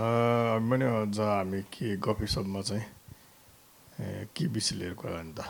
मैले 0.00 0.86
अझ 1.00 1.18
हामी 1.20 1.60
के 1.68 1.96
गफिसपमा 2.00 2.60
चाहिँ 2.68 2.84
के 4.34 4.46
विषय 4.48 4.74
लिएर 4.76 4.94
कुरा 4.96 5.12
गर्ने 5.12 5.32
त? 5.36 5.44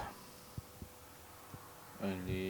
अहिले 2.02 2.42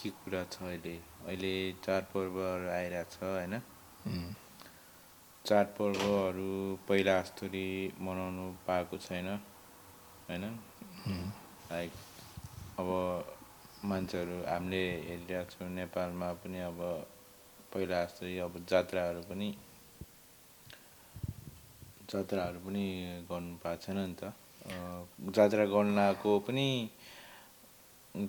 के 0.00 0.08
कुरा 0.10 0.42
छ 0.52 0.62
अहिले? 0.62 0.96
अहिले 1.28 1.52
चाडपर्वहरू 1.84 2.68
आइरहेको 2.72 3.10
छ 3.12 3.22
होइन? 3.22 3.54
चाडपर्वहरू 5.44 6.50
पहिला 6.88 7.20
जस्तोरी 7.20 7.68
मनाउनु 8.00 8.44
पाएको 8.66 8.96
छैन 9.06 9.28
होइन? 10.28 10.44
लाइक 11.70 11.92
अब 12.80 12.88
मान्छेहरू 13.84 14.36
हामीले 14.48 14.84
हेरिरहेको 15.08 15.50
छौँ 15.52 15.68
नेपालमा 15.80 16.32
पनि 16.40 16.60
अब 16.70 16.80
पहिला 17.74 18.02
जस्तै 18.04 18.32
अब 18.40 18.58
जात्राहरू 18.68 19.22
पनि 19.28 19.50
जात्राहरू 22.10 22.58
पनि 22.62 22.84
गर्नु 23.28 23.54
पाएको 23.58 23.82
छैन 23.84 23.98
नि 24.00 24.14
त। 24.14 24.32
जात्रा 25.32 25.64
गर्न 25.66 25.98
आएको 26.00 26.32
पनि 26.46 26.66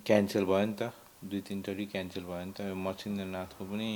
क्यान्सल 0.05 0.45
भयो 0.45 0.65
नि 0.65 0.75
त। 0.75 0.91
दुई 1.25 1.41
तिनचोटि 1.47 1.85
क्यान्सल 1.87 2.23
भयो 2.25 2.45
नि 2.45 2.53
त। 2.53 2.59
मच्छिन्द्रनाथको 2.85 3.61
पनि 3.65 3.91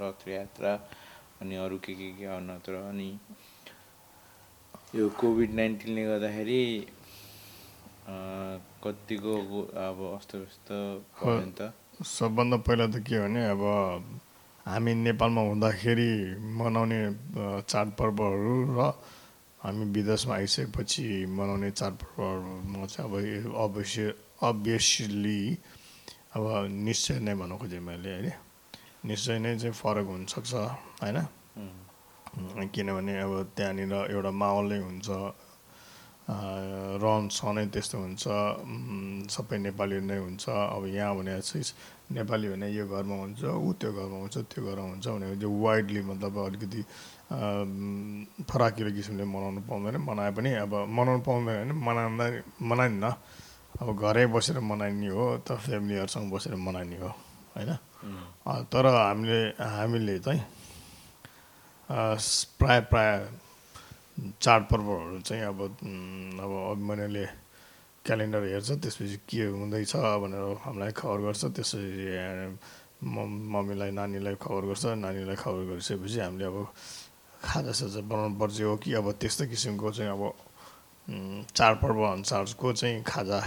रथ- 0.00 0.28
यात्रा। 0.28 0.72
अनि 1.40 1.56
अरू 1.56 1.78
के 1.84 1.94
के 1.94 2.10
के 2.14 2.24
अन्यत्र 2.30 2.74
अनि 2.84 3.10
यो 4.94 5.08
कोभिड 5.20 5.50
नाइन्टिनले 5.54 6.04
गर्दाखेरि 6.04 6.62
कतिको 8.84 9.34
अब 9.80 9.98
अस्तव्यस्त 10.10 10.68
भयो 11.26 11.44
नि 11.44 11.52
त। 11.52 11.72
सबभन्दा 12.00 12.56
पहिला 12.64 12.86
त 12.88 12.96
के 13.02 13.16
भने 13.20 13.40
अब 13.52 13.62
हामी 14.66 14.92
नेपालमा 15.04 15.40
हुँदाखेरि 15.42 16.10
मनाउने 16.56 17.00
चाडपर्वहरू 17.62 18.56
र 18.70 18.80
हामी 19.60 19.84
विदेशमा 19.92 20.34
आइसकेपछि 20.34 21.04
मनाउने 21.28 21.70
चाडपर्वहरूमा 21.70 22.86
चाहिँ 22.86 23.44
अब 23.44 23.54
अवश्य 23.54 24.14
अभियसली 24.40 25.40
अब 26.32 26.44
निश्चय 26.80 27.18
नै 27.20 27.34
भन्न 27.36 27.52
खोजेँ 27.58 27.80
मैले 27.80 28.10
होइन 28.10 28.32
निश्चय 29.04 29.38
नै 29.38 29.52
चाहिँ 29.58 29.74
फरक 29.74 30.06
हुनसक्छ 30.08 30.52
होइन? 30.96 31.18
किनभने 32.70 33.12
अब 33.18 33.32
त्यहाँनिर 33.52 33.92
एउटा 34.08 34.30
माहौलै 34.32 34.78
हुन्छ 34.78 35.08
रहन 36.30 37.28
सहनै 37.34 37.66
त्यस्तो 37.74 37.96
हुन्छ 37.98 38.24
सबै 39.34 39.56
नेपाली 39.66 39.98
नै 40.06 40.18
हुन्छ। 40.18 40.44
अब 40.46 40.82
यहाँ 40.94 41.14
भने 41.18 41.40
चाहिँ 41.42 41.64
नेपाली 42.14 42.46
भने 42.54 42.66
यो 42.70 42.84
घरमा 42.86 43.16
हुन्छ 43.22 43.42
ऊ 43.50 43.68
त्यो 43.78 43.90
घरमा 43.90 44.18
हुन्छ 44.22 44.36
त्यो 44.46 44.60
घरमा 44.62 44.88
हुन्छ 44.94 45.06
भने 45.06 45.26
चाहिँ 45.42 45.58
वाइडली 45.62 46.00
मतलब 46.06 46.34
अलिकति 46.38 46.80
फराकिलो 48.46 48.90
किसिमले 48.94 49.24
मनाउनु 49.26 49.60
पाउँदैन। 49.66 49.96
मनाए 50.06 50.30
पनि 50.38 50.50
अब 50.66 50.72
मनाउनु 50.86 51.22
पाउँदैन 51.26 51.66
भने 51.66 51.74
मनाउँदा 51.86 52.26
मनाइन्न। 52.62 53.04
अब 53.80 53.88
घरै 53.90 54.26
बसेर 54.34 54.58
मनाइने 54.60 55.08
हो 55.10 55.26
त 55.46 55.58
फ्यामिलीहरूसँग 55.66 56.30
बसेर 56.30 56.54
मनाइने 56.58 56.96
हो 57.02 57.10
होइन? 57.54 57.70
तर 58.70 58.84
हामीले 58.86 59.40
हामीले 59.58 60.18
चाहिँ 60.26 60.42
प्राय 62.58 62.80
प्राय 62.90 63.10
चाडपर्वहरू 64.20 65.20
चाहिँ 65.20 65.44
अब 65.44 65.60
अब 65.62 66.78
मैले 66.88 67.24
क्यालेन्डर 68.04 68.42
हेर्छ 68.52 68.70
त्यसपछि 68.82 69.16
के 69.28 69.44
हुँदैछ 69.56 69.96
भनेर 69.96 70.44
हामीलाई 70.64 70.92
खबर 70.92 71.18
गर्छ 71.24 71.42
त्यसपछि 71.44 72.58
मम्मीलाई 73.04 73.90
नानीलाई 73.90 74.34
खबर 74.40 74.62
गर्छ 74.70 74.84
नानीलाई 75.00 75.36
खबर 75.36 75.62
गरिसकेपछि 75.70 76.20
हामीले 76.20 76.44
अब 76.44 76.56
खाजा 77.44 77.72
साजा 77.72 78.00
बनाउनु 78.04 78.36
पर्छ 78.36 78.60
हो 78.60 78.76
कि 78.76 78.92
अब 79.00 79.06
त्यस्तो 79.20 79.44
किसिमको 79.48 79.88
चाहिँ 79.92 80.12
अब 80.12 80.22
चाडपर्व 81.56 82.00
अनुसारको 82.04 82.72
चाहिँ 82.72 83.02
खाजा 83.02 83.38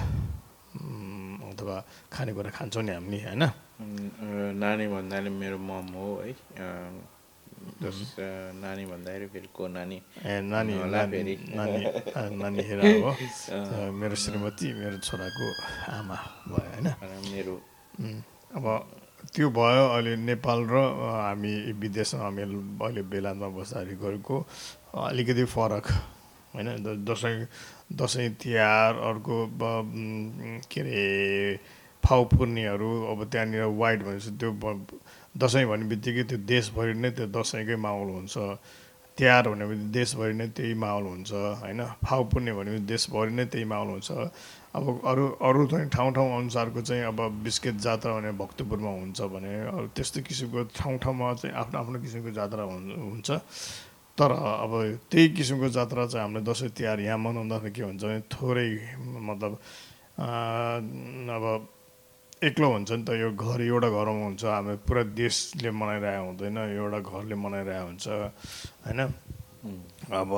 अथवा 1.54 1.76
खानेकुरा 2.14 2.50
खान्छौँ 2.50 2.84
नि 2.84 2.92
हामीले 2.92 3.22
होइन? 3.24 3.44
नानी 4.58 4.86
भन्नाले 4.90 5.30
मेरो 5.30 5.58
मम 5.58 5.88
हो 5.94 6.10
है। 6.26 6.34
जस- 7.82 8.20
नानी 8.62 8.86
भन्दाखेरि 8.86 9.28
फेरि 9.34 9.48
को 9.56 9.68
नानी 9.68 9.98
ए 10.26 10.42
नानी 10.44 10.74
नानी। 11.56 11.82
नानी 12.38 12.62
हेर 12.64 12.80
हो 13.02 13.92
मेरो 13.92 14.16
श्रीमती 14.16 14.68
मेरो 14.74 14.98
छोराको 15.00 15.46
आमा 15.92 16.18
भयो 16.48 16.68
होइन 16.70 16.88
मेरो 17.32 17.56
अब 18.56 18.66
त्यो 19.34 19.50
भयो 19.50 19.84
अहिले 19.90 20.16
नेपाल 20.20 20.60
र 20.70 20.76
हामी 21.18 21.54
विदेशमा 21.80 22.24
हामी 22.24 22.42
अहिले 22.44 23.02
बेलायतमा 23.12 23.48
बस्दाखेरि 23.58 23.96
गरेको 23.98 24.36
अलिकति 25.02 25.44
फरक 25.50 25.86
होइन 26.54 26.68
दसैँ 27.06 27.48
दसैँ 27.94 28.30
तिहार 28.38 28.94
अर्को 29.10 29.36
के 30.70 30.80
अरे 30.82 31.02
फाउ 32.04 32.24
पूर्णिहरू 32.30 32.90
अब 33.12 33.20
त्यहाँनिर 33.32 33.64
वाइड 33.74 34.00
भनेपछि 34.04 34.32
त्यो 34.38 34.52
दसैँ 35.38 35.66
भन्ने 35.66 35.86
बित्तिकै 35.90 36.24
त्यो 36.24 36.38
देशभरि 36.46 36.94
नै 36.94 37.10
त्यो 37.12 37.28
दसैँकै 37.28 37.76
माहौल 37.76 38.10
हुन्छ। 38.18 38.38
तिहार 39.18 39.50
भनेपछि 39.50 39.94
देशभरि 39.94 40.34
नै 40.34 40.48
त्यही 40.58 40.74
माहौल 40.74 41.04
हुन्छ 41.04 41.32
होइन? 41.34 41.82
फाउ 42.06 42.24
पुर्णे 42.30 42.54
भनेपछि 42.54 42.86
देशभरि 42.86 43.32
नै 43.34 43.46
त्यही 43.46 43.66
माहौल 43.66 43.90
हुन्छ। 43.98 44.12
अब 44.74 44.84
अरू 45.06 45.26
अरू 45.42 45.68
चाहिँ 45.68 45.90
ठाउँ 45.90 46.14
ठाउँ 46.14 46.30
अनुसारको 46.38 46.82
चाहिँ 46.82 47.04
अब 47.04 47.20
बिस्केट 47.46 47.76
जात्रा 47.78 48.14
भने 48.14 48.32
भक्तपुरमा 48.38 48.90
हुन्छ 48.90 49.22
भने 49.22 49.54
अरू 49.70 49.88
त्यस्तो 49.98 50.22
किसिमको 50.22 50.64
ठाउँ 50.74 50.98
ठाउँमा 50.98 51.34
चाहिँ 51.34 51.56
आफ्नो 51.56 51.80
आफ्नो 51.80 51.98
किसिमको 52.02 52.32
जात्रा 52.34 52.64
हुन- 52.64 52.98
हुन्छ। 52.98 53.32
तर 54.18 54.32
अब 54.34 54.74
त्यही 55.12 55.30
किसिमको 55.30 55.70
जात्रा 55.70 56.06
चाहिँ 56.06 56.26
हामीले 56.26 56.46
दसैँ 56.46 56.70
तिहार 56.70 57.00
यहाँ 57.00 57.18
मनाउँदाखेरि 57.18 57.74
के 57.74 57.82
हुन्छ 57.82 58.04
भने 58.04 58.22
थोरै 58.34 58.70
मतलब 59.30 59.54
अब 61.30 61.44
एक्लो 62.44 62.68
हुन्छ 62.72 62.92
नि 62.92 63.04
त 63.04 63.10
यो 63.20 63.32
घर 63.32 63.62
एउटा 63.62 63.90
घरमा 63.90 64.24
हुन्छ 64.26 64.44
हामी 64.46 64.76
पुरा 64.88 65.04
देशले 65.16 65.72
मनाइरहेको 65.72 66.26
हुँदैन 66.28 66.58
एउटा 66.58 67.00
घरले 67.00 67.36
मनाइरहेको 67.36 67.88
हुन्छ 67.88 68.08
होइन? 68.86 69.00
अब 70.12 70.32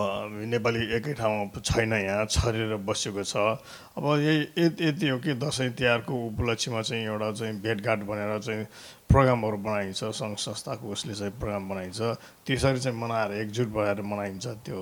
नेपाली 0.54 0.82
एकै 0.96 1.14
ठाउँमा 1.18 1.60
छैन 1.60 1.94
यहाँ 1.94 2.26
छरेर 2.30 2.78
बसेको 2.86 3.24
छ। 3.26 3.58
अब 3.98 4.06
यही 4.22 4.38
यति 4.86 5.08
हो 5.10 5.18
कि 5.18 5.34
दसैँ 5.42 5.74
तिहारको 5.74 6.14
उपलक्ष्यमा 6.14 6.82
चाहिँ 6.86 7.04
एउटा 7.10 7.32
चाहिँ 7.34 7.54
भेटघाट 7.62 8.00
भनेर 8.06 8.38
चाहिँ 8.46 8.66
प्रोग्रामहरू 9.10 9.58
बनाइन्छ 9.66 10.14
सङ्घ 10.14 10.38
संस्थाको 10.38 10.86
उसले 10.86 11.14
चाहिँ 11.18 11.34
प्रोग्राम 11.42 11.70
बनाइन्छ। 11.70 12.00
त्यसरी 12.46 12.80
चाहिँ 12.86 12.98
मनाएर 13.02 13.32
एकजुट 13.42 13.70
भएर 13.74 14.02
मनाइन्छ 14.06 14.46
त्यो 14.62 14.80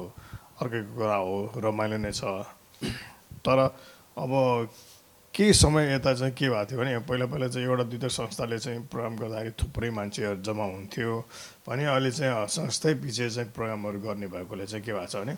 अर्कै 0.59 0.81
कुरा 0.91 1.15
हो 1.23 1.35
रमाइलो 1.63 1.97
नै 2.03 2.11
छ। 2.11 2.43
तर 3.47 3.57
अब 4.19 4.31
केही 5.33 5.53
समय 5.53 5.93
यता 5.93 6.13
चाहिँ 6.13 6.33
के 6.37 6.49
भएको 6.49 6.65
थियो 6.69 6.79
भने 6.79 6.97
पहिला 7.09 7.25
पहिला 7.25 7.47
चाहिँ 7.49 7.67
एउटा 7.67 7.83
दुईवटा 7.89 8.07
संस्थाले 8.07 8.57
चाहिँ 8.59 8.81
प्रोग्राम 8.85 9.15
गर्दाखेरि 9.17 9.51
थुप्रै 9.61 9.89
मान्छेहरू 9.89 10.41
जम्मा 10.45 10.63
हुन्थ्यो। 10.63 11.13
भने 11.65 11.85
अहिले 11.89 12.11
चाहिँ 12.13 12.47
संस्थै 12.53 12.93
पछि 13.01 13.29
चाहिँ 13.29 13.49
प्रोग्रामहरू 13.49 13.99
गर्ने 13.99 14.27
भएकोले 14.29 14.65
चाहिँ 14.69 14.85
के 14.85 14.93
भएको 14.93 15.09
छ 15.09 15.15
भने 15.25 15.33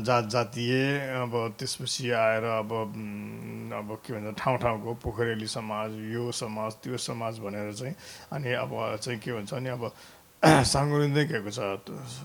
जात 0.00 0.24
जातीय 0.32 0.72
अब 1.12 1.32
त्यसपछि 1.60 2.10
आएर 2.10 2.44
अब 2.56 2.72
अब 2.72 3.88
के 4.00 4.12
भन्छ 4.16 4.38
ठाउँ 4.40 4.56
ठाउँको 4.58 4.94
पोखरेली 5.04 5.46
समाज 5.46 5.90
यो 6.16 6.30
समाज 6.32 6.72
त्यो 6.80 6.96
समाज 6.96 7.38
भनेर 7.44 7.72
चाहिँ 7.76 7.94
अनि 8.32 8.52
अब 8.64 8.72
चाहिँ 8.96 9.18
के 9.20 9.32
भन्छ 9.32 9.54
भने 9.54 9.70
अब 9.76 9.92
साङ्गुरिँदै 10.72 11.24
गएको 11.28 11.50
छ। 11.52 11.60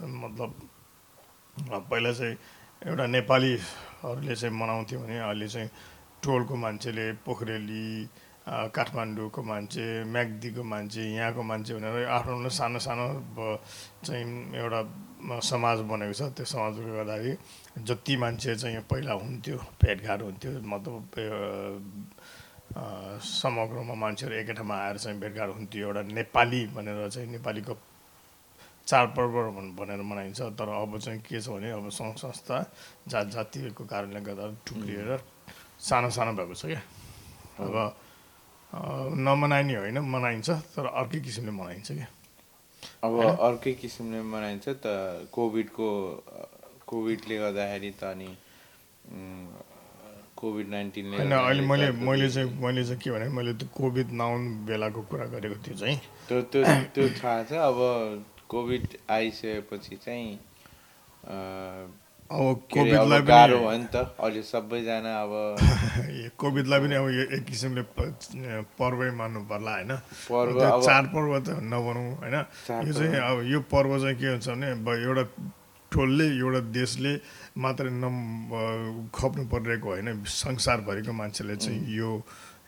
मतलब 0.08 0.52
पहिला 1.92 2.12
चाहिँ 2.16 2.36
एउटा 2.88 3.06
नेपालीहरूले 3.12 4.36
चाहिँ 4.36 4.56
मनाउँथ्यो 4.56 5.00
भने 5.00 5.20
अहिले 5.20 5.48
चाहिँ 5.48 5.70
टोलको 6.26 6.56
मान्छेले 6.66 7.06
पोखरेली 7.26 7.86
काठमाडौँको 8.46 9.42
मान्छे 9.44 9.86
म्याग्दीको 10.06 10.64
मान्छे 10.64 11.02
यहाँको 11.02 11.42
मान्छे 11.50 11.74
भनेर 11.74 12.06
आफ्नो 12.06 12.34
आफ्नो 12.36 12.50
सानो 12.50 12.80
सानो 12.80 13.06
चाहिँ 14.06 14.26
एउटा 14.54 14.82
समाज 15.42 15.78
बनेको 15.90 16.14
छ। 16.14 16.22
त्यो 16.38 16.46
समाजले 16.46 16.92
गर्दाखेरि 16.98 17.34
जति 17.90 18.14
मान्छे 18.22 18.56
चाहिँ 18.62 18.82
पहिला 18.90 19.14
हुन्थ्यो 19.22 19.58
भेटघाट 19.82 20.22
हुन्थ्यो 20.22 20.52
मतलब 20.74 20.94
समग्रमा 23.26 23.94
मान्छेहरू 24.04 24.36
एकै 24.36 24.54
ठाउँमा 24.54 24.76
आएर 24.86 24.98
चाहिँ 24.98 25.20
भेटघाट 25.20 25.50
हुन्थ्यो। 25.58 25.88
एउटा 25.88 26.02
नेपाली 26.14 26.62
भनेर 26.76 27.10
चाहिँ 27.10 27.30
नेपालीको 27.34 27.74
चाडपर्व 28.88 29.36
भन- 29.58 29.74
भनेर 29.80 30.02
मनाइन्छ। 30.06 30.42
तर 30.60 30.70
अब 30.70 30.98
चाहिँ 31.02 31.20
के 31.26 31.42
छ 31.42 31.50
भने 31.50 31.72
अब 31.72 31.90
सङ्घ 31.90 32.14
संस्था 32.22 32.58
जात 33.10 33.28
जातिहरूको 33.36 33.84
कारणले 33.90 34.22
गर्दा 34.22 34.46
टुक्रिएर 34.68 35.10
सानो 35.86 36.10
सानो 36.10 36.32
भएको 36.34 36.56
छ 36.56 36.66
क्या। 36.66 36.82
अब 37.62 37.76
नमनाइने 39.26 39.76
होइन 39.76 39.98
मनाइन्छ 40.00 40.50
तर 40.76 40.86
अर्कै 41.00 41.20
किसिमले 41.26 41.52
मनाइन्छ 41.52 41.92
क्या। 41.92 42.08
अब 43.04 43.14
अर्कै 43.50 43.74
किसिमले 43.82 44.22
मनाइन्छ 44.34 44.66
त 44.84 44.86
कोभिडको 45.32 45.90
कोभिडले 46.88 47.36
गर्दाखेरि 47.38 47.92
त 48.00 48.04
अनि 48.12 48.30
कोभिड 50.36 50.68
नाइन्टिनले 50.70 51.18
होइन 51.18 51.32
अहिले 51.32 51.64
मैले 51.66 51.88
मैले 52.06 52.30
चाहिँ 52.30 52.50
मैले 52.60 52.84
चाहिँ 52.86 53.00
के 53.02 53.12
भने 53.12 53.28
मैले 53.32 53.54
त्यो 53.56 53.68
कोभिड 53.78 54.08
नआउनु 54.12 54.50
बेलाको 54.68 55.02
कुरा 55.10 55.26
गरेको 55.34 55.58
थियो 55.64 55.76
चाहिँ। 55.80 55.98
त्यो 56.28 56.42
त्यो 56.52 56.62
त्यो 56.96 57.06
थाहा 57.20 57.44
छ। 57.44 57.52
अब 57.70 57.78
कोभिड 58.50 58.84
आइसकेपछि 59.10 59.96
चाहिँ 60.06 60.30
अब 62.26 62.66
कोभिडलाई 62.74 63.22
पनि 63.22 63.28
नि 63.78 63.86
त। 63.94 63.96
अहिले 64.18 64.42
सबैजना 64.50 65.12
अब 65.24 65.32
कोभिडलाई 66.42 66.80
पनि 66.82 66.96
अब 66.98 67.08
यो 67.14 67.24
एक 67.38 67.44
किसिमले 67.46 67.82
पर्वै 68.80 69.10
मान्नु 69.14 69.40
पर्ला 69.46 69.72
होइन? 69.78 69.92
पर्व 70.26 70.58
चाडपर्व 70.82 71.32
त 71.46 71.50
नभनौँ 71.70 72.08
होइन? 72.26 72.36
यो। 72.90 72.94
चाहिँ 72.98 73.22
अब 73.30 73.38
यो 73.46 73.60
पर्व 73.70 73.92
चाहिँ 74.02 74.16
के 74.18 74.28
हुन्छ 74.34 74.48
भने 74.50 74.72
अब 74.74 74.88
एउटा 74.90 75.24
टोलले 75.92 76.26
एउटा 76.42 76.60
देशले 76.74 77.14
मात्रै 77.62 77.90
अ, 78.50 78.62
खप्नु 79.14 79.44
परिरहेको 79.54 79.88
होइन। 79.94 80.08
संसारभरिको 80.26 81.14
मान्छेले 81.14 81.56
चाहिँ 81.62 81.80
यो 81.94 82.10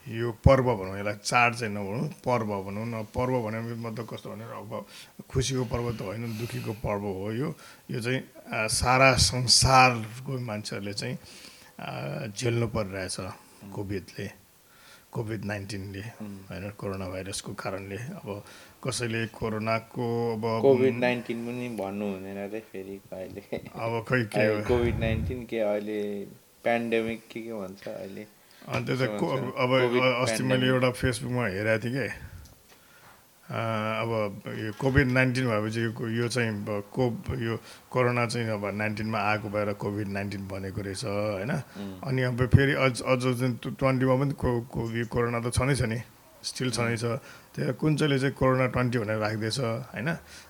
यो 0.07 0.31
पर्व 0.39 0.67
भनौँ 0.75 0.97
यसलाई 0.99 1.15
चाड 1.23 1.55
चाहिँ 1.55 1.73
नभनौँ 1.73 2.07
पर्व 2.23 2.49
भनौँ 2.63 2.85
न 2.87 3.03
पर्व 3.11 3.33
भनेको 3.43 3.75
मतलब 3.75 4.07
कस्तो 4.07 4.29
भने 4.31 4.43
अब 4.55 4.85
खुसीको 5.29 5.63
पर्व 5.67 5.91
त 5.99 6.01
होइन 6.01 6.37
दुःखीको 6.39 6.73
पर्व 6.79 7.03
हो 7.19 7.31
यो। 7.31 7.49
यो 7.91 7.99
चाहिँ 7.99 8.21
सारा 8.71 9.13
संसारको 9.19 10.39
मान्छेहरूले 10.39 10.93
चाहिँ 10.93 12.31
झेल्नु 12.31 12.67
परिरहेछ 12.71 13.17
कोभिडले 13.75 14.27
कोभिड 15.11 15.45
नाइन्टिनले 15.45 16.03
होइन 16.47 16.69
कोरोना 16.79 17.07
भाइरसको 17.09 17.53
कारणले। 17.59 17.97
अब 17.97 18.43
कसैले 18.83 19.25
कोरोनाको 19.35 20.07
अब 20.33 20.43
कोभिड 20.61 20.95
नाइन्टिन 20.99 21.37
पनि 21.45 21.69
भन्नु 21.75 22.05
हुँदैन 22.05 22.39
रे 22.51 22.59
फेरि 22.71 22.99
अहिले 23.11 23.41
अब 23.75 24.03
खै 24.07 24.23
के 24.31 24.47
कोभिड 24.63 24.99
नाइन्टिन 24.99 25.45
के 25.51 25.59
अहिले 25.59 26.01
पेन्डेमिक 26.63 27.27
के 27.31 27.41
के 27.41 27.53
भन्छ 27.53 27.87
अहिले? 27.87 28.25
अनि 28.67 28.85
त्यो 28.85 28.95
चाहिँ 28.97 29.17
को- 29.19 29.31
भन्छ, 29.39 29.53
अब 29.63 29.71
अस्ति 30.23 30.43
मैले। 30.43 30.67
एउटा 30.67 30.89
फेसबुकमा 30.91 31.43
हेरेको 31.47 31.83
थिएँ 31.83 31.93
कि 31.95 32.07
अब 33.47 34.11
यो 34.59 34.71
कोभिड 34.75 35.07
नाइन्टिन 35.07 35.45
भएपछि 35.47 35.81
यो 36.19 36.27
चाहिँ 36.27 36.51
को 36.67 37.03
यो 37.39 37.55
कोरोना 37.91 38.25
चाहिँ 38.27 38.47
अब 38.59 38.63
नाइन्टिनमा 38.75 39.19
आएको 39.19 39.47
भएर 39.49 39.71
कोभिड 39.79 40.07
नाइन्टिन 40.11 40.47
भनेको 40.51 40.81
रहेछ 40.83 41.03
होइन? 41.07 41.51
अनि 42.03 42.21
अब 42.27 42.39
फेरि 42.51 42.73
अझ 42.75 43.01
अझ 43.07 43.23
ट्वेन्टीमा 43.79 44.15
पनि 44.19 44.33
को 44.35 44.49
को 44.67 44.79
यो 44.91 45.05
कोरोना 45.07 45.39
त 45.39 45.47
छँदैछ 45.55 45.81
नि 45.87 45.99
स्टिल 46.43 46.69
छँदैछ। 46.75 47.03
त्यहाँ 47.55 47.73
कुन 47.79 47.95
चाहिँले 47.95 48.19
चाहिँ 48.19 48.35
कोरोना 48.35 48.65
ट्वेन्टी 48.67 48.97
भनेर 48.99 49.17
राख्दैछ 49.17 49.59
होइन? 49.95 50.09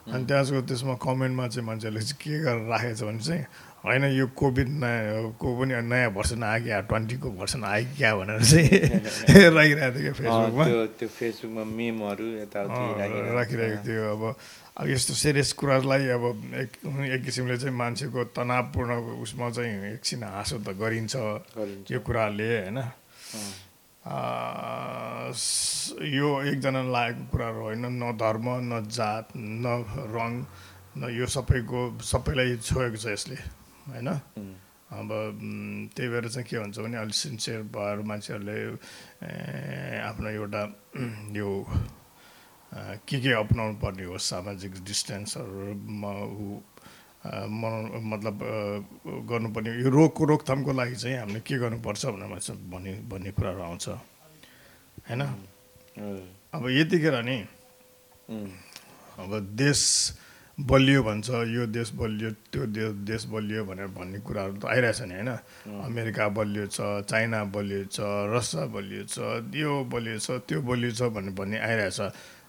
अनि 0.10 0.26
त्यहाँको 0.26 0.62
त्यसमा 0.66 0.94
कमेन्टमा 0.98 1.46
चाहिँ 1.54 1.66
मान्छेहरूले 1.70 2.02
चाहिँ 2.02 2.18
के 2.18 2.34
गरेर 2.44 2.66
राखेको 2.66 2.96
छ 2.98 3.04
भने 3.06 3.22
चाहिँ 3.22 3.46
होइन 3.86 4.04
यो 4.18 4.26
कोभिड 4.36 4.70
नयाँ 4.82 5.38
को 5.40 5.48
पनि 5.60 5.74
नयाँ 5.86 6.12
भर्सन 6.14 6.44
आयो 6.44 6.64
क्या 6.64 6.80
ट्वेन्टीको 6.90 7.30
भर्सन 7.40 7.64
आयो 7.64 7.86
क्या 7.98 8.16
भनेर 8.18 8.42
चाहिँ 8.44 8.68
राखिरहेको 9.58 10.00
थियो 10.00 10.04
क्या 10.04 10.14
फेसबुकमा। 10.18 10.64
त्यो 10.98 11.08
फेसबुकमा 11.08 11.64
मेमहरू 11.64 12.26
राखिरहेको 13.38 13.80
थियो। 13.86 14.04
अब 14.12 14.24
अब 14.78 14.86
यस्तो 14.90 15.14
सिरियस 15.14 15.54
कुरालाई 15.62 16.08
अब 16.18 16.24
एक 16.62 16.72
एक 17.14 17.22
किसिमले 17.26 17.58
चाहिँ 17.58 17.76
मान्छेको 17.78 18.24
तनावपूर्ण 18.34 18.92
उसमा 19.24 19.50
चाहिँ 19.50 19.94
एकछिन 19.94 20.24
हाँसो 20.24 20.58
त 20.58 20.74
गरिन्छ। 20.78 21.16
यो 21.92 22.00
कुराले 22.02 22.50
होइन। 22.58 22.78
यो 26.18 26.28
एकजना 26.50 26.82
लागेको 26.82 27.24
कुराहरू 27.32 27.62
होइन। 27.62 27.86
न 27.86 28.12
धर्म 28.18 28.48
न 28.74 28.86
जात 28.90 29.38
न 29.38 29.66
रङ 30.14 30.32
न 30.98 31.10
यो 31.14 31.26
सबैको 31.30 31.80
सबैलाई 32.02 32.58
छोएको 32.58 32.98
छ 32.98 33.06
यसले। 33.14 33.38
होइन? 33.88 34.08
अब 34.88 35.10
त्यही 35.96 36.10
भएर 36.10 36.28
चाहिँ 36.30 36.48
के 36.48 36.58
हुन्छ 36.58 36.80
भने 36.80 36.98
अलिक 36.98 37.16
सिन्सियर 37.16 37.62
भएर 37.76 38.00
मान्छेहरूले 38.08 38.58
आफ्नो 40.00 40.30
एउटा 40.30 40.62
यो 41.36 41.48
के 43.04 43.18
के 43.20 43.32
अपनाउनु 43.34 43.76
पर्ने 43.84 44.04
हो 44.08 44.18
सामाजिक 44.18 44.74
अ, 47.28 47.30
मनाउनु 47.52 48.00
मतलब 48.08 48.40
गर्नुपर्ने 49.28 49.70
यो 49.84 49.90
रोगको 49.90 50.24
रोकथामको 50.24 50.72
लागि 50.72 50.96
चाहिँ 50.96 51.18
हामीले 51.18 51.40
के 51.44 51.58
गर्नुपर्छ 51.60 52.06
भनेर 52.06 52.30
भन्ने 52.72 52.94
भन्ने 53.12 53.32
कुराहरू 53.36 53.62
आउँछ। 53.68 53.86
होइन। 55.08 55.22
अब 56.54 56.64
यतिखेर 56.70 57.16
नि 57.24 57.38
अब 59.20 59.32
देश 59.58 59.82
बलियो 60.58 61.02
भन्छ 61.04 61.30
यो 61.54 61.66
देश 61.70 61.92
बलियो 61.94 62.30
त्यो 62.50 62.66
देश 62.74 62.92
देश 63.06 63.26
बलियो 63.30 63.64
भनेर 63.66 63.88
भन्ने 63.94 64.20
कुराहरू 64.26 64.58
त 64.58 64.66
आइरहेछ 64.66 65.02
नि 65.06 65.14
होइन? 65.14 65.30
अमेरिका 65.86 66.28
बलियो 66.34 66.66
छ 66.74 67.06
चाइना 67.06 67.44
बलियो 67.54 67.86
छ 67.94 68.02
रसिया 68.34 68.66
बलियो 68.74 69.04
छ 69.06 69.18
यो 69.54 69.86
बलियो 69.86 70.18
छ 70.18 70.42
त्यो 70.50 70.62
बलियो 70.66 70.92
छ 70.98 71.02
भन्ने 71.14 71.32
भन्ने 71.38 71.58
आइरहेछ। 71.62 72.00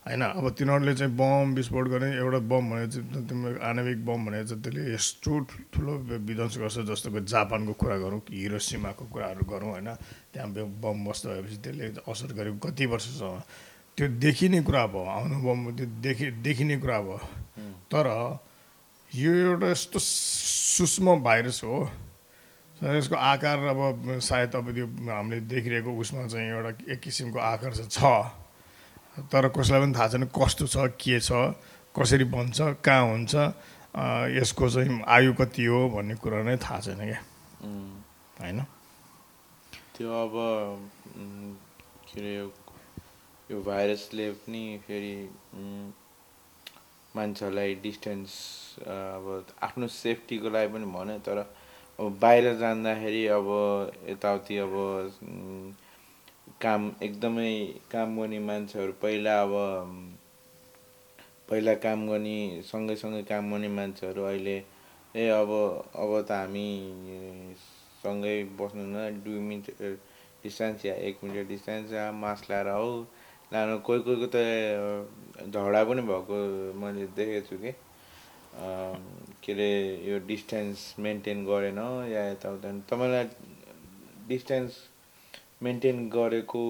होइन? 0.08 0.22
अब 0.24 0.44
तिनीहरूले 0.56 0.94
चाहिँ 0.96 1.12
बम 1.20 1.52
विस्फोट 1.52 1.84
गर्ने 1.92 2.08
एउटा 2.16 2.38
बम 2.48 2.64
भने 2.72 2.86
चाहिँ 2.88 3.28
तिम्रो 3.28 3.60
आणविक 3.60 3.98
बम 4.08 4.20
भने 4.24 4.44
चाहिँ 4.48 4.62
त्यसले 4.64 4.82
यस्तो 4.96 5.32
ठुलो 5.68 5.92
विध्वंस 6.08 6.56
गर्छ 6.64 6.78
जस्तो 6.88 7.08
कि 7.12 7.20
जापानको 7.28 7.72
कुरा 7.76 7.96
गरौँ 8.08 8.20
हिरोसीमाको 8.24 9.04
कुराहरू 9.12 9.44
गरौँ 9.52 9.70
होइन? 9.76 9.88
त्यहाँ 10.32 10.48
बम 10.80 11.04
बस्दा 11.04 11.28
भएपछि 11.28 11.60
त्यसले 11.60 11.84
असर 12.08 12.32
गरेको 12.32 12.58
कति 12.64 12.86
वर्षसम्म। 12.88 13.36
त्यो 13.98 14.06
देखिने 14.16 14.60
कुरा 14.64 14.86
भयो 14.96 15.04
अनुभव 15.12 15.76
त्यो 15.76 15.86
देखि 16.00 16.26
देखिने 16.40 16.76
कुरा 16.80 17.00
भयो। 17.04 17.20
तर 17.92 18.06
यो 19.12 19.32
एउटा 19.34 19.70
यस्तो 19.70 19.98
सूक्ष्म 19.98 21.16
भाइरस 21.22 21.60
हो। 21.64 21.78
यसको 22.78 23.16
आकार 23.16 23.58
अब 23.74 24.18
सायद 24.22 24.54
अब 24.56 24.66
त्यो 24.74 24.86
हामीले 25.10 25.40
देखिरहेको 25.50 25.90
उसमा 26.00 26.26
चाहिँ 26.26 26.48
एउटा 26.48 26.92
एक 26.92 27.00
किसिमको 27.00 27.38
आकार 27.38 27.72
चाहिँ 27.74 27.90
छ। 27.90 29.26
तर 29.32 29.48
कसैलाई 29.50 29.80
पनि 29.82 29.94
थाहा 29.94 30.08
छैन 30.08 30.24
कस्तो 30.30 30.66
छ 30.66 30.76
के 30.94 31.18
छ 31.20 31.30
कसरी 31.94 32.24
बन्छ 32.30 32.78
कहाँ 32.84 33.04
हुन्छ 33.10 33.34
यसको 34.38 34.68
चाहिँ 34.70 35.02
आयु 35.08 35.32
कति 35.34 35.64
हो 35.64 35.78
भन्ने 35.90 36.14
कुरा 36.22 36.42
नै 36.46 36.56
थाहा 36.62 36.80
छैन 36.80 37.02
क्या। 37.02 37.20
होइन? 38.38 38.62
त्यो 39.96 40.06
अब 40.06 40.34
के 42.06 42.20
अरे 42.20 42.34
यो- 42.36 43.64
भाइरसले 43.66 44.30
पनि 44.46 44.62
फेरि 44.86 45.14
मान्छेहरूलाई 47.16 47.74
डिस्टेन्स 47.82 48.32
अब 48.88 49.26
आफ्नो 49.62 49.86
सेफ्टीको 50.02 50.50
लागि 50.50 50.72
पनि 50.72 50.86
भन्यो 50.94 51.18
तर 51.26 51.38
अब 51.98 52.18
बाहिर 52.22 52.54
जाँदाखेरि 52.58 53.26
अब 53.38 53.48
यताउति 54.08 54.56
अब 54.64 54.74
काम 56.62 56.90
एकदमै 57.02 57.50
काम 57.92 58.18
गर्ने 58.20 58.38
मान्छेहरू 58.48 58.92
पहिला 59.02 59.40
अब 59.42 59.52
पहिला 61.50 61.74
काम 61.84 62.06
गर्ने 62.08 62.36
सँगै 62.70 63.22
काम 63.28 63.50
गर्ने 63.52 63.68
मान्छेहरू 63.78 64.22
अहिले 64.24 64.56
ए 65.14 65.28
अब 65.40 65.50
अब 66.04 66.10
त 66.28 66.32
हामी 66.32 66.68
सँगै 68.02 68.36
बस्नु 68.58 68.84
न 68.86 69.08
दुई 69.24 69.38
मिनट 69.48 69.70
डिस्टेन्स 70.42 70.84
या 70.86 70.94
एक 71.08 71.24
मिनट 71.24 71.48
डिस्टेन्स 71.48 71.92
या 71.92 72.10
मास्क 72.22 72.50
लगाएर 72.50 72.68
हौ। 72.74 72.90
लानु 73.52 73.78
कोही 73.86 74.00
कोहीको 74.06 74.26
त 74.34 74.36
झगडा 75.46 75.84
पनि 75.84 76.02
भएको 76.02 76.36
मैले 76.80 77.06
देखेको 77.06 77.46
छु 77.48 77.56
कि 77.62 77.72
के 79.44 79.52
अरे 79.52 79.70
यो 80.10 80.18
डिस्टेन्स 80.26 80.94
मेन्टेन 80.98 81.44
गरेन 81.46 81.78
या 82.12 82.28
यताउता। 82.30 82.72
तपाईँलाई 82.90 83.24
डिस्टेन्स 84.28 84.72
मेन्टेन 85.62 86.08
गरेको 86.08 86.64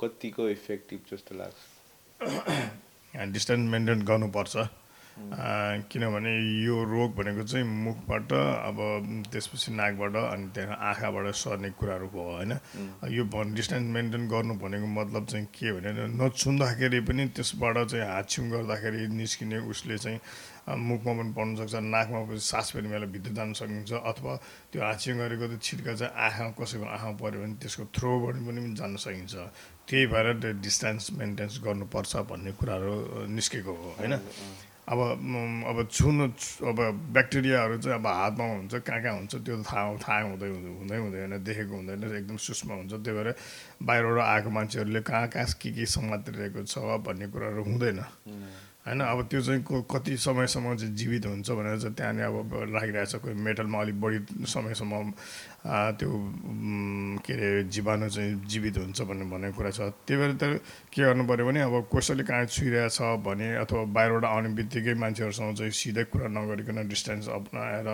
कतिको 0.00 0.48
इफेक्टिभ 0.48 1.00
जस्तो 1.10 1.34
लाग्छ? 1.34 1.58
डिस्टेन्स 3.32 3.70
मेन्टेन 3.70 4.02
गर्नुपर्छ। 4.02 4.56
किनभने 5.12 6.32
यो 6.64 6.76
रोग 6.84 7.14
भनेको 7.16 7.42
चाहिँ 7.42 7.66
मुखबाट 7.66 8.32
अब 8.32 8.78
त्यसपछि 9.32 9.72
नाकबाट 9.72 10.14
अनि 10.16 10.46
त्यहाँ 10.54 10.76
आँखाबाट 10.88 11.26
सर्ने 11.34 11.70
कुराहरू 11.78 12.06
भयो 12.08 12.22
होइन? 12.36 12.52
यो 13.12 13.24
डिस्टेन्स 13.54 13.86
मेन्टेन 13.94 14.28
गर्नु 14.28 14.54
भनेको 14.58 14.86
मतलब 14.86 15.26
चाहिँ 15.26 15.46
के 15.52 15.72
भने 15.72 16.06
नछुँदाखेरि 16.16 17.00
पनि 17.04 17.26
त्यसबाट 17.36 17.76
चाहिँ 17.84 18.06
हातछिउँ 18.08 18.48
गर्दाखेरि 18.50 19.06
निस्किने 19.12 19.58
उसले 19.68 19.98
चाहिँ 19.98 20.18
मुखमा 20.78 21.12
पनि 21.12 21.32
पर्न 21.36 21.54
सक्छ 21.60 21.74
नाकमा 21.74 22.20
पनि 22.26 22.38
सास 22.40 22.72
फेर्ने 22.72 22.88
बेला 22.90 23.06
भित्र 23.12 23.32
जान 23.36 23.52
सकिन्छ 23.52 23.92
अथवा 23.92 24.32
त्यो 24.72 24.82
हातछिउँ 24.82 25.18
गरेको 25.18 25.46
त्यो 25.48 25.58
छिट्का 25.58 25.94
चाहिँ 25.94 26.12
आँखा 26.14 26.48
कसैको 26.56 26.86
आँखा 26.88 27.10
पऱ्यो 27.20 27.40
भने 27.42 27.54
त्यसको 27.60 27.84
थ्रोबाट 27.94 28.36
पनि 28.48 28.74
जान 28.80 28.96
सकिन्छ। 28.96 29.34
त्यही 29.86 30.06
भएर 30.06 30.26
डिस्टेन्स 30.62 31.10
मेन्टेन्स 31.18 31.60
गर्नुपर्छ 31.64 32.16
भन्ने 32.30 32.52
कुराहरू 32.58 33.26
निस्केको 33.28 33.72
हो 33.72 33.88
होइन? 33.98 34.14
अब 34.82 34.98
अब 34.98 35.88
छुनु 35.92 36.24
अब 36.66 36.78
ब्याक्टेरियाहरू 37.14 37.76
चाहिँ 37.78 37.98
अब 37.98 38.06
हातमा 38.06 38.44
हुन्छ 38.44 38.74
कहाँ 38.82 39.02
कहाँ 39.02 39.14
हुन्छ 39.14 39.34
त्यो 39.46 39.62
थाहा 39.62 39.94
थाहा 40.02 40.20
हुँदै 40.26 40.48
हुँदै 40.48 40.70
हुँदै 40.74 40.96
हुँदैन 40.98 41.32
देखेको 41.44 41.74
हुँदैन 41.76 42.02
एकदम 42.02 42.36
सूक्ष्म 42.36 42.70
हुन्छ। 42.72 42.92
त्यही 42.92 43.14
भएर 43.14 43.34
बाहिरबाट 43.78 44.18
आएको 44.26 44.50
मान्छेहरूले 44.50 45.00
कहाँ 45.06 45.28
कहाँ 45.28 45.46
के 45.62 45.70
के 45.70 45.86
समातिरहेको 45.86 46.66
छ 46.66 46.98
भन्ने 47.06 47.26
कुराहरू 47.30 47.62
हुँदैन। 47.62 47.98
होइन 48.82 49.00
अब 49.00 49.18
त्यो 49.30 49.40
चाहिँ 49.40 49.62
कति 49.86 50.16
समयसम्म 50.18 50.74
चाहिँ 50.76 50.94
जीवित 50.98 51.26
हुन्छ 51.26 51.50
भनेर 51.50 51.78
चाहिँ 51.78 51.94
त्यहाँनिर 51.94 52.26
अब 52.26 52.74
राखिरहेको 52.74 53.06
छ 53.06 53.22
कोही 53.22 53.34
मेटलमा 53.38 53.78
अलिक 53.80 54.00
बढी 54.02 54.18
समयसम्म 54.50 55.12
त्यो 55.62 56.10
के 57.22 57.32
अरे 57.32 57.62
जीवाणु 57.70 58.08
चाहिँ 58.10 58.34
जीवित 58.50 58.78
हुन्छ 58.78 59.00
भन्ने 59.06 59.24
भनेको 59.30 59.56
कुरा 59.56 59.70
छ। 59.70 59.80
त्यही 60.06 60.18
भएर 60.18 60.32
त 60.34 60.58
के 60.90 61.02
गर्नु 61.02 61.22
पऱ्यो 61.22 61.46
भने 61.46 61.60
अब 61.62 61.86
कसैले 61.86 62.24
कहाँ 62.26 62.46
छुइरहेछ 62.50 62.98
भने 63.22 63.62
अथवा 63.62 63.82
बाहिरबाट 63.94 64.24
आउने 64.26 64.48
बित्तिकै 64.58 64.94
मान्छेहरूसँग 64.98 65.54
चाहिँ 65.54 65.70
सिधै 65.70 66.04
कुरा 66.10 66.26
नगरिकन 66.34 66.82
डिस्टेन्स 66.88 67.28
अप्नाएर 67.30 67.88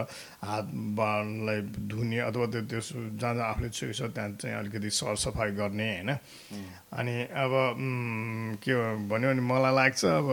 हात 0.48 0.66
बालाई 0.96 1.60
धुने 1.92 2.18
अथवा 2.24 2.46
त्यो 2.56 2.62
त्यो 2.72 2.80
जहाँ 3.20 3.34
जहाँ 3.36 3.48
आफूले 3.52 3.68
छुएको 3.68 3.92
छ 3.92 4.02
त्यहाँ 4.16 4.30
चाहिँ 4.40 4.56
अलिकति 4.56 4.90
सरसफाइ 4.90 5.50
गर्ने 5.60 5.88
होइन? 5.92 6.10
अनि 6.96 7.14
अब 7.36 7.52
के 8.64 8.72
भन्यो 9.12 9.28
भने 9.28 9.44
मलाई 9.44 9.74
लाग्छ 9.76 10.04
अब 10.04 10.28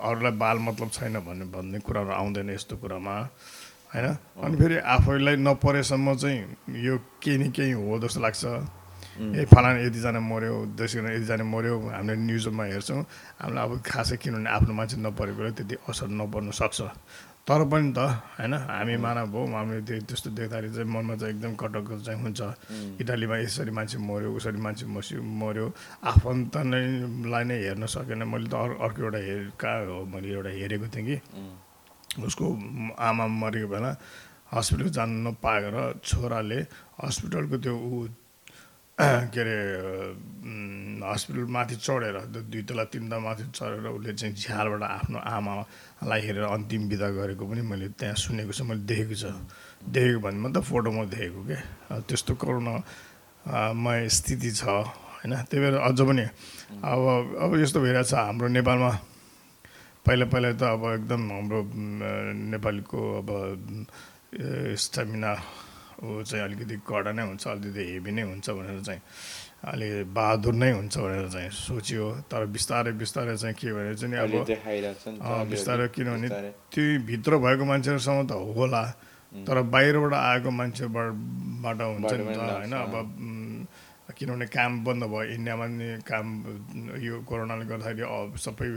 अरूलाई 0.00 0.32
बाल 0.40 0.58
मतलब 0.72 0.88
छैन 0.88 1.20
भन्ने 1.20 1.44
भन्ने 1.52 1.78
कुराहरू 1.84 2.12
आउँदैन 2.16 2.50
यस्तो 2.50 2.76
कुरामा। 2.80 3.16
होइन? 3.92 4.06
अनि 4.40 4.56
फेरि 4.56 4.76
आफैलाई 4.96 5.36
नपरेसम्म 5.36 6.14
चाहिँ 6.16 6.40
यो 6.84 6.96
केही 7.22 7.36
न 7.38 7.50
केही 7.52 7.72
हो 7.72 7.98
जस्तो 8.00 8.20
लाग्छ। 8.20 8.44
ए 9.12 9.44
फलाना 9.44 9.80
यतिजना 9.84 10.20
मऱ्यो 10.24 10.54
त्यसरी 10.72 11.00
यतिजना 11.04 11.44
मऱ्यो 11.44 11.74
हामीले 11.92 12.16
न्युजमा 12.16 12.64
हेर्छौँ। 12.64 13.00
हामीलाई 13.40 13.64
अब 13.64 13.72
खासै 13.84 14.16
किनभने 14.16 14.48
आफ्नो 14.48 14.72
मान्छे 14.72 14.96
नपरेकोले 15.04 15.50
त्यति 15.52 15.76
असर 15.84 16.08
नपर्नु 16.08 16.52
सक्छ। 16.56 16.80
तर 17.44 17.60
पनि 17.68 17.92
त 17.92 17.98
होइन 18.38 18.54
हामी 18.54 18.96
मानव 18.96 19.34
हो 19.34 19.40
हामीले 19.52 19.82
त्यो 19.84 20.00
त्यस्तो 20.08 20.30
देख्दाखेरि 20.32 20.68
चाहिँ 20.72 20.88
मनमा 20.88 21.14
चाहिँ 21.20 21.34
एकदम 21.34 21.52
कटक 21.60 21.88
चाहिँ 22.06 22.20
हुन्छ। 22.22 22.40
इटालीमा 23.02 23.36
यसरी 23.44 23.72
मान्छे 23.76 23.98
मऱ्यो 23.98 24.30
उसरी 24.32 24.60
मान्छे 24.62 24.86
मस्यो 24.88 25.20
मऱ्यो। 25.20 25.66
आफन्त 26.06 26.54
नै 26.72 26.82
लाई 27.28 27.44
नै 27.44 27.56
हेर्न 27.66 27.84
सकेन। 27.84 28.22
मैले 28.24 28.48
त 28.48 28.54
अरू 28.54 28.74
अर्को 28.80 29.00
एउटा 29.04 29.20
हेर 29.28 29.42
कहाँ 29.60 29.84
हो 29.90 30.06
मैले 30.08 30.28
एउटा 30.32 30.50
हेरेको 30.56 30.86
थिएँ 30.88 31.04
कि। 31.04 31.16
उसको 32.20 32.44
आमा 32.98 33.26
मरेको 33.26 33.68
बेला 33.68 33.90
हस्पिटल 34.52 34.88
जान 34.96 35.10
नपाएर 35.26 36.00
छोराले 36.04 36.60
हस्पिटलको 37.00 37.56
त्यो 37.64 37.74
ऊ 37.76 38.06
के 39.02 39.40
अरे 39.40 39.56
हस्पिटल 41.02 41.44
माथि 41.48 41.76
चढेर 41.80 42.16
त्यो 42.32 42.42
दुई 42.52 42.62
तला 42.68 42.84
तिन 42.92 43.08
तला 43.08 43.18
माथि 43.18 43.44
चढेर 43.56 43.86
उसले 43.88 44.12
चाहिँ 44.12 44.34
झ्यालबाट 44.36 44.82
आफ्नो 44.82 45.18
आमालाई 45.18 46.20
हेरेर 46.20 46.44
अन्तिम 46.44 46.82
बिदा 46.88 47.08
गरेको 47.16 47.44
पनि 47.48 47.62
मैले 47.64 47.88
त्यहाँ 47.96 48.14
सुनेको 48.14 48.52
छ 48.52 48.60
मैले 48.68 48.84
देखेको 48.84 49.16
छ। 49.16 49.32
देखेको 49.96 50.20
भन्ने 50.20 50.40
मतलब 50.44 50.62
फोटोमा 50.68 51.04
देखेको 51.08 51.40
अब 51.42 52.04
त्यस्तो 52.08 52.32
करुणामय 52.36 54.08
स्थिति 54.12 54.50
छ 54.60 54.62
होइन? 54.62 55.32
त्यही 55.48 55.60
भएर 55.64 55.74
अझ 55.88 55.98
पनि 56.08 56.24
अब 56.84 57.00
अब 57.42 57.50
यस्तो 57.64 57.80
भइरहेछ 57.80 58.14
हाम्रो 58.14 58.48
नेपालमा। 58.60 58.92
पहिला 60.06 60.26
पहिला 60.26 60.50
त 60.58 60.62
अब 60.74 60.82
एकदम 60.98 61.22
हाम्रो 61.30 61.60
नेपालीको 62.52 63.00
अब 63.22 63.28
स्टामिना 64.84 65.32
ऊ 66.02 66.22
चाहिँ 66.26 66.42
अलिकति 66.44 66.76
कडा 66.82 67.12
नै 67.14 67.22
हुन्छ 67.22 67.46
अलिकति 67.46 67.82
हेभी 67.90 68.10
नै 68.10 68.22
हुन्छ 68.22 68.50
भनेर 68.50 68.80
चाहिँ 68.82 69.00
अलि 69.62 69.88
बहादुर 70.10 70.54
नै 70.58 70.70
हुन्छ 70.74 70.98
भनेर 70.98 71.28
चाहिँ 71.30 71.50
सोचियो। 71.54 72.26
तर 72.26 72.50
बिस्तारै 72.50 72.92
बिस्तारै 72.98 73.36
चाहिँ 73.38 73.54
के 73.54 73.70
भने 73.70 73.94
चाहिँ 73.94 74.18
अब 74.18 75.46
बिस्तारै 75.50 75.86
किनभने 75.94 76.28
बिस्तारै। 76.28 76.50
त्यो 76.74 76.84
भित्र 77.06 77.32
भएको 77.38 77.64
मान्छेहरूसँग 77.70 78.26
त 78.26 78.32
होला। 78.58 78.82
तर 79.46 79.56
बाहिरबाट 79.70 80.12
आएको 80.12 80.50
मान्छेबाट 80.50 81.08
बाट 81.62 81.78
हुन्छ 81.78 82.12
नि 82.12 82.34
त 82.34 82.42
होइन। 82.42 82.74
अब 82.74 82.92
किनभने 84.22 84.46
काम 84.54 84.72
बन्द 84.86 85.02
भयो 85.10 85.22
इन्डियामा 85.36 85.66
नि 85.74 85.90
काम 86.06 86.26
यो 87.02 87.20
कोरोनाले 87.26 87.64
गर्दाखेरि 87.66 88.38
सबै 88.46 88.70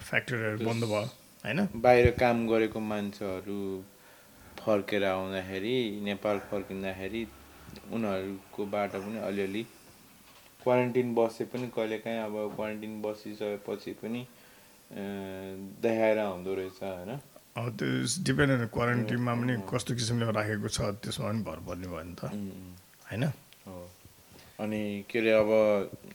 फ्याक्ट्रीहरू 0.00 0.58
बन्द 0.64 0.84
भयो 0.92 1.04
होइन? 1.44 1.60
बाहिर 1.84 2.10
काम 2.16 2.46
गरेको 2.48 2.80
मान्छेहरू 2.80 3.60
फर्केर 4.58 5.04
आउँदाखेरि 5.04 5.74
नेपाल 6.04 6.38
फर्किँदाखेरि 6.50 7.22
उनीहरूको 7.92 8.64
बाटो 8.72 8.98
पनि 9.04 9.18
अलिअलि 9.28 9.62
क्वारेन्टिन 10.62 11.14
बसे 11.14 11.44
पनि 11.52 11.66
कहिलेकाहीँ 11.76 12.20
अब 12.20 12.34
क्वारेन्टिन 12.56 12.92
बसिसकेपछि 13.02 13.92
पनि 14.02 14.20
देखाएर 15.84 16.18
आउँदो 16.18 16.54
रहेछ 16.54 16.82
होइन? 16.82 17.12
अब 17.56 17.66
त्यो 17.78 17.88
डिपेन्ड 18.24 18.66
क्वारेन्टिनमा 18.74 19.34
पनि 19.34 19.54
कस्तो 19.70 19.94
किसिमले 19.94 20.32
राखेको 20.32 20.68
छ 20.68 20.80
त्यसमा 21.04 21.28
पनि 21.28 21.42
भर 21.46 21.58
पर्ने 21.68 21.86
भयो 21.92 22.02
नि 22.02 22.14
त 22.18 22.32
होइन? 23.10 23.24
हो। 23.66 23.76
अनि 24.58 25.04
के 25.10 25.18
अरे 25.18 25.32
अब 25.32 25.50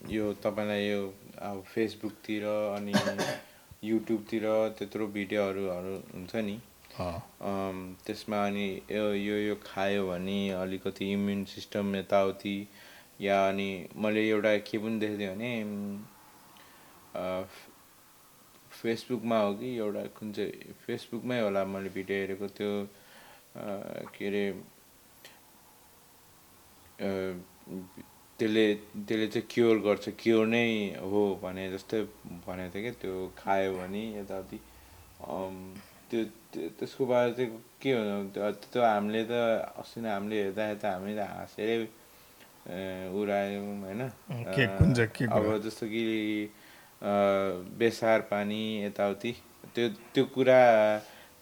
यो 0.09 0.33
तपाईँलाई 0.43 0.85
यो 0.87 1.01
अब 1.41 1.61
फेसबुकतिर 1.73 2.45
अनि 2.45 2.93
युट्युबतिर 3.83 4.45
त्यत्रो 4.77 5.07
भिडियोहरू 5.07 5.65
हुन्छ 6.13 6.35
नि 6.37 6.57
त्यसमा 8.01 8.45
अनि 8.45 8.65
यो 8.89 9.37
यो 9.37 9.55
खायो 9.63 10.07
भने 10.07 10.39
अलिकति 10.53 11.11
इम्युन 11.11 11.43
सिस्टम 11.53 11.95
यताउति 11.95 12.55
या 13.21 13.37
अनि 13.49 13.69
मैले 13.95 14.27
एउटा 14.29 14.57
के 14.65 14.77
पनि 14.77 14.99
देखेको 14.99 15.17
थिएँ 15.19 15.29
भने 15.29 15.51
फेसबुकमा 18.73 19.37
हो 19.39 19.53
कि 19.53 19.75
एउटा 19.77 20.03
कुन 20.17 20.31
चाहिँ 20.33 20.73
फेसबुकमै 20.85 21.39
होला 21.41 21.65
मैले 21.65 21.89
भिडियो 21.93 22.17
हेरेको 22.19 22.47
त्यो 22.57 22.71
के 24.17 24.27
अरे 24.27 24.45
त्यसले 28.41 28.65
त्यसले 29.05 29.27
चाहिँ 29.33 29.47
क्योर 29.53 29.75
गर्छ। 29.85 30.05
क्योर 30.17 30.45
नै 30.49 30.65
हो 30.97 31.21
भने 31.43 31.63
जस्तै 31.77 32.01
भनेको 32.45 32.73
थियो 32.73 32.81
क्या 32.81 32.93
त्यो 33.01 33.13
खायो 33.37 33.71
भने 33.77 34.01
यताउति 34.19 34.57
त्यो 36.09 36.21
त्यो- 36.51 36.71
त्यसको 36.79 37.05
बारे 37.05 37.31
चाहिँ 37.37 37.49
के 37.81 37.89
भन्नु 37.95 38.49
त्यो 38.73 38.81
हामीले 38.81 39.23
त 39.29 39.33
अस्ति 39.77 40.01
नै 40.01 40.09
हामीले 40.09 40.37
हेर्दा 40.43 40.63
हेर्दा 40.67 40.89
हामी 40.91 41.13
त 41.15 41.21
हाँसेरै 41.21 41.77
उडायौँ 43.13 43.63
होइन। 43.85 44.01
अब 45.37 45.45
जस्तो 45.65 45.85
कि 45.93 46.01
बेसार 47.79 48.19
पानी 48.31 48.61
यताउति 48.85 49.31
त्यो 49.75 49.85
त्यो 50.13 50.23
कुरा 50.35 50.59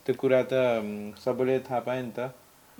त्यो 0.06 0.14
कुरा 0.22 0.42
त 0.52 0.54
सबैले 1.24 1.60
थाहा 1.68 1.80
पायो 1.88 2.04
नि 2.04 2.12
त। 2.18 2.20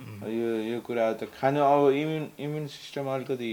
यो 0.00 0.50
यो 0.72 0.80
कुरा 0.80 1.12
त 1.20 1.30
खानु 1.38 1.60
अब 1.60 1.92
इम्युन 2.02 2.24
इम्युन 2.40 2.66
सिस्टम 2.66 3.04
अलिकति 3.14 3.52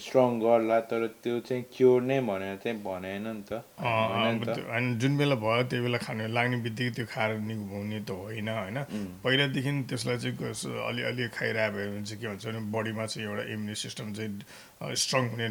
स्ट्रङ 0.00 0.38
गर्ला 0.40 0.78
तर 0.88 1.06
त्यो 1.20 1.38
चाहिँ 1.44 1.64
क्योर 1.68 2.02
नै 2.02 2.20
भनेर 2.24 2.56
चाहिँ 2.56 2.78
भनेन 2.80 3.26
नि 3.26 3.42
त। 3.44 3.60
होइन 3.76 4.40
अनि 4.40 4.94
जुन 4.96 5.12
बेला 5.18 5.36
भयो 5.36 5.62
त्यो 5.68 5.82
बेला 5.84 5.98
खाने 6.00 6.24
लाग्ने 6.32 6.56
बित्तिकै 6.64 6.92
त्यो 6.96 7.06
खाएर 7.12 7.36
निभाउने 7.44 8.00
त 8.00 8.10
होइन 8.16 8.48
होइन। 8.48 8.78
पहिलादेखि 9.20 9.70
त्यसलाई 9.84 10.16
चाहिँ 10.24 10.78
अलिअलि 10.88 11.28
खाइरहेको 11.36 11.76
भयो 11.76 11.90
भने 11.90 12.04
चाहिँ 12.08 12.20
के 12.22 12.26
भन्छ 12.32 12.44
भने 12.48 12.60
बडीमा 12.72 13.04
चाहिँ 13.12 13.28
एउटा 13.28 13.44
इम्युनि 13.52 13.74
सिस्टम 13.84 14.06
चाहिँ 14.16 14.96
स्ट्रङ 14.96 15.22
हुने 15.36 15.48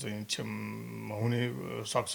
चाहिँ 0.00 0.24
क्षम 0.24 0.48
हुने 1.12 1.42
सक्छ। 1.92 2.14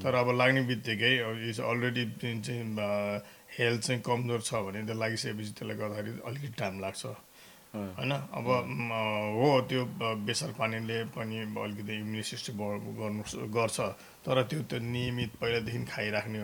तर 0.00 0.12
अब 0.14 0.28
लाग्ने 0.40 0.62
बित्तिकै 0.72 1.12
इज 1.52 1.60
अलरेडी 1.60 2.04
चाहिँ 2.40 2.64
हेल्थ 3.58 3.80
चाहिँ 3.80 4.00
कमजोर 4.02 4.40
छ 4.40 4.54
भने 4.66 4.82
त्यो 4.86 4.96
लागिसकेपछि 4.98 5.52
त्यसले 5.58 5.74
गर्दाखेरि 5.74 6.10
अलिकति 6.26 6.54
टाइम 6.58 6.80
लाग्छ। 6.80 7.04
होइन? 7.74 8.12
अब 8.38 8.46
हो 9.38 9.48
त्यो 9.68 9.82
बेसार 10.26 10.50
पानीले 10.58 10.98
पनि 11.10 11.36
अलिकति 11.58 11.92
इम्युनि 11.94 12.22
सिस्टम 12.22 12.58
गर्नु 12.98 13.22
गर्छ। 13.50 13.78
तर 14.22 14.42
त्यो 14.46 14.60
त 14.70 14.78
नियमित 14.78 15.30
पहिलादेखि 15.42 15.84
खाइराख्ने 15.90 16.40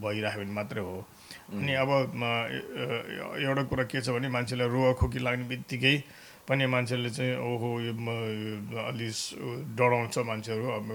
भइराख्यो 0.00 0.40
भने 0.40 0.52
मात्रै 0.52 0.80
हो। 0.80 0.96
अनि 1.52 1.72
अब 1.74 1.90
एउटा 3.44 3.62
कुरा 3.68 3.84
के 3.92 4.00
छ 4.00 4.08
भने 4.16 4.28
मान्छेलाई 4.32 4.68
रुवा 4.68 4.92
खोकी 5.00 5.18
लाग्ने 5.20 5.44
बित्तिकै 5.48 5.96
पनि 6.48 6.64
मान्छेले 6.66 7.10
चाहिँ 7.12 7.36
ओहो 7.40 7.68
यो 7.80 7.92
अलि 8.88 9.08
डराउँछ 9.76 10.16
मान्छेहरू। 10.28 10.64
अब 10.76 10.86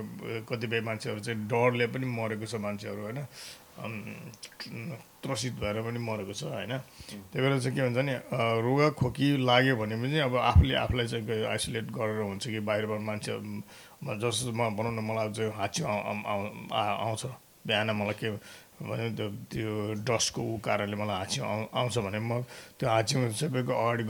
कतिपय 0.50 0.82
मान्छेहरू 0.82 1.20
चाहिँ 1.26 1.40
डरले 1.46 1.86
पनि 1.94 2.06
मरेको 2.06 2.46
छ 2.46 2.56
मान्छेहरू 2.58 3.02
होइन? 3.02 3.22
त्रसित 5.24 5.54
भएर 5.54 5.82
पनि 5.82 6.00
मरेको 6.00 6.34
छ 6.34 6.44
होइन? 6.44 6.78
त्यही 6.78 7.42
भएर 7.42 7.60
चाहिँ 7.60 7.76
के 7.76 7.82
भन्छ 7.82 7.98
नि 7.98 8.14
रुगा 8.64 8.90
खोकी 8.90 9.38
लाग्यो 9.38 9.76
भने 9.76 9.96
पनि 9.96 10.20
अब 10.20 10.36
आफूले 10.36 10.76
आफूलाई 10.76 11.08
चाहिँ 11.08 11.46
आइसोलेट 11.46 11.84
गरेर 11.84 12.22
हुन्छ 12.22 12.48
कि 12.48 12.60
बाहिरबाट 12.60 13.00
मान्छे 13.00 13.32
जसमा 14.20 14.70
भनौँ 14.70 14.94
न 14.96 15.00
मलाई 15.00 15.30
चाहिँ 15.32 15.52
हाची 15.52 15.84
आउ- 15.84 16.06
आउ- 16.06 16.26
आउ- 16.26 16.74
आ- 16.74 17.00
आउँछ। 17.06 17.26
बिहान 17.68 17.92
मलाई 17.92 18.14
के 18.14 18.30
भन्यो 18.80 19.10
त्यो 19.16 19.28
त्यो 19.52 19.72
डस्टको 20.08 20.42
ऊ 20.42 20.58
कारणले 20.58 20.96
मलाई 20.96 21.40
आउ- 21.40 21.68
आउँछ 21.74 21.98
भने 22.00 22.20
म 22.20 22.42
त्यो 22.80 22.90
हाँचीमा 22.90 23.30
सबैको 23.30 23.74
अगाडि 23.76 24.04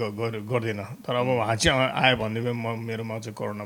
गर्दिनँ। 0.45 0.85
तर 1.01 1.15
अब 1.15 1.29
आ- 1.29 1.93
आयो 2.05 2.15
भने 2.17 2.39
म 2.53 2.77
मेरोमा 2.77 3.19
चाहिँ 3.19 3.33
कोरोना 3.33 3.65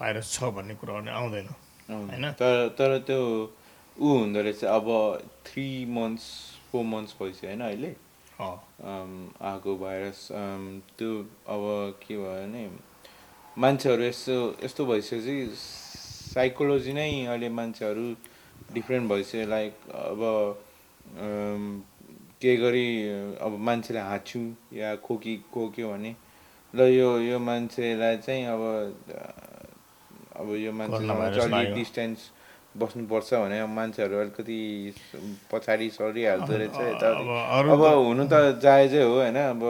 भाइरस 0.00 0.32
छ 0.32 0.44
भन्ने 0.44 0.74
नै 1.04 1.12
आउँदैन। 1.12 1.46
होइन? 1.92 2.32
तर 2.32 2.68
तर 2.78 2.98
त्यो 2.98 3.20
ऊ 4.00 4.08
हुँदो 4.08 4.40
रहेछ 4.42 4.64
अब 4.64 4.86
थ्री 5.46 5.66
मन्थ्स 5.90 6.24
फोर 6.72 6.84
मन्थ्स 6.84 7.14
भइसक्यो 7.20 7.48
होइन 7.50 7.62
अहिले। 7.68 7.94
आएको 8.38 9.76
भाइरस 9.78 10.20
त्यो 10.98 11.12
अब 11.54 11.62
के 12.02 12.16
भयो 12.16 12.30
भने 12.30 12.64
मान्छेहरू 13.56 14.02
यस्तो 14.04 14.36
यस्तो 14.64 14.86
भइसकेपछि 14.86 15.36
साइकोलोजी 16.34 16.92
नै 16.92 17.10
अहिले 17.26 17.48
मान्छेहरू 17.50 18.06
डिफ्रेन्ट 18.74 19.10
भइसक्यो। 19.10 19.46
लाइक 19.48 19.74
अब 19.90 20.20
केही 22.40 22.56
गरी 22.56 22.88
अब 23.42 23.52
मान्छेले 23.66 24.00
हाँच्यो 24.00 24.42
या 24.78 24.94
खोकी 25.02 25.36
खोक्यो 25.54 25.88
भने 25.90 26.14
ल 26.74 26.80
यो 26.94 27.10
यो 27.20 27.38
मान्छेलाई 27.38 28.16
चाहिँ 28.16 28.44
अब 28.46 28.62
अब 30.38 30.54
यो 30.54 30.72
मान्छेसँग 30.72 31.20
अलिक। 31.50 31.74
डिस्टेन्स 31.74 32.30
बस्नुपर्छ 32.80 33.30
भने 33.34 33.58
मान्छेहरू 33.68 34.16
अलिकति 34.20 34.58
पछाडि 35.50 35.88
सरिहाल्दो 35.90 36.52
रहेछ 36.54 36.76
अब- 37.72 37.82
हुनु 38.00 38.24
त 38.26 38.34
जायजै 38.62 39.02
हो 39.02 39.14
होइन 39.16 39.36
अब 39.48 39.62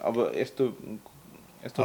अब 0.00 0.14
यस्तो 0.36 0.64
यस्तो 1.64 1.82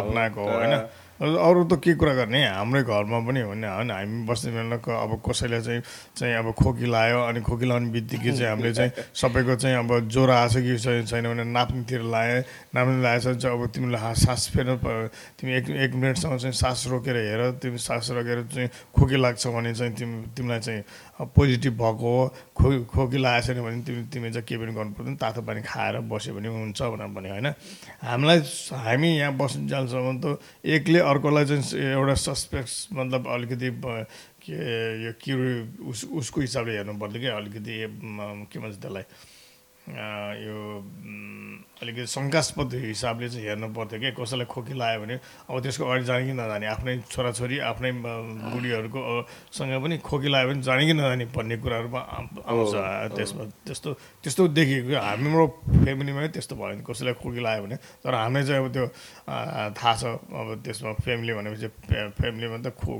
अप्नाएको 0.00 0.40
हो 0.40 0.50
होइन। 0.50 0.74
अरू 1.22 1.62
त 1.70 1.78
के 1.78 1.94
कुरा 1.94 2.12
गर्ने? 2.26 2.42
हाम्रै 2.58 2.82
घरमा 2.82 3.18
पनि 3.22 3.40
हो 3.46 3.54
नि 3.54 3.66
होइन? 3.66 3.90
हामी 3.90 4.26
बस्ने 4.26 4.50
बेला 4.50 4.76
अब 4.98 5.22
कसैले 5.22 5.60
चाहिँ 5.62 5.80
चाहिँ 6.18 6.34
अब 6.42 6.50
खोकी 6.58 6.86
लायो 6.90 7.20
अनि 7.30 7.40
खोकी 7.46 7.66
लाउने 7.70 7.86
बित्तिकै 7.94 8.32
चाहिँ 8.34 8.50
हामीले 8.50 8.72
चाहिँ 8.74 8.90
सबैको 9.14 9.54
चाहिँ 9.54 9.76
अब 9.78 10.08
ज्वरो 10.10 10.32
आएको 10.34 10.50
छ 10.50 10.58
कि 10.58 11.06
छैन 11.06 11.24
भने 11.30 11.44
नाप्नेतिर 11.54 12.02
लाएँ 12.10 12.42
नाप्ने 12.74 12.98
लागेछ 13.02 13.38
चाहिँ 13.38 13.54
अब 13.54 13.62
तिमीले 13.70 13.98
हा- 14.02 14.18
सास 14.18 14.50
फेर्न 14.58 14.74
तिमी 15.38 15.52
एक 15.54 15.70
एक 15.86 15.94
मिनटसम्म 15.94 16.36
चाहिँ 16.42 16.52
सास 16.52 16.86
रोकेर 16.90 17.16
हेर 17.16 17.50
तिमी 17.62 17.78
सास 17.78 18.10
रोकेर 18.10 18.42
चाहिँ 18.50 18.68
खोकी 18.98 19.16
लाग्छ 19.16 19.46
भने 19.54 19.74
चाहिँ 19.74 19.92
तिमी 19.94 20.16
तिमीलाई 20.34 20.60
चाहिँ 20.60 20.82
पोजिटिभ 21.14 21.72
भएको 21.78 22.10
हो 22.10 22.22
खो 22.58 22.66
खोकी 22.90 23.18
लागेको 23.22 23.46
छैन 23.46 23.62
भने 23.62 23.82
तिमी 23.86 24.02
तिमी 24.10 24.30
चाहिँ 24.34 24.46
के 24.50 24.56
पनि 24.58 24.72
गर्नु 24.74 24.92
पर्दैन 24.98 25.16
तातो 25.16 25.42
पानी 25.46 25.62
खाएर 25.62 26.02
बस्यो 26.10 26.34
भने 26.34 26.48
हुन्छ 26.48 26.82
भनेर 26.82 27.08
भने 27.14 27.30
होइन। 27.30 27.46
हामीलाई 28.02 28.38
हामी 28.82 29.08
यहाँ 29.22 29.36
बस्नु 29.38 29.68
जान्छौँ 29.70 30.18
त 30.18 30.38
एकले 30.66 30.98
अर्कोलाई 31.06 31.44
चाहिँ 31.44 31.94
एउटा 31.94 32.14
सस्पेक्ट 32.18 32.98
मतलब 32.98 33.22
अलिकति 33.30 33.70
के 34.42 34.58
यो 35.06 35.12
के 35.22 35.32
उस 35.86 36.04
उसको 36.18 36.40
हिसाबले 36.40 36.72
हेर्नु 36.82 36.98
पर्यो 36.98 37.20
कि 37.22 37.28
अलिकति 37.30 37.74
के 38.50 38.58
भन्छ 38.58 38.76
त्यसलाई? 38.82 39.06
यो 39.84 40.56
अलिकति 41.82 42.06
शङ्कास्पद 42.08 42.74
हिसाबले 42.88 43.28
चाहिँ 43.28 43.44
हेर्नु 43.46 43.68
पर्थ्यो 43.76 43.98
कि 44.00 44.10
कसैलाई 44.16 44.46
खोकी 44.48 44.74
लाग्यो 44.80 45.00
भने 45.04 45.14
अब 45.52 45.60
त्यसको 45.60 45.84
अगाडि 45.84 46.04
जाने 46.08 46.24
कि 46.26 46.32
नजाने? 46.40 46.66
आफ्नै 46.72 46.92
छोराछोरी 47.12 47.56
आफ्नै 47.68 47.90
बुढीहरूको 48.00 49.00
सँग 49.52 49.72
पनि 49.84 49.96
खोकी 50.00 50.28
लाग्यो 50.32 50.48
भने 50.50 50.62
जाने 50.64 50.82
कि 50.88 50.94
नजाने 50.96 51.24
भन्ने 51.36 51.56
कुराहरूमा 51.60 52.00
आउ- 52.00 52.44
आउँछ 52.48 52.72
त्यसमा। 53.16 53.42
त्यस्तो 53.68 53.88
त्यस्तो 54.24 54.42
देखेको 54.56 54.96
हाम्रो 55.04 55.44
फ्यामिलीमै 55.84 56.28
त्यस्तो 56.32 56.54
भयो 56.56 56.64
भने 56.72 56.82
कसैलाई 56.88 57.14
खोकी 57.20 57.40
लाग्यो 57.44 57.62
भने। 57.68 57.76
तर 58.00 58.14
हामीलाई 58.24 58.44
चाहिँ 58.48 58.60
अब 58.64 58.72
त्यो 58.72 58.84
थाहा 59.76 59.92
छ 60.00 60.04
अब 60.32 60.48
त्यसमा 60.64 60.92
फ्यामिली 61.04 61.32
भनेपछि 61.36 61.68
फ्या- 61.92 62.12
फ्यामिलीमा 62.16 62.56
त 62.64 62.72
खो 62.80 62.92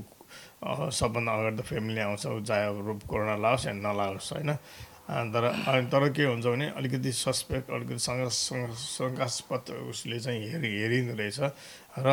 सबभन्दा 0.92 1.30
अगाडि 1.32 1.56
त 1.56 1.60
फ्यामिली 1.64 2.00
आउँछ। 2.12 2.22
चाहे 2.48 2.62
अब 2.68 2.76
रोग 2.86 2.98
कोरोना 3.08 3.36
लागोस् 3.40 3.66
या 3.66 3.72
नलागोस् 3.72 4.32
होइन? 4.36 4.50
तर 5.04 5.44
तर 5.92 6.08
के 6.16 6.24
हुन्छ 6.24 6.44
भने 6.48 6.66
अलिकति 6.80 7.12
सस्पेक्ट 7.12 7.68
अलिकति 7.76 7.98
शङ्का 8.00 8.28
शङ्का- 8.32 8.72
शङ्कास्पद 8.72 9.64
उसले 9.92 10.18
चाहिँ 10.20 10.40
हेरि 10.48 10.68
हेरिँदो 10.80 11.14
रहेछ। 11.20 11.38
र 12.00 12.08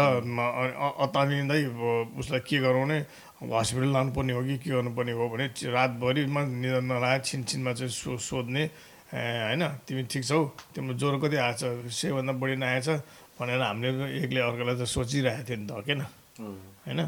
अतालिँदै 0.99 1.61
उसलाई 2.19 2.39
के 2.43 2.57
गराउने 2.59 2.97
हस्पिटल 3.47 3.89
लानुपर्ने 3.95 4.33
हो 4.35 4.41
कि 4.43 4.55
के 4.59 4.69
गर्नुपर्ने 4.75 5.11
हो 5.15 5.23
भने 5.31 5.45
रातभरिमा 5.71 6.41
निदान 6.61 6.85
नलागे 6.91 7.19
छिनछिनमा 7.31 7.71
चाहिँ 7.79 7.91
सो 7.95 8.11
सोध्ने 8.19 8.63
होइन 9.15 9.63
तिमी 9.87 10.03
ठिक 10.11 10.23
छौ? 10.27 10.39
तिम्रो 10.75 10.93
ज्वरो 10.99 11.17
कति 11.23 11.35
आएछ 11.47 11.61
सेभन्दा 11.95 12.33
बढी 12.43 12.55
नआएछ 12.59 12.87
भनेर 13.39 13.61
हामीले 13.71 14.19
एकले 14.19 14.39
अर्कोलाई 14.51 14.75
त 14.75 14.83
सोचिरहेको 14.83 15.43
थियो 15.47 15.57
नि 15.63 15.65
त 15.67 15.71
होइन? 15.79 16.99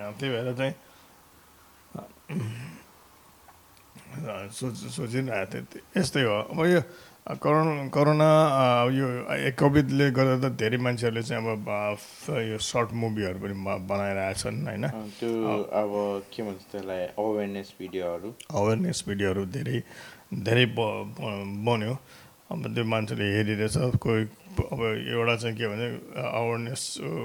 अँ, 0.00 0.12
त्यही 0.18 0.30
भएर 0.32 0.48
चाहिँ 0.58 0.74
सोच 4.58 4.74
सोचिरहेको 4.96 5.60
त्यो- 5.72 5.84
यस्तै 5.98 6.22
हो। 6.22 6.36
अब 6.52 6.60
यो 6.66 6.80
कोरोना 7.40 7.88
कोरोना 7.88 8.28
यो 8.92 9.06
कोभिडले 9.56 10.06
गर्दा 10.16 10.36
त 10.44 10.52
धेरै 10.60 10.76
मान्छेहरूले 10.76 11.22
चाहिँ 11.24 11.40
अब 11.40 12.38
यो 12.52 12.58
सर्ट 12.60 12.92
मुभीहरू 12.92 13.38
पनि 13.40 13.54
बनाइरहेछन् 13.88 14.58
होइन? 14.68 14.84
त्यो 15.18 15.30
अब 15.80 15.92
के 16.32 16.40
भन्छ 16.44 16.62
त्यसलाई 16.72 17.00
अवेरनेस 17.16 17.68
भिडियोहरू 17.80 18.28
अवेरनेस 18.60 18.98
भिडियोहरू 19.08 19.42
धेरै 19.56 19.78
धेरै 20.44 20.66
बन्यो। 20.76 21.94
अब 22.52 22.60
त्यो 22.74 22.84
मान्छेले 22.84 23.24
हेरिरहेछ। 23.36 23.76
कोही 24.04 24.22
अब 24.54 24.80
एउटा 25.16 25.34
चाहिँ 25.42 25.56
के 25.58 25.66
भने 25.66 25.86
अवेरनेस 26.14 26.82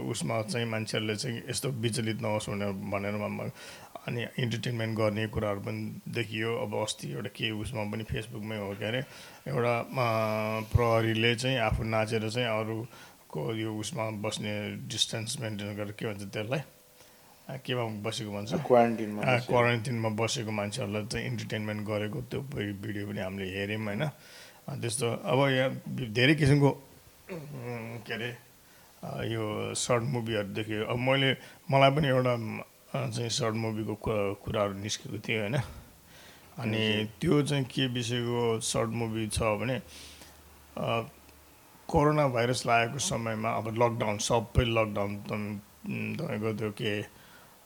उसमा 0.10 0.36
चाहिँ 0.50 0.66
मान्छेहरूले 0.66 1.16
चाहिँ 1.22 1.38
यस्तो 1.50 1.70
विचलित 1.84 2.22
नहोस् 2.24 2.50
भनेर 2.50 2.72
भनेर 3.20 3.52
अनि 4.10 4.26
इन्टरटेनमेन्ट 4.42 4.98
गर्ने 4.98 5.28
कुराहरू 5.30 5.62
पनि 5.62 6.02
देखियो। 6.10 6.50
अब 6.66 6.74
अस्ति 6.82 7.08
एउटा 7.14 7.30
के 7.38 7.52
उसमा 7.62 7.84
पनि 7.94 8.04
फेसबुकमै 8.10 8.58
हो 8.58 8.74
के 8.80 8.86
अरे 8.90 9.02
एउटा 9.54 9.74
प्रहरीले 10.74 11.36
चाहिँ 11.36 11.58
आफू 11.70 11.84
नाचेर 11.94 12.30
चाहिँ 12.30 12.50
अरूको 12.50 13.42
यो 13.56 13.70
उसमा 13.78 14.10
बस्ने 14.26 14.54
डिस्टेन्स 14.90 15.40
मेन्टेन 15.42 15.76
गरेर 15.78 15.94
के 15.94 16.06
भन्छ 16.10 16.34
त्यसलाई 16.34 16.62
केमा 17.66 17.84
बसेको 18.06 18.32
भन्छ? 18.32 18.62
क्वारेन्टिनमा। 18.62 19.22
क्वारेन्टिनमा 19.50 20.10
बसेको। 20.22 20.52
मान्छेहरूलाई 20.54 21.06
चाहिँ 21.10 21.26
इन्टरटेनमेन्ट 21.28 21.82
गरेको 21.88 22.20
त्यो 22.30 22.40
भिडियो 22.54 23.06
पनि 23.10 23.20
हामीले 23.26 23.46
हेऱ्यौँ 23.50 23.82
होइन? 23.86 24.04
त्यस्तो 24.70 25.08
अब 25.26 25.40
यहाँ 25.50 25.70
धेरै 26.14 26.36
किसिमको 26.38 26.70
के 28.06 28.14
अरे 28.14 28.30
यो 29.34 29.74
सर्ट 29.74 30.04
मुभीहरू 30.14 30.50
देख्यो। 30.54 30.86
अब 30.94 30.98
मैले 30.98 31.30
मलाई 31.74 31.92
पनि 31.98 32.08
एउटा 32.08 32.34
चाहिँ 32.94 33.30
सर्ट 33.30 33.56
मुभीको 33.56 33.96
कुरा- 33.96 34.36
कुराहरू 34.44 34.74
निस्केको 34.74 35.18
थियो 35.22 35.40
होइन। 35.42 35.56
अनि 36.60 36.84
त्यो 37.22 37.42
चाहिँ 37.44 37.66
के 37.66 37.88
विषयको 37.88 38.60
सर्ट 38.60 38.90
मुभी 38.90 39.28
छ 39.30 39.40
भने 39.62 39.80
कोरोना 41.90 42.28
भाइरस 42.28 42.66
लागेको 42.66 43.00
समयमा 43.00 43.50
अब 43.50 43.68
लकडाउन 43.78 44.18
सबै 44.18 44.66
लकडाउन 44.66 45.12
तपाईँको 46.18 46.50
त्यो 46.60 46.72
के 46.72 46.92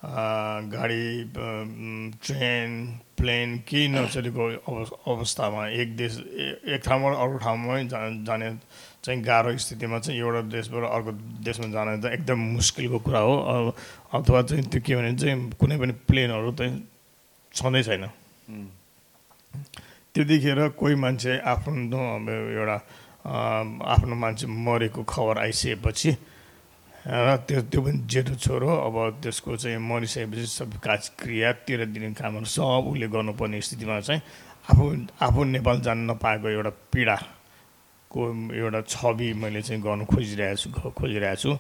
गाडी 0.04 1.04
ट्रेन 1.34 2.72
प्लेन 3.18 3.58
केही 3.68 3.88
नचलेको 3.88 4.44
अव- 4.68 4.96
अवस्थामा 5.08 5.68
एक 5.80 5.96
देश 5.98 6.18
एक 6.68 6.82
ठाउँबाट 6.84 7.14
अर्को 7.16 7.38
ठाउँमै 7.40 7.84
जा- 7.88 8.26
जाने 8.28 8.50
चाहिँ 9.04 9.24
गाह्रो 9.24 9.56
स्थितिमा 9.58 10.00
चाहिँ 10.04 10.20
एउटा 10.20 10.42
देशबाट 10.52 10.84
अर्को 10.92 11.12
देशमा 11.48 11.68
जान 11.72 12.02
त 12.02 12.06
एकदम 12.20 12.40
मुस्किलको 12.60 13.00
कुरा 13.00 13.20
हो। 13.20 13.34
अब 13.54 13.66
अथवा 14.20 14.42
चाहिँ 14.44 14.64
त्यो 14.72 14.82
के 14.84 14.96
भने 14.96 15.12
चाहिँ 15.16 15.52
कुनै 15.60 15.78
पनि 15.80 15.94
प्लेनहरू 16.08 16.52
चाहिँ 16.52 16.84
छँदै 17.54 17.84
छैन। 17.84 18.04
त्यतिखेर 20.14 20.60
कोही 20.80 20.96
मान्छे 21.00 21.32
आफ्नो 21.40 22.00
एउटा 22.60 22.78
आफ्नो 23.88 24.16
मान्छे 24.20 24.46
मरेको 24.48 25.04
खबर 25.04 25.38
आइसकेपछि 25.48 26.12
र 27.04 27.36
त्यो 27.48 27.62
त्यो 27.68 27.82
पनि 27.84 27.98
जेठो 28.08 28.36
छोरो 28.40 28.70
अब 28.88 28.96
त्यसको 29.24 29.56
चाहिँ 29.60 29.78
मरिसकेपछि 29.78 30.46
सब 30.48 30.72
काज 30.80 31.10
क्रिया 31.20 31.52
तेह्र 31.68 31.86
दिने 31.92 32.14
कामहरू 32.16 32.46
सब 32.48 32.88
उसले 32.92 33.08
गर्नुपर्ने 33.12 33.60
स्थितिमा 33.60 34.00
चाहिँ 34.00 34.22
आफू 34.72 34.86
आफू 35.20 35.44
नेपाल 35.44 35.82
जान 35.84 35.98
नपाएको 36.12 36.48
एउटा 36.50 36.72
पीडाको 36.94 38.22
एउटा 38.56 38.82
छवि 38.88 39.34
मैले 39.36 39.62
चाहिँ 39.62 39.82
गर्नु 39.84 40.06
खोजिरहेको 40.08 40.56
छु 40.56 40.92
खोजिरहेको 40.96 41.42
छु। 41.44 41.52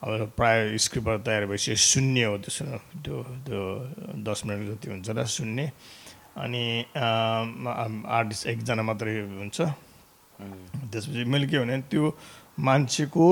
अब 0.00 0.32
प्रायः 0.36 0.76
स्क्रिप्टहरू 0.76 1.20
तयार 1.24 1.44
भइसक्यो 1.48 1.76
शून्य 1.76 2.24
हो 2.24 2.36
त्यसो 2.44 2.64
त्यो 3.04 3.16
त्यो 3.48 3.60
दस 4.20 4.42
मिनट 4.46 4.68
जति 4.68 4.86
हुन्छ 4.90 5.08
र 5.16 5.24
शून्य 5.24 5.64
अनि 6.44 6.64
आर्टिस्ट 6.96 8.46
एकजना 8.52 8.82
मात्रै 8.84 9.16
हुन्छ। 9.40 9.60
त्यसपछि 10.92 11.24
मैले 11.24 11.46
के 11.48 11.56
भने 11.58 11.76
त्यो 11.88 12.04
मान्छेको 12.60 13.26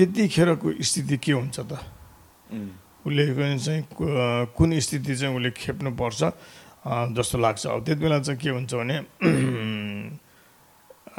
त्यतिखेरको 0.00 0.68
स्थिति 0.80 1.16
के 1.20 1.32
हुन्छ 1.32 1.60
त? 1.60 1.76
उसले 3.04 3.24
चाहिँ 3.60 3.84
कुन 4.56 4.78
स्थिति 4.80 5.12
चाहिँ 5.16 5.36
उसले 5.36 5.50
खेप्नुपर्छ? 5.60 6.20
जस्तो 7.16 7.36
लाग्छ। 7.38 7.66
अब 7.66 7.84
त्यति 7.84 8.00
बेला 8.00 8.18
चाहिँ 8.24 8.40
के 8.40 8.48
हुन्छ 8.50 8.72
भने 8.74 8.96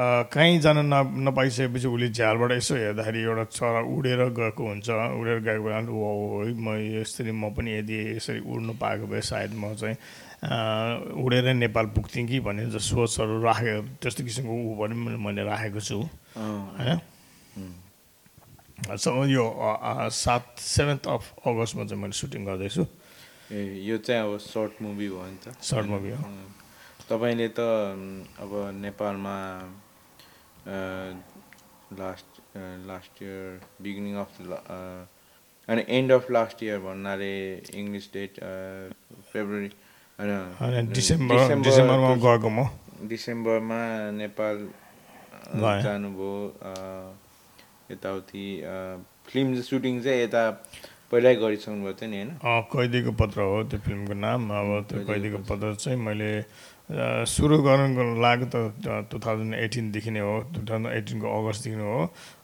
कहीँ 0.02 0.60
जान 0.66 0.78
न 0.90 0.94
नपाइसकेपछि 1.30 1.88
उसले 1.88 2.10
झ्यालबाट 2.10 2.52
यसो 2.52 2.76
हेर्दाखेरि 2.76 3.20
एउटा 3.22 3.44
चरा 3.54 3.82
उडेर 3.86 4.22
गएको 4.34 4.64
हुन्छ। 4.66 4.90
उडेर 4.90 5.40
गएको 5.46 5.62
बेला 5.62 5.80
ओ 5.86 6.42
म 6.58 6.74
यसरी 6.98 7.32
म 7.32 7.54
पनि 7.54 7.70
यदि 7.78 8.18
यसरी 8.18 8.40
उड्नु 8.42 8.74
पाएको 8.82 9.06
भए 9.06 9.22
सायद 9.22 9.54
म 9.54 9.74
चाहिँ 9.78 9.96
उडेर 11.22 11.54
नेपाल 11.54 11.86
पुग्थेँ 11.94 12.26
कि? 12.26 12.40
भन्ने 12.42 12.80
सोचहरू 12.82 13.42
राखेको 13.46 13.82
त्यस्तो 14.02 14.24
किसिमको 14.26 14.54
ऊ 14.54 14.74
पनि 14.82 14.96
मैले 15.22 15.44
राखेको 15.46 15.80
छु। 15.80 16.02
होइन? 16.34 16.98
यो 18.90 19.46
सात 20.12 20.46
सेभेन्थ 20.60 21.08
अफ 21.08 21.24
अगस्तमा 21.48 21.84
चाहिँ 21.86 22.02
मैले 22.02 22.16
सुटिङ 22.18 22.42
गर्दैछु। 22.46 22.84
ए 23.52 23.84
यो 23.86 23.98
चाहिँ 23.98 24.22
अब 24.24 24.38
सर्ट 24.42 24.82
मुभी 24.82 25.08
भयो 25.10 25.26
नि 25.28 25.38
त। 25.44 25.54
सर्ट 25.62 25.86
मुभी 25.86 26.12
हो। 26.12 26.24
तपाईँले 27.10 27.48
त 27.54 27.60
अब 28.42 28.52
नेपालमा 28.82 29.38
last 32.00 32.30
last 32.90 33.14
year 33.24 33.60
beginning 33.84 34.16
of 34.18 34.32
अनि 35.70 35.82
एन्ड 35.88 36.12
अफ 36.12 36.32
लास्ट 36.32 36.64
इयर 36.64 36.80
भन्नाले 36.82 37.34
इङ्ग्लिस 37.80 38.06
डेट 38.14 38.34
फेब्रुअरी 39.32 39.72
होइन 40.60 40.92
डिसेम्बर 40.92 41.36
डिसेम्बरमा 41.64 42.16
गएको 42.26 42.50
म। 42.50 42.60
डिसेम्बरमा 43.10 43.82
नेपाल। 44.18 44.58
जानुभयो 45.52 46.36
यताउति 47.92 48.46
फिल्म 49.30 49.62
सुटिङ 49.62 50.02
चाहिँ 50.02 50.24
यता 50.24 50.44
पहिल्यै 51.12 51.36
गरिसक्नु 51.44 51.84
भएको 51.84 52.00
थियो 52.00 52.10
नि 52.10 52.18
होइन? 52.18 52.30
कैदीको 52.72 53.12
पत्र 53.20 53.40
हो 53.44 53.64
त्यो 53.68 53.80
फिल्मको 53.84 54.16
नाम। 54.16 54.40
अब 54.50 54.70
त्यो 54.90 55.00
कैदीको 55.08 55.40
पत्र। 55.50 55.76
चाहिँ 55.76 56.00
मैले 56.00 56.32
सुरु 57.28 57.58
गर्नको 57.64 58.04
लागि 58.20 58.46
त 58.52 58.56
टु 59.12 59.16
थाउजन्ड 59.20 59.56
एटिनदेखि 59.56 60.12
नै 60.12 60.20
हो। 60.24 60.36
टु 60.56 60.60
थाउजन्ड 60.68 60.88
एटिनको 60.92 61.28
अगस्तदेखि 61.28 61.78
नै 61.80 61.88
हो। 61.88 62.02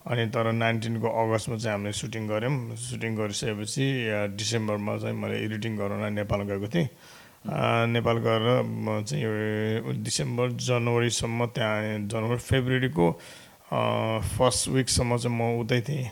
अनि 0.08 0.24
तर 0.36 0.52
नाइन्टिनको 0.56 1.08
अगस्तमा 1.08 1.56
चाहिँ 1.64 1.76
हामीले 1.76 1.94
सुटिङ 1.96 2.28
गऱ्यौँ। 2.28 2.76
सुटिङ 2.76 3.12
गरिसकेपछि 3.16 3.86
डिसेम्बरमा 4.36 4.94
चाहिँ 5.04 5.16
मैले 5.16 5.36
एडिटिङ 5.46 5.72
गराउन 5.80 6.14
नेपाल 6.20 6.42
गएको 6.52 6.68
थिएँ। 6.76 6.88
नेपाल 7.96 8.18
गएर 8.28 8.46
म 8.68 9.04
चाहिँ 9.08 10.04
डिसेम्बर 10.04 10.48
जनवरीसम्म 10.68 11.40
त्यहाँ 11.56 12.08
जनवरी 12.12 12.40
फेब्रुअरीको 12.44 13.08
फर्स्ट 13.72 14.68
विकसम्म 14.72 15.18
चाहिँ 15.18 15.36
म 15.38 15.60
उतै 15.60 15.82
थिएँ। 15.88 16.08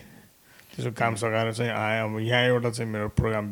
त्यसो 0.76 0.91
काम 0.91 1.15
सघाएर 1.15 1.52
चाहिँ 1.54 1.72
आएँ। 1.72 2.00
अब 2.04 2.20
यहाँ 2.20 2.44
एउटा 2.52 2.70
चाहिँ 2.70 2.91
मेरो 2.91 3.08
प्रोग्राम 3.15 3.48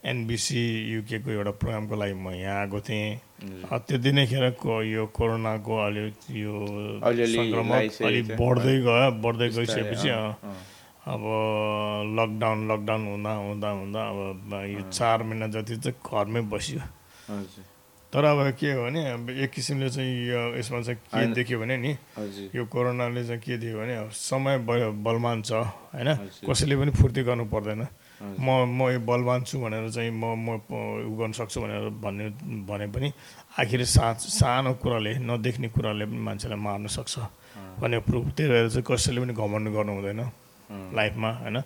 एनबिसी 0.00 0.62
युकेको 0.96 1.30
एउटा 1.30 1.50
प्रोग्रामको 1.60 1.94
लागि 2.00 2.14
म 2.16 2.30
यहाँ 2.32 2.60
आएको 2.64 2.80
थिएँ। 2.80 3.20
अ, 3.68 3.78
त्यति 3.84 4.12
नै 4.16 4.24
खेर 4.26 4.50
को 4.56 4.82
यो 4.82 5.06
कोरोनाको 5.12 5.72
अलि 5.76 6.04
यो 6.40 6.56
सङ्क्रमण 7.36 7.68
अलिक। 8.08 8.24
बढ्दै 8.40 8.76
गयो 8.80 9.10
बढ्दै 9.20 9.48
गइसकेपछि। 9.60 10.08
अब 11.10 11.22
लकडाउन 12.16 12.58
लकडाउन 12.70 13.02
हुँदा 13.08 13.32
हुँदा 13.44 13.68
हुँदा 13.68 14.00
अब 14.08 14.52
यो 14.72 14.80
चार 14.88 15.22
महिना 15.28 15.46
जति 15.52 15.76
चाहिँ 15.84 15.96
घरमै 16.00 16.40
बस्यो। 16.48 16.80
तर 18.10 18.24
अब 18.24 18.38
के 18.58 18.72
हो 18.74 18.82
भने 18.84 19.00
अब 19.12 19.30
एक 19.30 19.50
किसिमले 19.54 19.88
चाहिँ 19.90 20.10
यो 20.28 20.58
यसमा 20.58 20.80
चाहिँ 20.82 20.98
के। 20.98 21.26
देख्यो 21.30 21.58
भने 21.62 21.76
नि 21.78 21.92
यो 22.54 22.64
कोरोनाले 22.66 23.22
चाहिँ 23.26 23.40
के 23.40 23.56
दियो 23.62 23.78
भने 23.78 23.94
समय 24.10 24.58
बलवान 24.66 25.42
छ 25.46 25.52
होइन। 25.94 26.42
कसैले 26.42 26.74
पनि 26.76 26.90
फुर्ती 26.90 27.22
गर्नु 27.22 27.44
पर्दैन। 27.46 27.86
म 28.20 28.66
म 28.66 28.90
यो 28.90 29.00
बलवान 29.06 29.46
छु 29.46 29.58
भनेर 29.62 29.90
चाहिँ 29.94 30.10
म 30.10 30.34
म 30.34 30.58
उ 31.06 31.14
गर्न 31.22 31.32
सक्छु 31.38 31.60
भनेर 31.62 31.88
भन्ने 32.02 32.26
भने 32.66 32.86
पनि 32.90 33.08
आखिर 33.62 33.84
सा 33.86 34.12
सानो 34.18 34.74
कुराले 34.82 35.12
नदेख्ने 35.22 35.68
कुराले 35.70 36.04
पनि 36.10 36.18
मान्छेलाई 36.18 36.58
मार्न 36.58 36.86
सक्छ 36.90 37.14
भन्ने 37.80 37.98
प्रुफ 38.10 38.24
त्यही 38.36 38.50
भएर 38.50 38.68
चाहिँ 38.74 38.84
कसैले 38.90 39.20
पनि 39.22 39.32
घमण्ड 39.38 39.66
गर्नु 39.70 39.92
हुँदैन 39.94 40.20
लाइफमा 40.70 41.30
होइन? 41.42 41.56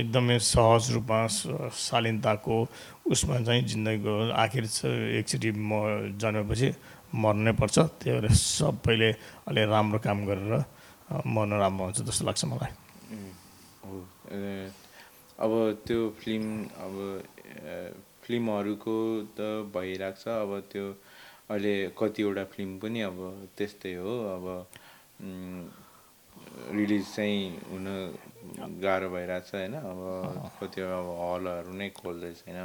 एकदमै 0.00 0.38
सहज 0.40 0.82
रूपमा 0.94 1.18
शालीनताको 1.76 2.56
उसमा 3.12 3.36
चाहिँ 3.44 3.62
जिन्दगीको 3.68 4.14
आखिर 4.32 4.64
एकचोटि 5.20 5.50
म 5.52 5.70
जन्मेपछि 6.16 6.68
मर्नै 7.14 7.52
पर्छ। 7.60 7.76
त्यही 8.00 8.20
भएर 8.20 8.32
सबैले 8.32 9.10
अलि 9.48 9.62
राम्रो 9.68 9.98
काम 10.00 10.18
गरेर 10.26 10.54
मर्न 11.26 11.52
राम्रो 11.60 11.84
हुन्छ 11.84 12.00
जस्तो 12.08 12.24
लाग्छ 12.24 12.44
मलाई। 12.48 12.72
अब 15.44 15.52
त्यो 15.84 16.00
फिल्म 16.20 16.44
अब 16.80 16.94
फिल्महरूको 18.24 18.96
त 19.36 19.68
भइरहेको 19.68 20.16
छ। 20.16 20.24
अब 20.42 20.50
त्यो 20.72 20.86
अहिले 21.52 21.74
कतिवटा 21.92 22.44
फिल्म 22.56 22.72
पनि 22.80 23.00
अब 23.04 23.18
त्यस्तै 23.52 23.94
हो। 24.00 24.12
अब 24.34 24.44
रिलिज 26.74 27.04
चाहिँ 27.14 27.40
हुन 27.70 27.86
गाह्रो 28.82 29.08
भइरहेछ 29.10 29.50
होइन। 29.54 29.74
अब 29.74 30.00
कतिवटा 30.60 30.98
अब 30.98 31.08
हलहरू 31.20 31.72
नै 31.74 31.88
खोल्दै 31.96 32.32
छैन 32.40 32.58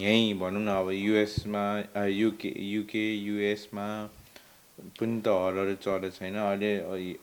यहीँ 0.00 0.34
भनौँ 0.38 0.62
न 0.62 0.68
अब 0.80 0.90
युएसमा 0.92 1.64
युके 2.08 2.52
युके 2.64 3.04
युएसमा 3.14 3.86
पनि 4.98 5.20
त 5.20 5.28
हलहरू 5.28 5.74
चलेको 5.82 6.10
छैन 6.18 6.36
अहिले 6.42 6.72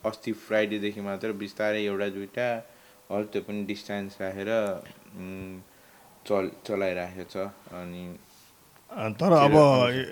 अस्ति 0.05 0.31
फ्राइडेदेखि 0.41 1.01
मात्र 1.01 1.31
बिस्तारै 1.39 1.83
एउटा 1.85 2.07
दुइटा 2.17 2.47
हल 3.11 3.23
त्यो 3.31 3.41
पनि 3.47 3.63
डिस्टेन्स 3.67 4.21
राखेर 4.21 4.51
चल 6.27 6.49
चलाइराखेको 6.67 7.25
छ। 7.29 7.35
अनि 7.75 8.03
तर 9.19 9.31
अब। 9.33 9.55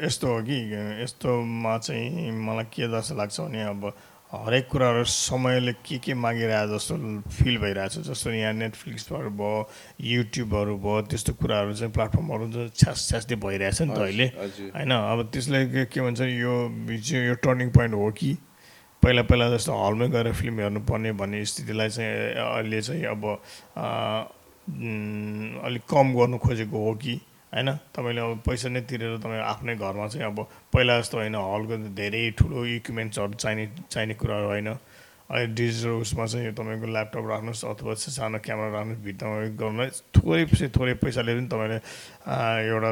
यस्तो 0.04 0.28
हो 0.28 0.42
कि 0.44 0.58
यस्तोमा 1.04 1.78
चाहिँ 1.78 2.32
मलाई 2.32 2.66
के 2.74 2.88
जस्तो 2.92 3.16
लाग्छ 3.16 3.40
भने 3.40 3.64
अब 3.64 3.82
हरेक 4.30 4.68
कुराहरू 4.70 5.04
समयले 5.10 5.74
के 5.82 5.98
के 6.06 6.14
मागिरहेको 6.14 6.78
जस्तो 6.78 6.96
फिल 7.34 7.58
भइरहेछ 7.58 7.98
जस्तो 8.08 8.30
यहाँ 8.30 8.54
नेटफ्लिक्सहरू 8.54 9.30
भयो 9.34 9.70
युट्युबहरू 10.06 10.76
भयो 10.86 11.02
त्यस्तो 11.10 11.34
कुराहरू 11.42 11.74
चाहिँ 11.74 11.94
प्लेटफर्महरू 11.94 12.46
छ्यास 12.70 13.08
छ्यास्दै 13.10 13.36
भइरहेछ 13.42 13.82
नि 13.82 13.90
त 13.90 13.98
अहिले। 13.98 14.28
होइन 14.78 14.92
अब 14.94 15.30
त्यसले 15.34 15.66
के 15.90 16.02
भन्छ 16.02 16.22
यो 16.22 16.54
यो 17.26 17.36
टर्निङ 17.42 17.70
पोइन्ट 17.74 17.94
हो 17.98 18.12
कि? 18.22 18.38
पहिला 19.04 19.22
पहिला 19.26 19.50
जस्तो 19.50 19.74
हलमै 19.74 20.08
गएर 20.14 20.32
फिल्म 20.38 20.60
हेर्नुपर्ने 20.60 21.12
भन्ने 21.18 21.44
स्थितिलाई 21.50 21.90
चाहिँ 21.90 22.14
अहिले 22.46 22.82
चाहिँ 22.86 23.04
अब 23.10 23.26
अलिक 25.66 25.84
कम 25.90 26.14
गर्नु 26.14 26.38
खोजेको 26.38 26.78
हो 26.86 26.94
कि? 27.02 27.20
होइन? 27.54 27.70
तपाईँले 27.96 28.22
अब 28.22 28.40
पैसा 28.46 28.70
नै 28.70 28.82
तिरेर 28.86 29.18
तपाईँ 29.18 29.42
आफ्नै 29.42 29.76
घरमा 29.76 30.08
चाहिँ 30.08 30.26
अब 30.26 30.38
पहिला 30.74 30.94
जस्तो 31.00 31.18
होइन 31.18 31.36
हलको 31.36 31.76
धेरै 31.98 32.24
ठुलो 32.38 32.66
इक्विपमेन्ट्सहरू 32.78 33.34
चाहिने 33.34 33.66
चाहिने 33.90 34.14
कुराहरू 34.22 34.48
होइन। 34.48 34.70
अहिले 35.30 35.54
डिजिटल 35.54 35.90
उसमा 36.02 36.26
चाहिँ 36.26 36.54
तपाईँको 36.58 36.88
ल्यापटप 36.90 37.26
राख्नुहोस् 37.30 37.66
अथवा 37.66 37.94
सानो 37.94 38.38
क्यामेरा 38.46 38.70
राख्नुहोस् 38.74 39.04
भित्तामा 39.06 39.36
गर्नुहोस्। 39.62 40.02
थोरै 40.14 40.46
थोरै 40.78 40.94
पैसाले 41.02 41.32
पनि 41.38 41.48
तपाईँले 41.50 41.78
एउटा 42.70 42.92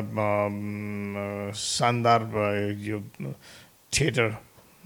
शानदार 1.54 2.22
यो 2.82 2.98
थिएटरमा 3.94 4.38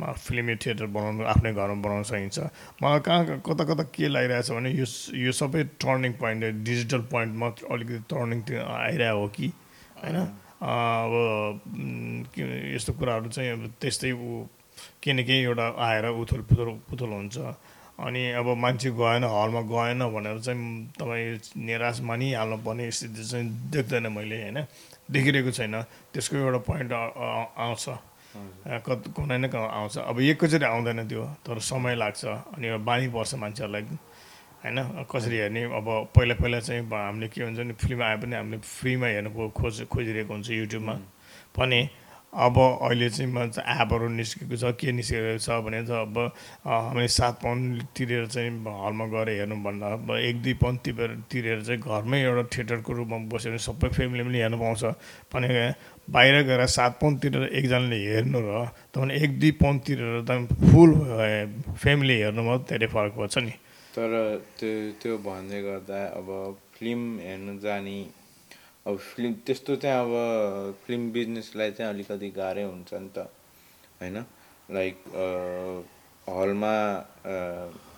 फिल्मी 0.04 0.56
थिएटर 0.56 0.86
बनाउनु 0.86 1.24
आफ्नै 1.24 1.54
घरमा 1.54 1.82
बनाउन 1.82 2.04
सकिन्छ। 2.04 2.40
मलाई 2.84 3.00
कहाँ 3.00 3.26
कहाँ- 3.26 3.42
कता 3.42 3.64
कता 3.64 3.84
के 3.84 4.08
लागिरहेछ 4.08 4.52
भने 4.52 4.72
यो 4.72 4.86
यो 5.18 5.32
सबै 5.32 5.64
टर्निङ 5.64 6.14
पोइन्ट 6.14 6.64
डिजिटल 6.66 7.02
पोइन्टमा 7.02 7.48
अलिकति 7.48 8.00
टर्निङ 8.00 8.60
आइरहेको 8.60 9.20
हो 9.20 9.28
कि 9.28 9.48
होइन? 10.04 10.18
अब 10.64 11.12
यस्तो 12.76 12.94
कुराहरू 12.94 13.30
चाहिँ 13.30 13.52
अब 13.52 13.74
त्यस्तै 13.82 14.12
ऊ 14.12 14.46
केही 15.04 15.14
न 15.14 15.26
केही 15.26 15.44
एउटा 15.44 15.76
आएर 15.78 16.06
उथल 16.06 16.42
पुथल 16.42 16.70
पुथल 16.90 17.10
हुन्छ। 17.10 17.38
अनि 18.00 18.32
अब 18.32 18.58
मान्छे 18.58 18.92
गएन 18.92 19.24
हलमा 19.24 19.62
गएन 19.62 20.00
भनेर 20.10 20.40
चाहिँ 20.40 20.88
तपाईँ 20.88 21.40
निराश 21.58 22.02
मानिहाल्नु 22.02 22.58
पर्ने 22.58 22.92
स्थिति 22.92 23.26
चाहिँ 23.26 23.70
देख्दैन 23.72 24.08
मैले 24.08 24.42
होइन? 24.42 24.66
देखिरहेको 25.12 25.52
छैन। 25.52 25.82
त्यसको 26.14 26.36
एउटा 26.38 26.58
पोइन्ट 26.58 26.92
आउँछ। 27.58 27.90
कत 28.68 29.04
कुनै 29.16 29.38
न 29.38 29.46
आउँछ। 29.56 29.98
अब 29.98 30.20
एकैचोटि 30.22 30.66
आउँदैन 30.66 31.08
त्यो 31.08 31.24
तर 31.46 31.60
समय 31.60 31.96
लाग्छ। 31.96 32.26
अनि 32.26 32.68
अब 32.68 32.80
बानी 32.80 33.08
पर्छ 33.08 33.36
मान्छेहरूलाई। 33.36 33.82
होइन? 34.64 35.06
कसरी 35.12 35.38
हेर्ने? 35.38 35.64
अब 35.64 36.08
पहिला 36.16 36.36
पहिला 36.36 36.60
चाहिँ 36.60 36.82
हामीले 36.88 37.28
के 37.28 37.44
भन्छ 37.46 37.60
नि 37.60 37.74
फिल्म 37.74 38.04
आए 38.04 38.18
पनि 38.18 38.36
हामीले 38.36 38.58
फ्रीमा 38.58 39.08
हेर्नु 39.08 39.30
खो- 39.30 39.52
खोज 39.52 39.88
खोजिरहेको 39.92 40.34
हुन्छ 40.34 40.50
युट्युबमा। 40.50 40.94
पनि 41.58 41.90
अब 42.34 42.80
अहिले 42.82 43.10
चाहिँ 43.10 43.28
एपहरू 43.60 44.08
निस्केको 44.08 44.56
छ 44.56 44.64
के 44.80 44.92
निस्केको 44.92 45.38
छ 45.38 45.50
भने 45.68 45.84
चाहिँ 45.84 46.02
अब 46.08 46.32
हामीले 46.68 47.08
सात 47.08 47.44
पाउन्ड 47.44 47.84
तिरेर 47.92 48.28
चाहिँ 48.28 48.48
हलमा 48.64 49.06
गएर 49.12 49.30
हेर्नुभन्दा 49.30 49.88
अब 49.88 50.16
एक 50.16 50.42
दुई 50.42 50.54
पाउन्ड 50.54 50.80
तिरेर 50.80 51.20
तिरेर 51.32 51.60
चाहिँ 51.64 51.82
घरमै 51.82 52.22
एउटा 52.24 52.44
थिएटरको 52.56 52.94
रूपमा 52.94 53.18
बसेर 53.28 53.58
सबै 53.60 53.90
फ्यामिली 53.90 54.24
पनि 54.24 54.38
हेर्नु 54.38 54.58
पाउँछ। 54.58 54.84
भने 55.34 55.76
बाहिर 56.12 56.36
गएर 56.48 56.66
सात 56.68 56.94
पाउन्ड 57.02 57.20
तिरेर 57.22 57.44
एकजनाले 57.58 57.98
हेर्नु 58.06 58.40
र 58.44 58.66
तपाईँले 58.94 59.14
एक 59.24 59.32
दुई 59.40 59.52
पाउन्ड 59.60 59.82
तिरेर 59.88 60.22
तपाईँ 60.30 60.72
फुल 60.72 60.92
फ्यामिली 61.82 62.16
हेर्नुमा 62.22 62.56
धेरै 62.70 62.88
फरक 62.94 63.14
पर्छ 63.20 63.38
नि। 63.38 63.54
तर 63.96 64.12
त्यो 64.60 64.72
त्यो 65.02 65.18
भन्दै 65.28 65.62
गर्दा 65.62 66.00
अब 66.20 66.28
फिल्म 66.76 67.20
हेर्नु 67.20 67.54
जाने 67.64 67.98
अब 68.88 68.98
फिल्म 68.98 69.32
त्यस्तो 69.46 69.76
चाहिँ 69.84 69.98
अब 70.04 70.76
फिल्म 70.86 71.12
बिजनेसलाई 71.16 71.72
चाहिँ 71.72 71.94
अलिकति 71.94 72.30
गाह्रै 72.38 72.64
हुन्छ 72.64 72.94
नि 72.94 73.10
त 73.16 73.28
होइन? 74.02 74.18
लाइक 74.70 74.96
हलमा 76.28 76.76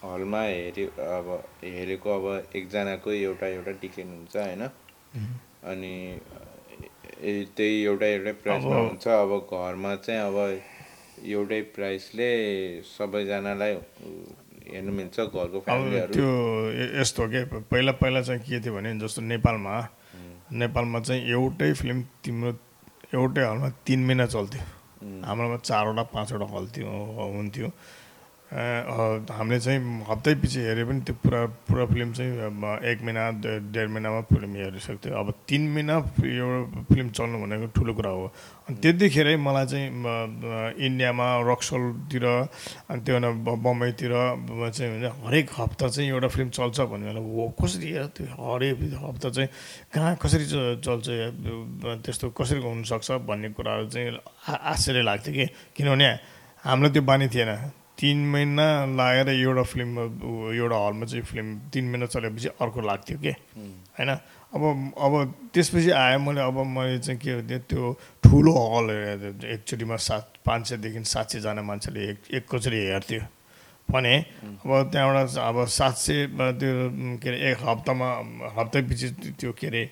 हलमा 0.04 0.42
हेऱ्यो 0.44 0.88
अब 1.18 1.28
हेरेको 1.64 2.10
अब 2.18 2.26
एकजनाको 2.56 3.12
एउटा 3.12 3.48
एउटा 3.48 3.72
टिकट 3.82 4.06
हुन्छ 4.06 4.36
होइन? 4.38 4.64
अनि 5.72 5.94
त्यही 7.24 7.84
एउटा 7.84 8.06
एउटै 8.06 8.32
प्राइसमा 8.44 8.78
हुन्छ 8.78 9.08
अब 9.08 9.32
घरमा 9.52 9.96
चाहिँ 9.96 10.22
अब 10.22 10.38
एउटै 11.32 11.62
प्राइसले 11.76 12.30
सबैजनालाई 12.84 13.74
हेर्नु 14.74 14.92
मिल्छ 14.92 15.20
घरको 15.20 15.60
त्यो 16.14 16.30
यस्तो 17.00 17.28
के 17.32 17.44
पहिला 17.72 17.92
पहिला 18.04 18.22
चाहिँ 18.22 18.42
के 18.44 18.60
थियो 18.60 18.74
भने 18.76 18.94
जस्तो 19.00 19.22
नेपालमा 19.22 19.74
नेपालमा 20.52 21.00
चाहिँ 21.00 21.22
एउटै 21.32 21.72
फिल्म 21.74 22.02
तिम्रो 22.24 22.52
एउटै 23.14 23.44
हलमा 23.48 23.70
तिन 23.88 24.06
महिना 24.06 24.26
चल्थ्यो। 24.36 24.64
हाम्रोमा 25.24 25.58
चारवटा 25.58 26.04
पाँचवटा 26.14 26.46
हल 26.54 26.66
थियो 26.76 26.90
हुन्थ्यो। 27.36 27.68
हामीले 28.54 29.60
चाहिँ 29.60 29.82
हप्तै 30.06 30.34
पछि 30.38 30.60
हेऱ्यो 30.62 30.86
भने 30.86 31.02
त्यो 31.10 31.16
पुरा 31.26 31.42
पुरा 31.66 31.86
फिल्म 31.90 32.10
चाहिँ 32.14 32.32
एक 32.86 32.98
महिना 33.02 33.24
डेढ 33.74 33.88
महिनामा 33.90 34.22
फिल्म 34.30 34.52
हेरिसक्थ्यो। 34.56 35.10
अब 35.10 35.28
तिन 35.50 35.64
महिना 35.74 35.96
एउटा 36.22 36.86
फिल्म 36.86 37.10
चल्नु 37.18 37.38
भनेको 37.42 37.68
ठुलो 37.74 37.94
कुरा 37.98 38.12
हो। 38.14 38.26
अनि 38.70 38.78
त्यतिखेरै 38.78 39.36
मलाई 39.42 39.66
चाहिँ 39.66 39.90
इन्डियामा 40.86 41.28
रक्सलतिर 41.50 42.26
अनि 42.94 43.02
त्यो 43.02 43.18
बम्बईतिर 43.42 44.14
चाहिँ 44.70 45.10
हरेक 45.26 45.50
हप्ता 45.58 45.88
चाहिँ 45.90 46.10
एउटा 46.14 46.28
फिल्म 46.38 46.50
चल्छ 46.54 46.78
भन्ने 46.94 47.06
बेला 47.10 47.22
हो 47.26 47.50
कसरी 47.58 47.90
त्यो 48.14 48.26
हरेक 48.38 48.78
हप्ता 49.02 49.30
चाहिँ 49.34 49.50
कहाँ 49.94 50.16
कसरी 50.22 50.46
चल्छ 50.86 51.08
त्यस्तो 52.06 52.30
कसरी 52.38 52.62
हुनसक्छ? 52.62 53.12
भन्ने 53.26 53.50
कुराहरू 53.58 53.90
चाहिँ 53.90 54.10
आश्चर्य 54.46 55.02
लाग्थ्यो 55.02 55.34
कि। 55.34 55.46
किनभने 55.74 56.08
हामीलाई 56.64 56.92
त्यो 56.94 57.02
बानी 57.02 57.28
थिएन। 57.34 57.82
तिन 57.98 58.18
महिना 58.32 58.68
लागेर 58.98 59.30
एउटा 59.30 59.64
फिल्म 59.64 60.00
एउटा 60.52 60.78
हलमा 60.86 61.06
चाहिँ 61.06 61.24
फिल्म 61.24 61.60
तिन 61.74 61.86
महिना 61.92 62.06
चलेपछि 62.06 62.48
अर्को 62.62 62.82
लाग्थ्यो 62.82 63.18
कि? 63.18 63.34
होइन? 64.00 64.10
अब 64.54 64.64
अब 64.98 65.14
त्यसपछि 65.54 65.92
आयो 65.92 66.20
मैले 66.20 66.42
अब 66.42 66.58
मैले 66.74 66.98
चाहिँ 67.00 67.20
के 67.20 67.36
भन्थेँ 67.36 67.60
त्यो 67.70 67.92
ठुलो 68.24 68.54
हल 68.74 68.90
एकचोटिमा 69.46 69.96
सात 69.98 70.34
पाँच 70.46 70.68
सयदेखि 70.70 71.04
सात 71.06 71.30
सयजना 71.32 71.62
मान्छेले 71.62 72.10
एक 72.10 72.20
एकैचोटि 72.34 72.80
हेर्थ्यो। 72.90 73.22
भने 73.90 74.16
अब 74.62 74.72
त्यहाँबाट 74.92 75.38
अब 75.38 75.66
सात 75.70 75.96
सय 75.98 76.28
त्यो 76.34 77.18
के 77.22 77.30
अरे 77.30 77.38
एक 77.52 77.58
हप्तामा 77.62 78.08
हप्तै 78.58 78.82
पछि 78.90 79.10
त्यो 79.42 79.52
के 79.58 79.68
अरे 79.68 79.84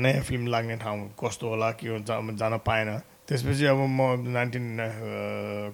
नयाँ 0.00 0.22
फिल्म 0.22 0.46
लाग्ने 0.46 0.76
ठाउँ 0.76 1.08
कस्तो 1.16 1.48
होला 1.48 1.70
के 1.80 1.98
जान 2.04 2.56
पाएन। 2.66 2.88
त्यसपछि 3.28 3.64
अब 3.66 3.78
म 3.90 4.00
नाइन्टिन 4.32 4.76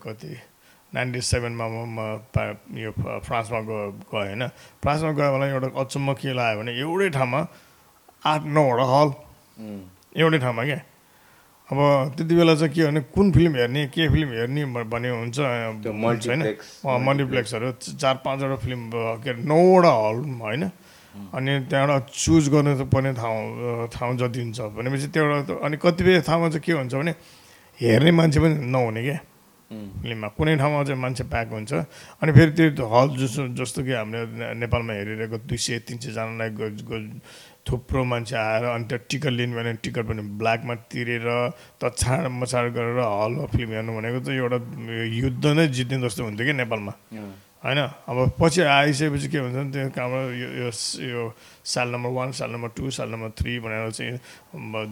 कति 0.03 0.33
नाइन्टी 0.93 1.21
सेभेनमा 1.25 1.67
म 1.69 1.99
यो 2.77 2.91
फ्रान्समा 3.25 3.61
गयो 3.69 3.91
गएँ 4.13 4.29
होइन। 4.29 4.43
फ्रान्समा 4.83 5.11
गयो 5.19 5.31
मलाई 5.37 5.49
एउटा 5.57 5.69
अचम्म 5.81 6.13
के 6.21 6.33
लाग्यो 6.37 6.59
भने 6.61 6.73
एउटै 6.81 7.09
ठाउँमा 7.17 7.41
आठ 8.29 8.41
नौवटा 8.57 8.85
हल। 8.93 9.09
एउटै 10.21 10.39
ठाउँमा 10.45 10.63
क्या 10.65 10.81
अब 11.69 11.79
त्यति 12.17 12.35
बेला 12.37 12.55
चाहिँ 12.61 12.73
के 12.75 12.85
भने 12.87 13.01
कुन 13.17 13.33
फिल्म 13.33 13.53
हेर्ने 13.57 13.87
के 13.95 14.09
फिल्म 14.13 14.29
हेर्ने 14.37 14.65
भन्ने 14.93 15.09
हुन्छ 15.09 15.39
त्यो 15.83 15.93
होइन। 16.29 16.43
मल्टिप्लेक्सहरू 17.07 17.71
चार 17.97 18.15
पाँचवटा 18.25 18.57
फिल्म 18.65 18.81
के 19.25 19.31
अरे 19.31 19.43
नौवटा 19.49 19.93
हल 19.97 20.17
होइन। 20.45 20.63
अनि 21.33 21.53
त्यहाँबाट 21.73 22.03
चुज 22.13 22.49
गर्नु 22.53 22.85
पर्ने 22.93 23.13
ठाउँ 23.17 23.89
ठाउँ 23.93 24.13
जति 24.21 24.41
हुन्छ 24.43 24.61
भनेपछि 24.77 25.07
त्यहाँबाट 25.13 25.41
त- 25.49 25.61
अनि 25.65 25.77
कतिपय 25.81 26.21
ठाउँमा 26.29 26.49
चाहिँ 26.53 26.63
के 26.65 26.73
हुन्छ 26.73 26.95
भने 26.95 27.13
हेर्ने 27.81 28.11
मान्छे 28.13 28.39
पनि 28.41 28.55
नहुने 28.69 29.03
क्या 29.03 29.19
फिल्ममा 30.03 30.29
कुनै 30.37 30.57
ठाउँमा 30.57 30.83
चाहिँ 30.85 31.01
मान्छे 31.01 31.25
प्याक 31.33 31.49
हुन्छ। 31.53 31.73
अनि 32.23 32.31
फेरि 32.33 32.53
त्यो 32.57 32.85
हल 32.87 33.09
जस्तो 33.17 33.43
जस्तो 33.59 33.81
कि 33.85 33.93
हामीले 33.93 34.55
नेपालमा 34.61 34.93
हेरिरहेको 34.93 35.37
दुई 35.49 35.59
सय 35.59 35.79
तिन 35.87 35.99
सयजनालाई 35.99 36.51
थुप्रो 37.63 38.03
मान्छे 38.03 38.35
आएर 38.37 38.65
अनि 38.75 38.85
त्यो 38.91 38.99
टिकट 39.07 39.33
लिनु 39.39 39.55
भने 39.55 39.73
टिकट 39.87 40.05
पनि 40.11 40.23
ब्ल्याकमा 40.35 40.75
तिरेर 40.91 41.27
तछाड 41.79 42.27
मछाड 42.41 42.67
गरेर 42.75 42.99
हलमा 42.99 43.47
फिल्म 43.55 43.71
हेर्नु 43.71 43.93
भनेको 43.97 44.19
चाहिँ 44.27 44.39
एउटा 44.41 44.59
युद्ध 45.23 45.45
नै 45.47 45.67
जित्ने 45.71 45.97
जस्तो 46.03 46.25
हुन्थ्यो 46.27 46.47
कि 46.47 46.53
नेपालमा। 46.59 46.93
होइन 47.63 47.79
अब 47.79 48.19
पछि 48.41 48.61
आइसकेपछि 48.61 49.29
के 49.31 49.39
हुन्छ 49.39 49.55
भने 49.55 49.71
त्यो 49.71 49.91
कहाँबाट 49.95 50.35
यो 50.35 50.49
यो 50.61 50.71
यो 51.09 51.23
साल 51.63 51.89
नम्बर 51.95 52.11
वान 52.11 52.33
साल 52.35 52.51
नम्बर 52.51 52.69
टू 52.77 52.91
साल 52.91 53.09
नम्बर 53.11 53.31
थ्री 53.39 53.59
भनेर 53.63 53.91
चाहिँ 53.91 54.19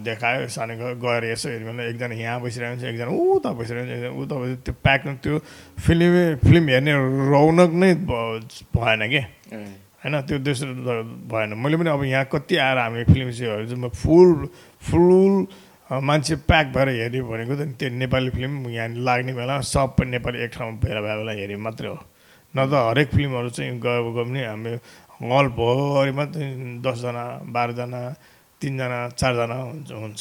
देखायो 0.07 0.47
सानो 0.47 0.73
गएर 1.03 1.23
यसो 1.31 1.49
हेऱ्यो 1.49 1.67
भने 1.67 1.87
एकजना 1.89 2.15
यहाँ 2.15 2.39
बसिरहेको 2.41 2.71
हुन्छ 2.71 2.87
एकजना 2.87 3.11
उता 3.11 3.51
बसिरहेको 3.59 3.91
हुन्छ 3.91 3.97
एकजना 3.97 4.23
उता 4.23 4.35
बसि 4.39 4.55
त्यो 4.63 4.73
प्याक 4.83 5.07
त्यो 5.23 5.39
फिल्म 5.83 6.13
फिल्म 6.47 6.69
हेर्ने 6.69 6.93
रौनक 7.31 7.71
नै 7.81 7.93
भएन 8.07 9.01
कि 9.11 9.19
होइन 10.01 10.21
त्यो 10.27 10.37
दोस्रो 10.39 10.71
भएन। 11.27 11.53
मैले 11.59 11.77
पनि 11.77 11.89
अब 11.91 12.03
यहाँ 12.03 12.25
कति 12.31 12.55
आएर 12.55 12.77
हामीले 12.77 13.03
फिल्म 13.11 13.31
चाहिँ 13.31 13.75
म 13.75 13.89
फुल 13.99 14.47
फुल 14.87 15.45
मान्छे 15.91 16.35
प्याक 16.47 16.67
भएर 16.71 16.89
हेऱ्यो 16.89 17.25
भनेको 17.27 17.55
त 17.55 17.67
त्यो 17.75 17.89
नेपाली 17.99 18.29
फिल्म 18.31 18.69
यहाँ 18.69 18.87
लाग्ने 19.05 19.33
बेला 19.35 19.59
सबै 19.59 20.05
नेपाली 20.07 20.43
एक 20.43 20.51
ठाउँमा 20.55 20.79
भेला 20.79 21.01
भए 21.01 21.15
बेला 21.19 21.31
हेऱ्यो 21.35 21.59
मात्रै 21.59 21.89
हो। 21.89 21.99
न 22.55 22.57
त 22.69 22.73
हरेक 22.73 23.07
फिल्महरू 23.15 23.49
चाहिँ 23.49 23.79
गयो 23.79 24.11
गयो 24.11 24.25
भने 24.25 24.41
हामी। 24.45 24.71
हलभरिमा 25.21 26.25
चाहिँ 26.33 26.81
दसजना 26.81 27.23
बाह्रजना 27.53 28.01
तिनजना 28.61 28.99
चारजना 29.19 29.55
हुन्छ 29.61 29.91
हुन्छ। 29.91 30.19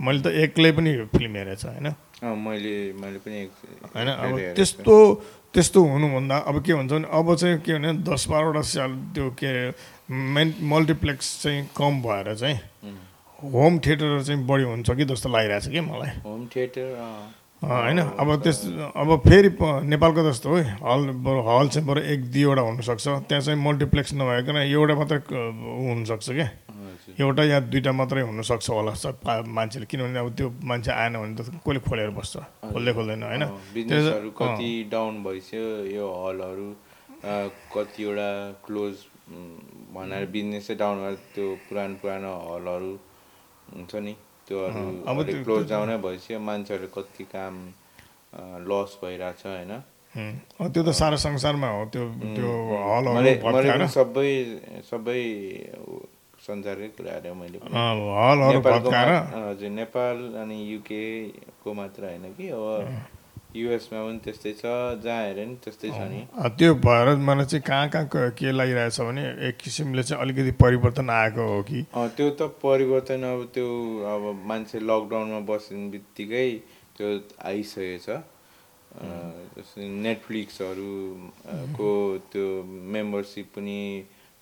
मैले 0.00 0.20
त 0.22 0.26
एक्लै 0.44 0.70
पनि 0.76 0.90
फिल्म 1.14 1.32
हेरेको 1.36 1.60
छु 1.60 1.68
होइन? 1.68 1.86
अँ, 2.24 2.34
मैले 2.36 2.74
मैले 3.00 3.18
पनि 3.24 3.36
एक- 3.42 3.94
होइन 3.94 4.08
अब। 4.08 4.54
त्यस्तो 4.56 4.96
त्यस्तो 5.54 5.80
हुनुभन्दा 5.84 6.36
अब 6.50 6.56
के 6.66 6.74
भन्छ 6.74 6.92
भने 6.92 7.06
अब 7.18 7.26
चाहिँ 7.36 7.58
के 7.62 7.72
भने 7.78 7.90
दस 8.04 8.26
बाह्रवटा 8.30 8.62
साल 8.74 8.90
त्यो 9.14 9.30
के 9.38 9.50
मेन 10.34 10.54
मल्टिप्लेक्स 10.72 11.26
चाहिँ 11.42 11.68
कम 11.76 12.02
भएर 12.02 12.34
चाहिँ 12.34 12.58
होम 13.38 13.78
थिएटरहरू 13.78 14.22
चाहिँ 14.24 14.40
बढी 14.46 14.62
हुन्छ 14.64 14.90
कि 14.90 15.04
जस्तो 15.04 15.28
लागिरहेछ 15.28 15.66
कि 15.68 15.80
मलाई? 15.80 16.10
होम 16.24 16.46
थिएटर 16.46 16.86
होइन 17.64 17.98
अब 17.98 18.28
त्यस 18.44 18.58
अब 18.96 19.08
फेरि 19.26 19.48
नेपालको 19.92 20.22
जस्तो 20.30 20.48
हो 20.50 20.56
हल 20.84 21.00
बरु 21.24 21.40
हल 21.48 21.68
चाहिँ 21.68 21.86
बरु 21.88 22.00
एक 22.12 22.20
दुईवटा 22.32 22.62
हुनसक्छ। 22.62 23.06
त्यहाँ 23.28 23.40
चाहिँ 23.40 23.58
मल्टिप्लेक्स 23.60 24.14
नभइकन 24.14 24.56
एउटा 24.56 24.94
मात्रै 24.94 25.18
हुनसक्छ 25.28 26.26
क्या। 26.30 26.48
एउटा 27.20 27.42
या 27.44 27.58
दुइटा 27.72 27.92
मात्रै 27.92 28.22
हुनसक्छ 28.22 28.70
होला 28.70 28.92
सब 28.96 29.14
मान्छेले। 29.48 29.86
किनभने 29.86 30.18
अब 30.18 30.28
त्यो 30.36 30.48
मान्छे 30.64 30.90
आएन 30.92 31.14
भने 31.16 31.34
त 31.36 31.40
कसले 31.64 31.80
खोलेर 31.88 32.10
बस्छ? 32.18 32.34
खोल्दै 32.72 32.92
खोल्दैन 32.92 33.22
होइन? 33.22 33.44
कति 34.40 34.70
डाउन 34.92 35.14
भइसक्यो 35.24 35.66
यो 35.94 36.06
हलहरू 36.24 36.68
कतिवटा 37.74 38.30
क्लोज 38.66 38.94
भनेर 39.94 40.24
बिजनेसै 40.34 40.74
डाउन 40.74 40.96
भएर 41.00 41.14
त्यो 41.34 41.46
पुरानो 41.68 41.94
पुरानो 42.02 42.32
हलहरू 42.50 42.92
हुन्छ 43.72 43.94
नि? 44.04 44.14
त्योहरू 44.48 44.84
क्लोज 45.44 45.64
डाउनै 45.70 45.96
भइसक्यो 46.04 46.38
मान्छेहरू 46.40 46.86
कति 46.94 47.24
काम 47.32 47.54
लस 48.68 48.98
भइरहेछ 49.02 49.42
होइन? 49.46 49.72
त्यो 50.66 50.82
त 50.82 50.90
सारा 50.94 51.16
संसारमा 51.18 51.68
हो 51.70 51.84
त्यो 51.92 52.04
त्यो 52.34 52.50
हलहरू 52.86 53.86
सबै 53.94 54.30
सबै 54.90 55.20
संसारकै 56.46 56.88
कुराहरू 56.96 57.34
मैले 57.34 57.58
हलहरू 57.62 58.60
हजुर 59.48 59.70
नेपाल 59.72 60.16
अनि 60.42 60.56
युके 60.64 61.02
को 61.64 61.72
मात्र 61.74 62.04
होइन 62.04 62.24
कि 62.38 62.48
अब 62.50 62.62
युएसमा 63.54 63.98
पनि 64.04 64.18
त्यस्तै 64.24 64.52
छ 64.58 64.66
जहाँ 65.02 65.22
हेऱ्यो 65.26 65.44
नि 65.46 65.54
त्यस्तै 65.64 65.90
छ 65.90 66.00
नि। 66.10 66.20
त्यो 66.58 66.74
भएर 66.86 67.08
मलाई 67.22 67.46
चाहिँ 67.46 67.62
कहाँ 67.62 67.88
कहाँ 67.88 68.06
क- 68.10 68.34
लागिरहेछ 68.52 69.00
भने 69.00 69.22
एक 69.48 69.56
किसिमले 69.62 70.02
चाहिँ 70.02 70.22
अलिकति 70.22 70.50
परिवर्तन 70.62 71.10
आएको 71.10 71.42
हो 71.48 71.62
कि? 71.62 71.82
त्यो 72.16 72.30
त 72.34 72.42
परिवर्तन 72.62 73.22
अब 73.24 73.40
त्यो 73.54 73.68
अब 74.14 74.22
मान्छे 74.46 74.78
लकडाउनमा 74.82 75.40
बस्ने 75.46 75.86
बित्तिकै 75.90 76.46
त्यो 76.98 77.08
आइसकेको 77.46 78.02
छ। 78.04 78.22
अँ, 78.94 79.32
जस्तै 79.56 79.86
नेटफ्लिक्सहरू 80.02 80.92
अँ, 81.46 81.72
को 81.78 81.88
त्यो 82.32 82.46
मेम्बरसिप 82.94 83.46
पनि 83.56 83.78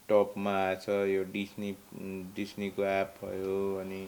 टपमा 0.09 0.53
आएछ 0.65 0.89
यो 0.89 1.23
डिस्नी 1.33 1.71
डिस्नीको 2.37 2.85
एप 2.85 3.15
भयो 3.25 3.61
अनि 3.81 4.03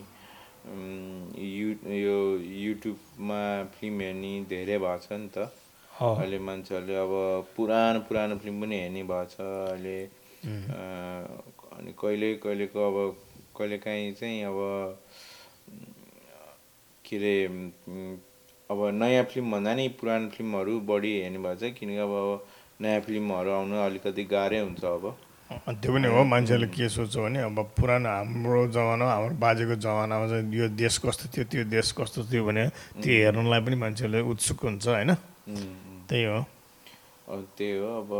यु 0.64 1.68
यो 1.92 2.18
युट्युबमा 2.40 3.40
फिल्म 3.74 4.00
हेर्ने 4.00 4.32
धेरै 4.48 4.78
भएको 4.78 5.04
छ 5.04 5.12
नि 5.12 5.28
त। 5.36 5.52
अहिले 5.90 6.38
मान्छेहरूले 6.40 6.96
अब 6.96 7.12
पुरानो 7.56 8.00
पुरानो 8.08 8.36
फिल्म 8.42 8.60
पनि 8.62 8.76
हेर्ने 8.80 9.02
भएको 9.10 9.28
छ 9.32 9.40
अहिले। 9.44 9.98
अनि 11.76 11.92
कहिले 12.00 12.28
कहिलेको 12.40 12.80
अब 12.88 12.96
कहिलेकाहीँ 13.56 14.12
चाहिँ 14.20 14.42
अब 14.44 14.58
के 17.04 17.16
अरे 17.16 17.34
अब 18.70 18.78
नयाँ 18.94 19.24
फिल्म 19.30 19.50
भन्दा 19.52 19.74
नि 19.74 19.88
पुरानो 20.00 20.28
फिल्महरू 20.32 20.80
बढी 20.88 21.12
हेर्ने 21.20 21.38
भएको 21.44 21.60
छ 21.60 21.72
किनकि 21.78 22.00
अब 22.08 22.14
नयाँ 22.80 23.00
फिल्महरू 23.06 23.50
आउनु 23.52 23.76
अलिकति 23.84 24.24
गाह्रै 24.32 24.60
हुन्छ 24.60 24.84
अब। 24.84 25.04
त्यो 25.50 25.92
पनि 25.92 26.08
हो 26.08 26.24
मान्छेले 26.24 26.66
के 26.72 26.88
सोच्छ 26.88 27.16
भने 27.16 27.40
अब 27.44 27.58
पुरानो 27.76 28.08
हाम्रो 28.08 28.66
जमाना 28.74 29.04
हाम्रो 29.04 29.34
बाजेको 29.36 29.74
जमानामा 29.76 30.26
चाहिँ 30.28 30.54
यो 30.56 30.68
देश 30.72 30.98
कस्तो 31.04 31.28
थियो 31.36 31.44
त्यो 31.52 31.64
देश 31.68 31.92
कस्तो 31.92 32.24
थियो 32.32 32.44
भने 32.44 32.64
त्यो 33.02 33.12
हेर्नलाई 33.12 33.60
पनि 33.60 33.76
मान्छेले 33.76 34.20
उत्सुक 34.24 34.60
हुन्छ 34.64 34.88
होइन? 34.88 35.14
त्यही 36.08 36.24
हो। 36.24 36.38
अब 37.28 37.46
त्यही 37.56 37.76
हो 37.78 37.88
अब 38.00 38.10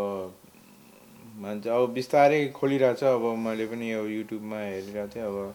मान्छे 1.43 1.69
अब 1.71 1.93
बिस्तारै 1.93 2.41
खोलिरहेछ 2.55 3.03
अब 3.05 3.25
मैले 3.41 3.67
पनि 3.67 3.91
अब 3.93 4.07
युट्युबमा 4.07 4.59
हेरिरहेको 4.61 5.09
थिएँ 5.15 5.25
अब 5.25 5.55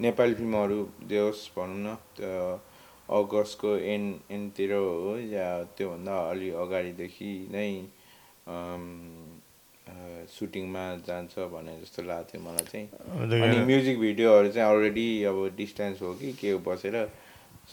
नेपाली 0.00 0.34
फिल्महरू 0.34 0.80
होस् 1.12 1.50
भनौँ 1.58 1.78
न 1.84 1.94
त्यो 2.16 2.32
अगस्तको 3.08 3.76
एन्ड 3.92 4.32
एन्डतिर 4.32 4.72
हो 4.72 5.16
या 5.18 5.48
त्योभन्दा 5.76 6.14
अलि 6.30 6.50
अगाडिदेखि 6.64 7.32
नै 7.52 7.70
सुटिङमा 10.38 10.84
जान्छ 11.08 11.32
भने 11.54 11.72
जस्तो 11.80 12.02
लाग्थ्यो 12.10 12.40
मलाई 12.42 12.66
चाहिँ। 12.72 12.86
अनि 13.42 13.64
म्युजिक 13.70 13.98
भिडियोहरू 14.00 14.48
चाहिँ 14.52 14.68
अलरेडी 14.72 15.06
अब 15.30 15.38
डिस्टेन्स 15.56 16.02
हो 16.02 16.12
कि 16.20 16.32
के 16.40 16.54
बसेर 16.68 16.96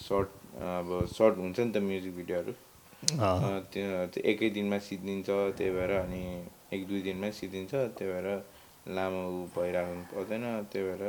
सर्ट 0.07 0.29
अब 0.63 0.87
सर्ट 1.17 1.37
हुन्छ 1.37 1.59
नि 1.59 1.71
त 1.71 1.77
म्युजिक 1.89 2.15
भिडियोहरू 2.15 2.53
त्यो 3.73 4.21
एकै 4.31 4.49
दिनमा 4.57 4.77
सिद्धिन्छ 4.89 5.29
त्यही 5.29 5.71
भएर 5.77 5.91
अनि 5.99 6.21
एक 6.73 6.87
दुई 6.87 7.01
दिनमै 7.07 7.31
सिद्धिन्छ 7.39 7.73
त्यही 7.73 8.11
भएर 8.11 8.27
लामो 8.95 9.21
उ 9.35 9.45
भइरहनु 9.55 10.01
पर्दैन 10.13 10.43
त्यही 10.71 10.85
भएर 10.87 11.03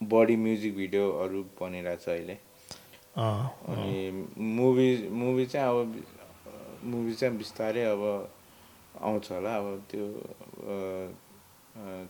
बढी 0.00 0.36
म्युजिक 0.44 0.76
भिडियोहरू 0.76 1.42
बनिरहेछ 1.60 2.08
अहिले। 2.08 2.36
अँ, 3.16 3.44
अनि 3.68 4.26
मुभी 4.58 4.88
मुभी 5.22 5.44
चाहिँ 5.46 5.68
अब 5.68 6.02
मुभी 6.92 7.14
चाहिँ 7.14 7.36
बिस्तारै 7.38 7.84
अब 7.94 8.02
आउँछ 9.00 9.30
होला 9.32 9.56
अब 9.56 9.66
त्यो 9.90 10.06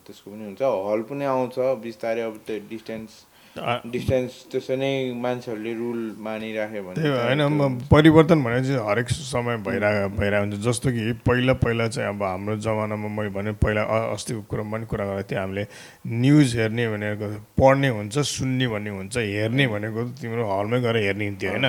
त्यसको 0.05 0.31
पनि 0.31 0.45
हुन्छ। 0.45 0.63
हल 0.63 1.03
पनि 1.09 1.25
आउँछ 1.25 1.59
बिस्तारै 1.83 2.23
अब 2.23 2.37
त्यो 2.47 2.59
डिस्टेन्स 2.71 3.11
डिस्टेन्स 3.53 4.33
त्यसो 4.53 4.77
नै 4.81 5.13
मान्छेहरूले 5.21 5.73
रुल 5.77 6.01
मानिराख्यो 6.25 6.83
भने 6.83 6.95
त्यही 6.97 7.11
होइन 7.13 7.79
परिवर्तन 7.93 8.43
भने 8.43 8.61
चाहिँ 8.65 8.81
हरेक 8.89 9.09
समय 9.13 9.57
भइरहेको 9.69 10.09
भइरहेको 10.17 10.45
हुन्छ। 10.47 10.65
जस्तो 10.65 10.89
कि 10.93 11.13
पहिला 11.29 11.53
पहिला 11.61 11.89
चाहिँ 11.89 12.09
अब 12.09 12.23
हाम्रो 12.23 12.57
जमानामा 12.65 13.09
मैले 13.13 13.31
भने 13.37 13.53
पहिला 13.61 13.83
अस्तिको 14.17 14.41
कुरो 14.49 14.65
पनि 14.73 14.87
कुरा 14.89 15.05
गरेको 15.05 15.29
थिएँ 15.29 15.41
हामीले 15.41 15.67
न्युज 16.09 16.57
हेर्ने 16.57 16.89
भनेको 16.89 17.29
पढ्ने 17.61 17.89
हुन्छ 17.93 18.19
सुन्ने 18.33 18.69
भन्ने 18.73 18.91
हुन्छ 18.91 19.17
हेर्ने 19.17 19.67
भनेको 19.69 20.01
तिम्रो 20.17 20.43
हलमै 20.49 20.81
गएर 20.81 20.97
हेर्ने 20.97 21.27
हुन्थ्यो 21.29 21.51
होइन? 21.53 21.67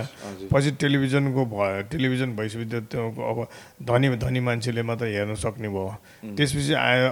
पछि 0.47 0.71
टेलिभिजनको 0.79 1.45
भयो 1.51 1.81
टेलिभिजन 1.91 2.29
भइसकेपछि 2.39 2.79
त्यो 2.95 3.03
अब 3.11 3.37
धनी 3.91 4.15
धनी 4.23 4.39
मान्छेले 4.39 4.81
मात्र 4.87 5.11
हेर्न 5.11 5.35
सक्ने 5.35 5.67
भयो। 5.67 5.91
त्यसपछि 6.31 6.73
आयो 6.79 7.07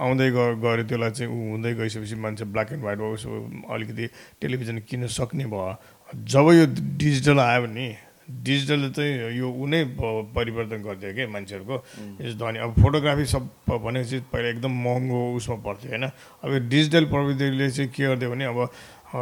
आउँदै 0.00 0.30
गयो 0.32 0.82
त्यसलाई 0.88 1.10
चाहिँ 1.12 1.28
ऊ 1.28 1.38
हुँदै 1.52 1.74
गइसकेपछि 1.76 2.16
मान्छे 2.24 2.44
ब्ल्याक 2.48 2.72
एन्ड 2.72 2.82
व्हाइट 2.82 3.00
उसो 3.12 3.30
अलिकति 3.68 4.06
टेलिभिजन 4.40 4.78
किन्न 4.88 5.06
सक्ने 5.10 5.44
भयो? 5.46 5.76
जब 6.14 6.46
यो 6.52 6.66
डिजिटल 6.96 7.38
आयो 7.40 7.62
भने 7.62 7.86
डिजिटलले 8.24 8.88
चाहिँ 8.96 9.36
यो 9.36 9.48
ऊ 9.52 9.66
नै 9.68 9.84
परिवर्तन 10.00 10.82
गरिदियो 10.82 11.12
क्या 11.14 11.28
मान्छेहरूको? 11.28 11.76
यस 12.24 12.34
धनी। 12.40 12.58
अब 12.58 12.72
फोटोग्राफी 12.80 13.24
सब 13.28 13.48
भनेपछि 13.68 14.18
पहिला 14.32 14.48
एकदम 14.48 14.72
महँगो 14.84 15.20
उसमा 15.36 15.56
पर्थ्यो 15.60 15.90
होइन? 15.90 16.04
अब 16.40 16.48
यो 16.52 16.60
डिजिटल 16.68 17.04
प्रविधिले 17.12 17.70
चाहिँ 17.70 17.90
के 17.92 18.02
गरिदियो 18.04 18.30
भने 18.30 18.44
अब 18.44 18.58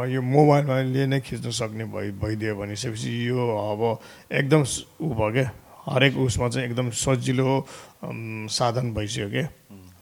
यो 0.09 0.21
मोबाइलले 0.23 1.05
नै 1.05 1.19
खिच्न 1.19 1.51
सक्ने 1.51 1.85
भइ 1.91 2.11
भइदियो 2.17 2.55
भनेपछि 2.55 3.11
यो 3.27 3.37
अब 3.37 3.81
एकदम 4.31 4.61
ऊ 5.03 5.09
भयो 5.13 5.31
क्या 5.33 5.51
हरेक 5.85 6.17
उसमा 6.17 6.47
चाहिँ 6.49 6.67
एकदम 6.67 6.89
सजिलो 6.95 7.49
साधन 8.47 8.93
भइसक्यो 8.93 9.29
क्या 9.29 9.47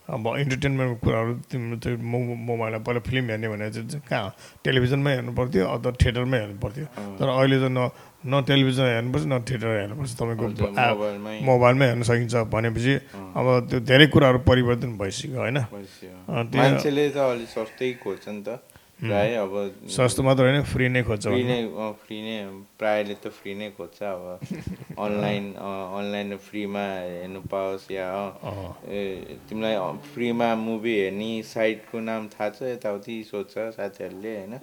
अब 0.10 0.26
इन्टरटेनमेन्टको 0.44 0.98
कुराहरू 1.06 1.34
तिम्रो 1.52 1.78
त्यो 1.84 1.98
मोबाइलमा 2.02 2.80
पहिला 2.86 3.00
फिल्म 3.06 3.26
हेर्ने 3.30 3.48
भने 3.54 3.70
चाहिँ 3.72 4.02
कहाँ? 4.10 4.30
टेलिभिजनमै 4.66 5.12
हेर्नु 5.16 5.32
पर्थ्यो 5.40 5.66
अथवा 5.76 5.92
थिएटरमै 6.02 6.38
हेर्नु 6.42 6.58
पर्थ्यो। 6.60 6.86
तर 7.20 7.28
अहिले 7.30 7.58
त 7.62 7.66
न 7.70 7.90
न 8.22 8.42
टेलिभिजन 8.46 8.86
हेर्नुपर्छ 8.86 9.26
न 9.26 9.34
थिएटर 9.50 9.70
हेर्नुपर्छ 9.82 10.12
तपाईँको 10.20 10.46
मोबाइलमै। 11.48 11.86
हेर्न 11.86 12.04
सकिन्छ 12.06 12.36
भनेपछि 12.54 12.94
अब 13.38 13.46
त्यो 13.70 13.80
धेरै 13.82 14.08
कुराहरू 14.14 14.40
परिवर्तन 14.46 14.98
भइसक्यो 14.98 15.40
होइन? 15.42 15.58
मान्छेले 16.30 17.10
त 17.10 17.18
अलिक 17.18 17.50
सस्तै 17.50 17.94
खोज्छ 18.04 18.26
नि 18.30 18.42
त। 18.46 18.62
प्राय 19.02 19.34
अब 19.36 19.54
सस्तो 19.90 20.24
मात्र 20.24 20.44
होइन 20.46 20.64
फ्री 20.64 20.88
नै 20.90 21.02
खोज्छ 21.04 21.26
फ्री। 21.28 21.44
नै 21.44 21.62
फ्री 22.02 22.18
नै 22.22 22.36
प्रायले 22.80 23.16
त 23.24 23.32
फ्री 23.38 23.54
नै 23.56 23.70
खोज्छ 23.78 24.04
अब। 24.04 24.24
अनलाइन 25.06 25.46
अनलाइन 25.58 26.38
फ्रीमा 26.38 26.84
हेर्नु 26.86 27.42
पाओस् 27.52 27.90
या 27.92 28.08
तिमीलाई 29.50 29.76
फ्रीमा 30.14 30.54
मुभी 30.56 30.94
हेर्ने 31.00 31.32
साइटको 31.54 32.00
नाम 32.00 32.28
थाहा 32.36 32.50
छ 32.50 32.72
यताउति 32.74 33.16
सोध्छ 33.32 33.54
साथीहरूले 33.80 34.36
होइन? 34.38 34.54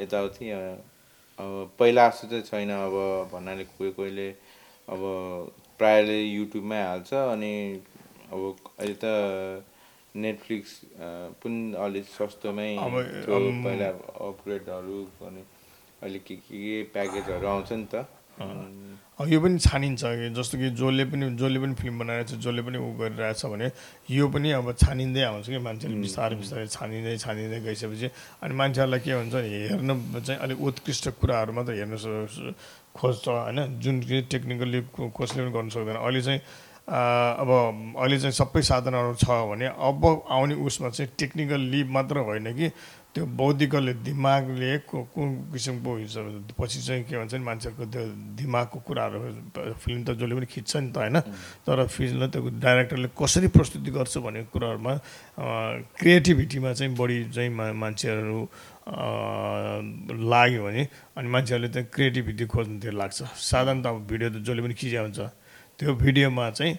यताउति 0.00 0.50
अब 0.52 1.70
पहिला 1.78 2.08
जस्तो 2.08 2.28
चाहिँ 2.28 2.44
छैन 2.50 2.70
अब 2.78 2.94
भन्नाले 3.32 3.64
कोही 3.74 3.90
कोहीले 3.98 4.28
अब 4.88 5.00
प्रायले 5.78 6.18
युट्युबमै 6.22 6.82
हाल्छ 6.82 7.12
अनि 7.14 7.52
अब 8.32 8.40
अहिले 8.78 8.96
त 9.04 9.64
नेटफ्लिक्स 10.14 10.70
पनि 11.40 11.60
अलिक 11.84 12.04
सस्तोमै 12.04 12.68
पहिला 13.64 13.88
अपग्रेडहरू 14.28 14.98
गर्ने 15.20 15.42
अहिले 16.02 16.18
के 16.26 16.34
के 16.36 16.56
के 16.58 16.82
प्याकेजहरू 16.92 17.46
आउँछ 17.48 17.72
नि 17.72 17.86
त। 17.94 18.04
यो 19.22 19.38
पनि 19.40 19.58
छानिन्छ 19.58 20.02
कि? 20.02 20.28
जस्तो 20.34 20.58
कि 20.58 20.68
जसले 20.74 21.04
पनि 21.04 21.26
जसले 21.38 21.58
पनि 21.62 21.74
फिल्म 21.78 21.98
बनाइरहेको 21.98 22.28
छ 22.32 22.42
जसले 22.42 22.62
पनि 22.66 22.78
ऊ 22.80 22.88
गरिरहेछ 22.98 23.42
भने 23.46 23.68
यो 24.10 24.26
पनि 24.28 24.48
अब 24.58 24.72
छानिँदै 24.82 25.22
आउँछ 25.22 25.46
कि 25.46 25.58
मान्छेले 25.62 25.96
बिस्तारै 26.02 26.36
बिस्तारै 26.42 26.66
छानिँदै 26.66 27.16
छानिँदै 27.22 27.58
गइसकेपछि 27.62 28.08
अनि 28.42 28.52
मान्छेहरूलाई 28.56 29.00
के 29.04 29.12
हुन्छ 29.12 29.34
हेर्न 29.36 29.90
चाहिँ 30.26 30.38
अलिक 30.42 30.58
उत्कृष्ट 30.60 31.04
कुराहरू 31.20 31.52
मात्र 31.54 31.72
हेर्न 31.72 31.94
खोज्छ 32.96 33.24
होइन? 33.28 33.58
जुन 33.80 33.94
टेक्निकल्ली 34.28 34.80
को- 34.90 35.10
कसले 35.12 35.40
पनि 35.44 35.52
गर्नु 35.52 35.70
सक्दैन। 35.70 35.96
अहिले 36.02 36.22
चाहिँ 36.22 36.40
अब 36.88 37.50
अहिले 37.98 38.18
चाहिँ 38.18 38.34
सबै 38.34 38.62
साधनहरू 38.62 39.14
छ 39.14 39.30
भने 39.50 39.66
अब 39.70 40.02
आउने 40.28 40.54
उसमा 40.66 40.88
चाहिँ 40.90 41.10
टेक्निकल्ली 41.18 41.84
मात्र 41.94 42.18
होइन 42.26 42.52
कि 42.58 42.68
त्यो 43.14 43.24
बौद्धिकले 43.38 43.92
दिमागले 44.02 44.72
कुन 44.88 45.28
किसिमको 45.52 45.90
पछि 46.58 46.78
चाहिँ 46.82 47.04
के 47.04 47.16
भन्छ 47.16 47.34
नि 47.34 47.44
मान्छेहरूको 47.44 47.84
त्यो 47.92 48.02
दिमागको 48.40 48.78
कुराहरू 48.88 49.18
फिल्म 49.84 50.00
त 50.04 50.16
जसले 50.16 50.34
पनि 50.34 50.46
खिच्छ 50.48 50.76
नि 50.76 50.90
त 50.90 50.96
होइन। 50.96 51.20
तर 51.68 51.86
फिल्मलाई 51.86 52.28
त्यो 52.32 52.50
डाइरेक्टरले 52.56 53.08
कसरी 53.12 53.48
प्रस्तुति 53.52 53.90
गर्छ 53.92 54.18
भन्ने 54.24 54.42
कुराहरूमा 54.48 54.92
क्रिएटिभिटीमा 56.00 56.72
चाहिँ 56.72 56.94
बढी 56.96 57.18
चाहिँ 57.36 57.50
मान्छेहरू 57.52 58.40
लाग्यो 60.32 60.60
भने 60.64 60.82
अनि 61.16 61.28
मान्छेहरूले 61.28 61.68
चाहिँ 61.68 61.88
क्रिएटिभिटी 61.94 62.44
खोज्नुतिर 62.48 62.92
लाग्छ। 62.96 63.22
साधारण 63.28 63.82
त 63.82 63.86
अब 63.86 64.06
भिडियो 64.08 64.30
त 64.30 64.36
जसले 64.40 64.62
पनि 64.64 64.74
खिच्या 64.74 65.02
हुन्छ। 65.04 65.20
त्यो 65.78 65.94
भिडियोमा 65.94 66.50
चाहिँ 66.50 66.74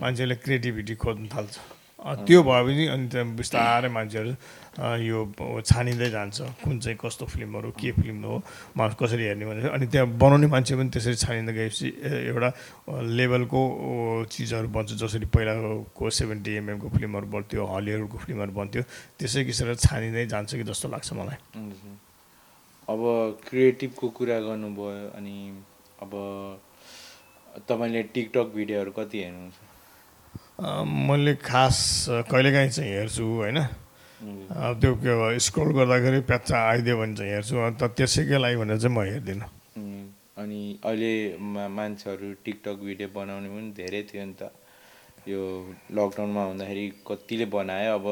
मान्छेले 0.00 0.34
क्रिएटिभिटी 0.44 0.94
खोज्नु 0.94 1.28
थाल्छ। 1.34 1.56
त्यो 2.26 2.42
भयो 2.42 2.64
भने 2.66 2.86
अनि 2.86 3.06
त्यहाँ 3.10 3.34
बिस्तारै 3.34 3.88
मान्छेहरू 3.90 4.32
यो 5.02 5.18
छानिँदै 5.66 6.08
जान्छ 6.10 6.38
कुन 6.62 6.78
चाहिँ 6.78 6.98
कस्तो 7.02 7.26
फिल्महरू 7.26 7.70
के 7.74 7.90
फिल्म 7.98 8.22
हो 8.24 8.36
मा 8.76 8.84
कसरी 8.94 9.24
हेर्ने 9.26 9.46
भने 9.46 9.68
अनि 9.74 9.86
त्यहाँ 9.90 10.08
बनाउने 10.14 10.46
मान्छे 10.46 10.76
पनि 10.76 10.90
त्यसरी 10.94 11.16
छानिँदै 11.18 11.52
गएपछि 11.56 11.88
एउटा 12.30 12.50
लेभलको 13.18 13.60
चिजहरू 14.30 14.68
बन्छ 14.68 14.90
जसरी 15.02 15.26
पहिलाको 15.34 16.10
सेभेन्टी 16.18 16.52
एमएमको 16.62 16.88
फिल्महरू 16.94 17.26
बन्थ्यो 17.26 17.66
हलिउडको 17.66 18.16
फिल्महरू 18.22 18.52
बन्थ्यो 18.52 18.82
त्यसै 19.18 19.44
किसिमले 19.44 19.74
छानिँदै 19.82 20.26
जान्छ 20.30 20.54
कि 20.54 20.64
जस्तो 20.70 20.88
लाग्छ 20.94 21.12
मलाई। 21.18 21.38
अब 22.86 23.00
क्रिएटिभको 23.48 24.08
कुरा 24.14 24.38
गर्नुभयो 24.46 25.10
अनि 25.16 25.36
अब 26.02 26.12
तपाईँले 27.68 28.02
टिकटक 28.14 28.46
भिडियोहरू 28.54 28.92
कति 28.92 29.18
हेर्नुहुन्छ? 29.24 29.56
मैले 31.08 31.34
खास 31.40 31.78
कहिलेकाहीँ 32.30 32.70
चाहिँ 32.70 32.90
हेर्छु 32.92 33.24
होइन? 33.24 33.58
त्यो 34.80 34.92
के 34.96 35.12
भयो 35.20 35.38
स्क्रोल 35.46 35.70
गर्दाखेरि 35.76 36.20
प्याच्चा 36.28 36.56
आइदियो 36.68 36.96
भने 36.96 37.14
चाहिँ 37.16 37.32
हेर्छु 37.32 37.56
अन्त 37.66 37.82
त्यसैकै 37.96 38.38
लागि 38.40 38.56
भनेर 38.56 38.78
चाहिँ 38.80 38.96
म 38.96 39.00
हेर्दिनँ। 39.04 39.48
अनि 40.36 40.60
अहिले 40.84 41.12
मान्छेहरू 41.40 42.32
टिकटक 42.44 42.76
भिडियो 42.84 43.08
बनाउने 43.16 43.48
पनि 43.48 43.68
धेरै 43.76 44.02
थियो 44.08 44.24
नि 44.24 44.34
त। 44.40 44.52
यो 45.28 45.40
लकडाउनमा 45.90 46.42
हुँदाखेरि 46.44 46.84
कतिले 47.08 47.46
बनायो 47.52 47.90
अब 47.98 48.06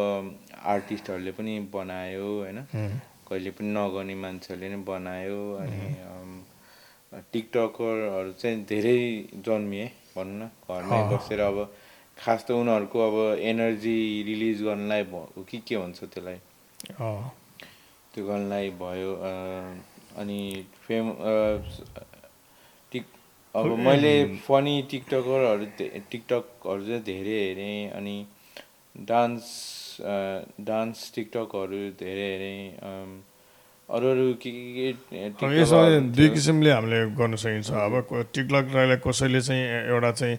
आर्टिस्टहरूले 0.72 1.32
पनि 1.36 1.52
बनायो 1.72 2.26
होइन. 2.40 2.58
कहिले 3.28 3.50
पनि 3.56 3.68
नगर्ने 3.76 4.14
मान्छेहरूले 4.24 4.68
नै 4.68 4.80
बनायो 4.84 5.40
अनि 5.62 5.80
टिकटकरहरू 7.32 8.32
चाहिँ 8.32 8.64
धेरै 8.64 8.98
जन्मिए 9.46 9.86
भनौँ 10.16 10.36
न 10.38 10.50
घरमै। 10.68 10.98
बसेर 11.10 11.40
अब 11.40 11.58
खास 12.16 12.44
त 12.44 12.50
उनीहरूको 12.52 12.98
अब 13.08 13.16
एनर्जी 13.42 13.96
रिलिज 14.26 14.62
गर्नलाई 14.62 15.02
भ- 15.02 15.44
कि 15.50 15.58
के 15.68 15.76
भन्छ 15.76 15.98
त्यसलाई? 16.04 16.38
त्यो 18.14 18.26
गर्नलाई 18.26 18.70
भयो 18.80 19.12
अनि 20.22 20.40
फेम 20.86 21.06
टिक 22.92 23.04
अब 23.54 23.66
मैले 23.78 24.14
फनी 24.46 24.74
टिकटकरहरू 24.90 25.66
टिकटकहरू 26.10 26.82
चाहिँ 26.86 27.02
धेरै 27.02 27.36
हेरेँ 27.38 27.90
अनि 27.90 28.16
डान्स 28.94 29.46
डान्स 30.60 31.12
टिकटकहरू 31.14 31.78
धेरै 31.98 32.26
हेरेँ 32.32 33.22
अरू 33.84 34.08
अरू 34.10 34.32
के 34.40 34.50
के 35.04 35.60
यसमा 35.60 36.08
दुई। 36.16 36.28
किसिमले 36.32 36.70
हामीले 36.70 36.98
गर्न 37.20 37.36
सकिन्छ। 37.36 37.70
अब 37.70 37.94
टिकटकलाई 38.32 38.96
कसैले 39.04 39.40
चाहिँ 39.40 39.92
एउटा 39.92 40.10
चाहिँ 40.10 40.36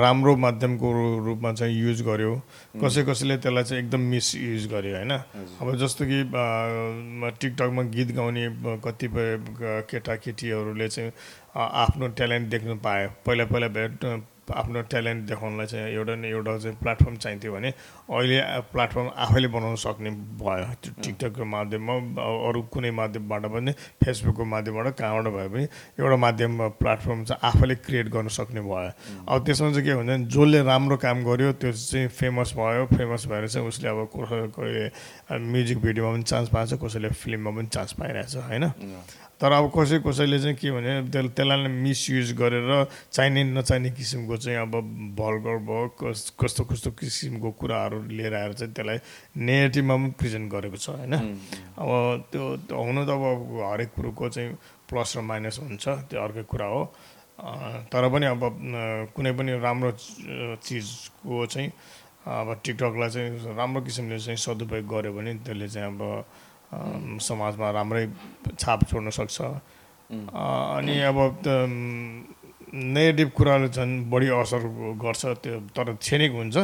राम्रो 0.00 0.36
माध्यमको 0.36 0.92
रूपमा 1.24 1.52
चाहिँ 1.52 1.76
युज 1.76 2.00
गर्यो। 2.02 2.32
कसै 2.80 3.04
कसैले 3.04 3.36
त्यसलाई 3.36 3.64
चाहिँ 3.64 3.82
एकदम 3.84 4.00
मिसयुज 4.00 4.66
गर्यो 4.72 4.96
होइन? 4.96 5.12
अब 5.60 5.76
जस्तो 5.76 6.04
कि 6.08 6.18
टिकटकमा 6.24 7.82
गीत 7.92 8.10
गाउने 8.16 8.48
कतिपय 8.80 9.28
केटाकेटीहरूले 9.92 10.88
चाहिँ 10.88 11.10
आफ्नो 11.52 12.08
ट्यालेन्ट 12.16 12.48
देख्न 12.48 12.78
पायो। 12.80 13.08
पहिला 13.26 13.44
पहिला 13.44 13.68
भेट 13.76 13.92
आफ्नो 14.54 14.82
ट्यालेन्ट 14.90 15.26
देखाउनलाई 15.28 15.66
चाहिँ 15.66 15.92
एउटा 15.94 16.14
न 16.14 16.24
एउटा 16.24 16.56
चाहिँ 16.58 16.76
प्लेटफर्म 16.78 17.16
चाहिन्थ्यो 17.16 17.52
भने 17.52 17.68
अहिले 17.68 18.40
प्लेटफर्म 18.72 19.08
आफैले 19.16 19.48
बनाउन 19.48 19.76
सक्ने 19.76 20.10
भयो। 20.38 20.66
त्यो 20.82 20.92
टिकटकको 21.02 21.44
माध्यममा 21.44 21.94
अरू 22.46 22.62
कुनै 22.70 22.90
माध्यमबाट 22.90 23.44
पनि 23.52 23.72
फेसबुकको 24.04 24.44
माध्यमबाट 24.44 24.86
कहाँबाट 24.98 25.32
भए 25.34 25.48
पनि 25.48 25.64
एउटा 25.98 26.16
माध्यममा 26.16 26.68
प्लेटफर्म 26.78 27.24
चाहिँ 27.24 27.40
आफैले 27.50 27.74
क्रिएट 27.82 28.08
गर्न 28.14 28.28
सक्ने 28.38 28.60
भयो। 28.60 28.90
अब 29.28 29.44
त्यसमा 29.46 29.70
चाहिँ 29.72 29.84
के 29.84 29.92
हुन्छ 29.92 30.06
भने 30.06 30.24
जसले 30.30 30.62
राम्रो 30.62 30.96
काम 31.02 31.24
गर्यो 31.24 31.52
त्यो 31.58 31.72
चाहिँ 31.72 32.08
फेमस 32.08 32.54
भयो। 32.56 32.86
फेमस 32.96 33.26
भएर 33.26 33.48
चाहिँ 33.48 33.68
उसले 33.68 33.88
अब 33.88 34.08
कसैले 34.14 35.38
म्युजिक 35.42 35.78
भिडियोमा 35.82 36.12
पनि 36.12 36.22
चान्स 36.22 36.48
पाएको 36.48 36.76
छ 36.76 36.80
कसैले 36.84 37.08
फिल्ममा 37.10 37.50
पनि 37.50 37.66
चान्स 37.66 37.92
पाइरहेछ 37.98 38.36
होइन? 38.46 38.64
तर 39.40 39.52
अब 39.52 39.68
कसै 39.68 39.98
कसैले 40.00 40.38
चाहिँ 40.40 40.56
के 40.56 40.70
भने 40.72 40.92
त्यस 41.12 41.26
त्यसलाई 41.36 41.68
मिसयुज 41.68 42.32
गरेर 42.40 42.70
चाहिने 43.12 43.44
नचाहिने 43.52 43.90
किसिमको 43.92 44.36
चाहिँ 44.36 44.58
अब 44.58 44.72
भल्गर 45.12 45.56
भयो 45.68 45.88
कस 46.00 46.32
कस्तो 46.40 46.64
कस्तो 46.64 46.90
किसिमको 46.96 47.50
कुराहरू 47.60 48.02
लिएर 48.16 48.34
आएर 48.34 48.52
चाहिँ 48.56 48.72
त्यसलाई 48.72 48.98
नेगेटिभमा 49.36 49.96
पनि 49.96 50.10
प्रेजेन्ट 50.16 50.46
गरेको 50.52 50.76
छ 50.76 50.88
होइन? 50.88 51.14
अब 51.76 51.88
त्यो 52.32 52.44
हुनु 52.72 53.04
त 53.04 53.10
अब 53.12 53.60
हरेक 53.60 53.90
कुरोको 53.92 54.28
चाहिँ 54.28 54.56
प्लस 54.88 55.16
र 55.16 55.20
माइनस 55.20 55.58
हुन्छ 55.60 55.84
त्यो 56.08 56.16
अर्कै 56.16 56.42
कुरा 56.48 56.66
हो। 56.72 56.82
तर 57.92 58.08
पनि 58.08 58.26
अब 58.32 58.40
कुनै 59.12 59.32
पनि 59.36 59.52
राम्रो 59.60 59.90
चिजको 60.64 61.46
चाहिँ 61.46 61.68
अब 62.24 62.48
टिकटकलाई 62.64 63.10
चाहिँ 63.12 63.52
राम्रो 63.52 63.80
किसिमले 63.84 64.18
चाहिँ 64.18 64.40
सदुपयोग 64.40 64.86
गर्यो 64.88 65.12
भने 65.12 65.34
त्यसले 65.44 65.68
चाहिँ 65.68 65.92
अब 65.92 66.00
समाजमा 66.72 67.70
राम्रै 67.70 68.06
छाप 68.58 68.80
छोड्न 68.90 69.10
सक्छ। 69.10 69.38
अनि 70.10 70.94
अब 71.10 71.18
नेगेटिभ 72.74 73.28
कुराले 73.36 73.68
झन् 73.68 74.10
बढी 74.10 74.28
असर 74.28 74.62
गर्छ 74.98 75.24
त्यो 75.42 75.58
तर 75.76 75.94
क्षणिक 75.94 76.32
हुन्छ। 76.32 76.56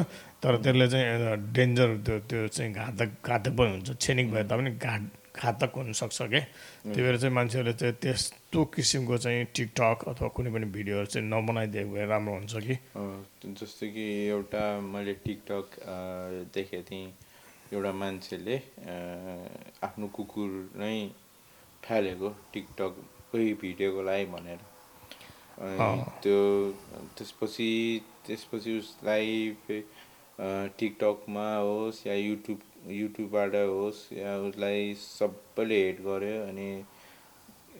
तर 0.43 0.57
त्यसले 0.63 0.87
चाहिँ 0.91 1.37
डेन्जर 1.55 1.91
त्यो 2.07 2.19
त्यो 2.27 2.47
चाहिँ 2.49 2.73
घातक 2.75 3.11
घातक 3.25 3.53
पनि 3.57 3.71
हुन्छ। 3.71 3.91
क्षणिक 3.95 4.31
भए 4.33 4.43
तापनि 4.51 4.71
घात 4.77 5.03
घातक 5.33 5.73
हुनसक्छ 5.75 6.23
क्या 6.23 6.41
त्यही 6.85 7.03
भएर 7.03 7.17
चाहिँ 7.17 7.35
मान्छेहरूले 7.35 7.73
चाहिँ 7.73 7.95
त्यस्तो 8.03 8.65
किसिमको 8.75 9.17
चाहिँ 9.17 9.45
टिकटक 9.55 9.99
अथवा 10.13 10.29
कुनै 10.29 10.51
पनि 10.53 10.67
भिडियोहरू 10.77 11.07
चाहिँ 11.09 11.25
नबनाइदिएको 11.29 11.91
भए 11.95 12.05
राम्रो 12.05 12.33
हुन्छ 12.35 12.53
कि? 12.67 12.75
जस्तो 13.57 13.87
कि 13.95 14.05
एउटा 14.29 14.65
मैले 14.93 15.15
टिकटक 15.25 15.67
देखेको 16.53 16.83
थिएँ। 16.91 17.09
एउटा 17.73 17.93
मान्छेले 18.01 18.57
आफ्नो 19.87 20.07
कुकुर 20.17 20.51
नै 20.81 20.97
फालेको 21.83 22.29
टिकटककै 22.53 23.47
भिडियोको 23.63 24.03
लागि 24.09 24.27
भनेर। 24.35 24.61
त्यो 26.23 26.39
त्यसपछि 27.17 27.71
त्यसपछि 28.27 28.73
उसलाई 28.79 29.31
टिकटकमा 30.79 31.47
होस् 31.57 32.07
या 32.07 32.15
युट्युब 32.15 32.61
युट्युबबाट 33.01 33.55
होस् 33.55 34.01
या 34.13 34.37
उसलाई 34.49 34.95
सबैले 35.01 35.79
हेट 35.85 36.01
गर्यो 36.07 36.37
अनि 36.49 36.69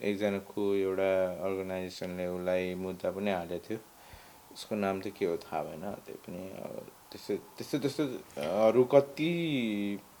एकजनाको 0.09 0.63
एउटा 0.75 1.11
अर्गनाइजेसनले 1.47 2.27
उसलाई 2.35 2.73
मुद्दा 2.83 3.11
पनि 3.15 3.31
हालेको 3.31 3.65
थियो 3.67 3.79
उसको 4.53 4.75
नाम 4.75 4.99
चाहिँ 5.01 5.17
के 5.17 5.25
हो 5.25 5.37
थाहा 5.45 5.63
भएन 5.63 5.85
त्यो 6.05 6.17
पनि 6.25 6.43
त्यस्तो 7.13 7.33
त्यस्तो 7.57 7.77
त्यस्तो 7.79 8.03
अरू 8.41 8.83
कति 8.89 9.29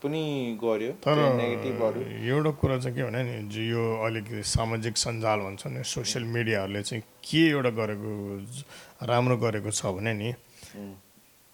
पनि 0.03 0.23
गर्यो 0.61 0.91
तर 1.01 1.17
नेगेटिभहरू 1.35 1.99
एउटा 2.29 2.51
कुरा 2.61 2.77
चाहिँ 2.79 2.95
के 2.97 3.03
भने 3.03 3.21
नि 3.25 3.35
जो 3.49 3.61
यो 3.65 3.83
अलिकति 4.05 4.43
सामाजिक 4.45 4.97
सञ्जाल 4.97 5.39
भन्छ 5.41 5.67
नि 5.73 5.81
सोसियल 5.81 6.23
मिडियाहरूले 6.35 6.81
चाहिँ 6.83 7.03
के 7.25 7.41
एउटा 7.49 7.71
गरेको 7.79 8.11
राम्रो 9.09 9.37
गरेको 9.45 9.71
छ 9.73 9.95
भने 9.97 10.13
नि 10.13 10.29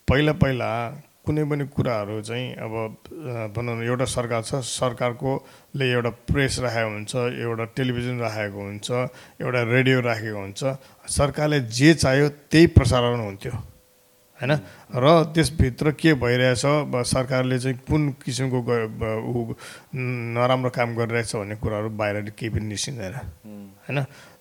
पहिला 0.08 0.34
पहिला 0.44 0.70
कुनै 1.26 1.44
पनि 1.46 1.66
कुराहरू 1.72 2.22
चाहिँ 2.26 2.48
अब 2.66 2.74
भनौँ 3.56 3.76
न 3.78 3.84
एउटा 3.86 4.06
सरकार 4.10 4.42
छ 4.44 4.60
सरकारकोले 4.66 5.86
एउटा 5.94 6.10
प्रेस 6.28 6.60
राखेको 6.66 6.90
हुन्छ 6.90 7.16
एउटा 7.16 7.66
टेलिभिजन 7.78 8.20
राखेको 8.20 8.60
हुन्छ 8.60 8.88
एउटा 9.40 9.62
रेडियो 9.72 10.00
राखेको 10.02 10.40
हुन्छ 10.40 10.62
सरकारले 11.18 11.60
जे 11.80 11.94
चाह्यो 11.94 12.30
त्यही 12.52 12.68
प्रसारण 12.76 13.20
हुन्थ्यो। 13.20 13.54
होइन? 14.40 14.52
र 14.96 15.06
त्यसभित्र 15.36 15.92
के 16.00 16.14
भइरहेछ? 16.16 16.62
सरकारले 17.06 17.60
चाहिँ 17.60 17.78
कुन 17.88 18.10
किसिमको 18.24 18.60
ऊ 18.60 19.54
नराम्रो 20.34 20.70
काम 20.72 20.96
गरिरहेछ 20.96 21.36
भन्ने 21.36 21.56
कुराहरू 21.60 21.90
बाहिर 21.92 22.30
केही 22.40 22.50
पनि 22.50 22.66
निस्किँदैन 22.72 23.14
होइन? 23.86 24.00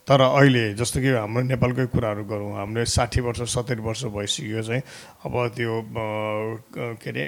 तर 0.09 0.21
अहिले 0.23 0.63
जस्तो 0.75 1.01
कि 1.01 1.11
हाम्रो 1.13 1.43
नेपालकै 1.53 1.87
कुराहरू 1.93 2.25
गरौँ 2.25 2.53
हामीले 2.57 2.85
साठी 2.87 3.21
वर्ष 3.21 3.41
सत्तरी 3.53 3.83
वर्ष 3.83 4.05
भइसक्यो 4.09 4.63
चाहिँ 4.63 4.83
अब 5.27 5.35
त्यो 5.53 5.75
क- 5.93 6.97
अरे 7.09 7.25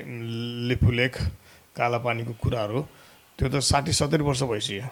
लिपुलेख 0.69 1.15
कालापानीको 1.77 2.33
कुराहरू 2.41 2.81
त्यो 3.39 3.47
त 3.49 3.61
साठी 3.61 3.93
सत्तरी 3.93 4.23
वर्ष 4.23 4.43
भइसक्यो 4.47 4.87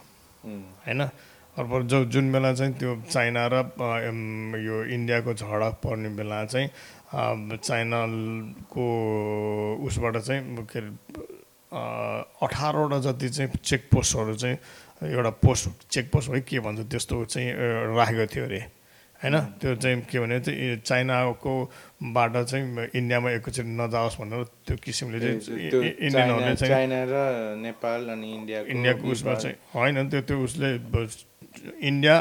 होइन? 0.85 1.01
अर्को 1.59 1.83
जो 1.91 2.05
जुन 2.07 2.31
बेला 2.33 2.53
चाहिँ 2.55 2.73
त्यो 2.77 2.91
चाइना 3.11 3.43
र 3.51 3.57
यो 4.63 4.77
इन्डियाको 4.95 5.33
झडप 5.35 5.81
पर्ने 5.83 6.09
बेला 6.15 6.45
चाहिँ 6.45 6.69
चाइनाको 7.13 8.85
उसबाट 9.87 10.17
चाहिँ 10.19 10.57
के 10.69 10.79
अरे 10.79 10.91
अठारवटा 12.45 12.99
जति 13.07 13.29
चाहिँ 13.29 13.51
चेक 13.65 13.89
पोस्टहरू 13.93 14.35
चाहिँ 14.35 14.57
एउटा 15.13 15.31
पोस्ट 15.45 15.89
चेक 15.91 16.11
पोस्ट 16.13 16.31
है 16.31 16.41
के 16.41 16.61
भन्छ 16.61 16.81
त्यस्तो 16.91 17.25
चाहिँ 17.25 17.49
राखेको 17.97 18.27
थियो 18.35 18.45
अरे 18.45 18.61
होइन? 19.19 19.35
त्यो 19.61 19.75
चाहिँ 19.77 20.01
के 20.11 20.19
भने 20.21 20.39
चाहिँ 20.41 20.77
चाइनाको 20.85 21.53
बाट 22.15 22.33
चाहिँ 22.45 22.87
इन्डियामा 22.95 23.31
एकैचोटि 23.31 23.69
नजाओस् 23.69 24.17
भनेर 24.21 24.45
त्यो 24.67 24.77
किसिमले 24.79 25.19
चाहिँ 25.19 25.39
इन्डियनहरूले 26.07 26.55
चाइना 26.55 26.55
चाहिँ 26.55 26.71
चाइना 26.71 26.99
र 27.09 27.57
नेपाल 27.63 28.01
अनि 28.15 28.29
इन्डियाको 28.35 28.69
इन्डियाको 28.69 29.05
उसमा 29.13 29.35
चाहिँ 29.35 29.57
होइन? 29.75 30.09
त्यो 30.09 30.21
त्यो 30.23 30.37
उसले 30.45 30.71
इन्डिया 31.89 32.17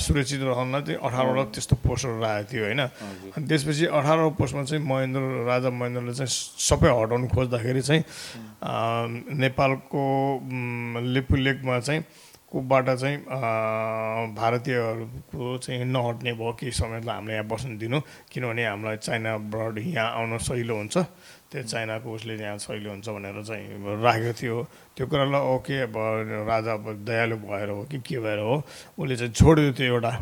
सुरक्षित 0.00 0.40
रहनलाई 0.42 0.82
चाहिँ 0.82 1.00
अठारवटा 1.00 1.44
त्यस्तो 1.54 1.74
पोस्टहरू 1.84 2.20
राखेको 2.20 2.48
थियो 2.50 2.64
होइन। 2.64 2.80
अनि 3.36 3.46
त्यसपछि 3.48 3.84
अठारवटा 3.86 4.34
पोस्टमा 4.38 4.62
चाहिँ 4.70 4.82
महेन्द्र 4.84 5.20
राजा 5.46 5.70
महेन्द्रले 5.70 6.14
चाहिँ 6.14 6.32
सबै 6.70 6.90
हटाउनु 6.90 7.26
खोज्दाखेरि 7.34 7.82
चाहिँ 7.82 8.02
नेपालको 9.42 10.02
म, 10.40 10.94
लिपुलेकमा 11.14 11.80
चाहिँ 11.80 12.02
कोबाट 12.50 12.86
चाहिँ 12.98 13.18
भारतीयहरूको 14.34 15.58
चाहिँ 15.62 15.84
नहट्ने 15.86 16.32
भयो 16.34 16.52
केही 16.58 16.72
समयलाई 16.74 17.14
हामीले 17.14 17.34
यहाँ 17.34 17.46
बस्नु 17.46 17.78
दिनु 17.78 17.98
किनभने 18.26 18.64
हामीलाई 18.66 18.96
चाइनाबाट 19.06 19.78
यहाँ 19.78 20.10
आउन 20.18 20.38
सहिलो 20.38 20.74
हुन्छ। 20.76 20.96
त्यो 21.50 21.62
चाइनाको 21.66 22.08
उसले 22.14 22.34
यहाँ 22.38 22.58
सहिलो 22.62 22.90
हुन्छ 22.90 23.08
भनेर 23.10 23.42
चाहिँ 23.42 24.02
राखेको 24.06 24.32
थियो। 24.38 24.56
त्यो 24.94 25.06
कुरालाई 25.10 25.42
ओके 25.54 25.76
अब 25.90 25.94
राजा 26.46 26.74
दयालु 27.02 27.36
भएर 27.42 27.68
हो 27.74 27.82
कि 27.90 27.98
के 28.06 28.18
भएर 28.22 28.38
हो 28.38 28.54
उसले 28.94 29.16
चाहिँ 29.18 29.32
छोडिदियो 29.34 29.72
त्यो 29.74 29.86
एउटा। 29.86 30.12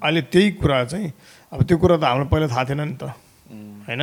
अहिले 0.00 0.22
त्यही 0.32 0.50
कुरा 0.56 0.84
चाहिँ 0.88 1.12
अब 1.52 1.60
त्यो 1.68 1.76
कुरा 1.76 1.96
त 2.00 2.04
हामीलाई 2.04 2.28
पहिला 2.32 2.48
थाहा 2.48 2.64
थिएन 2.64 2.80
नि 2.80 2.96
त। 2.96 3.12
होइन? 3.88 4.02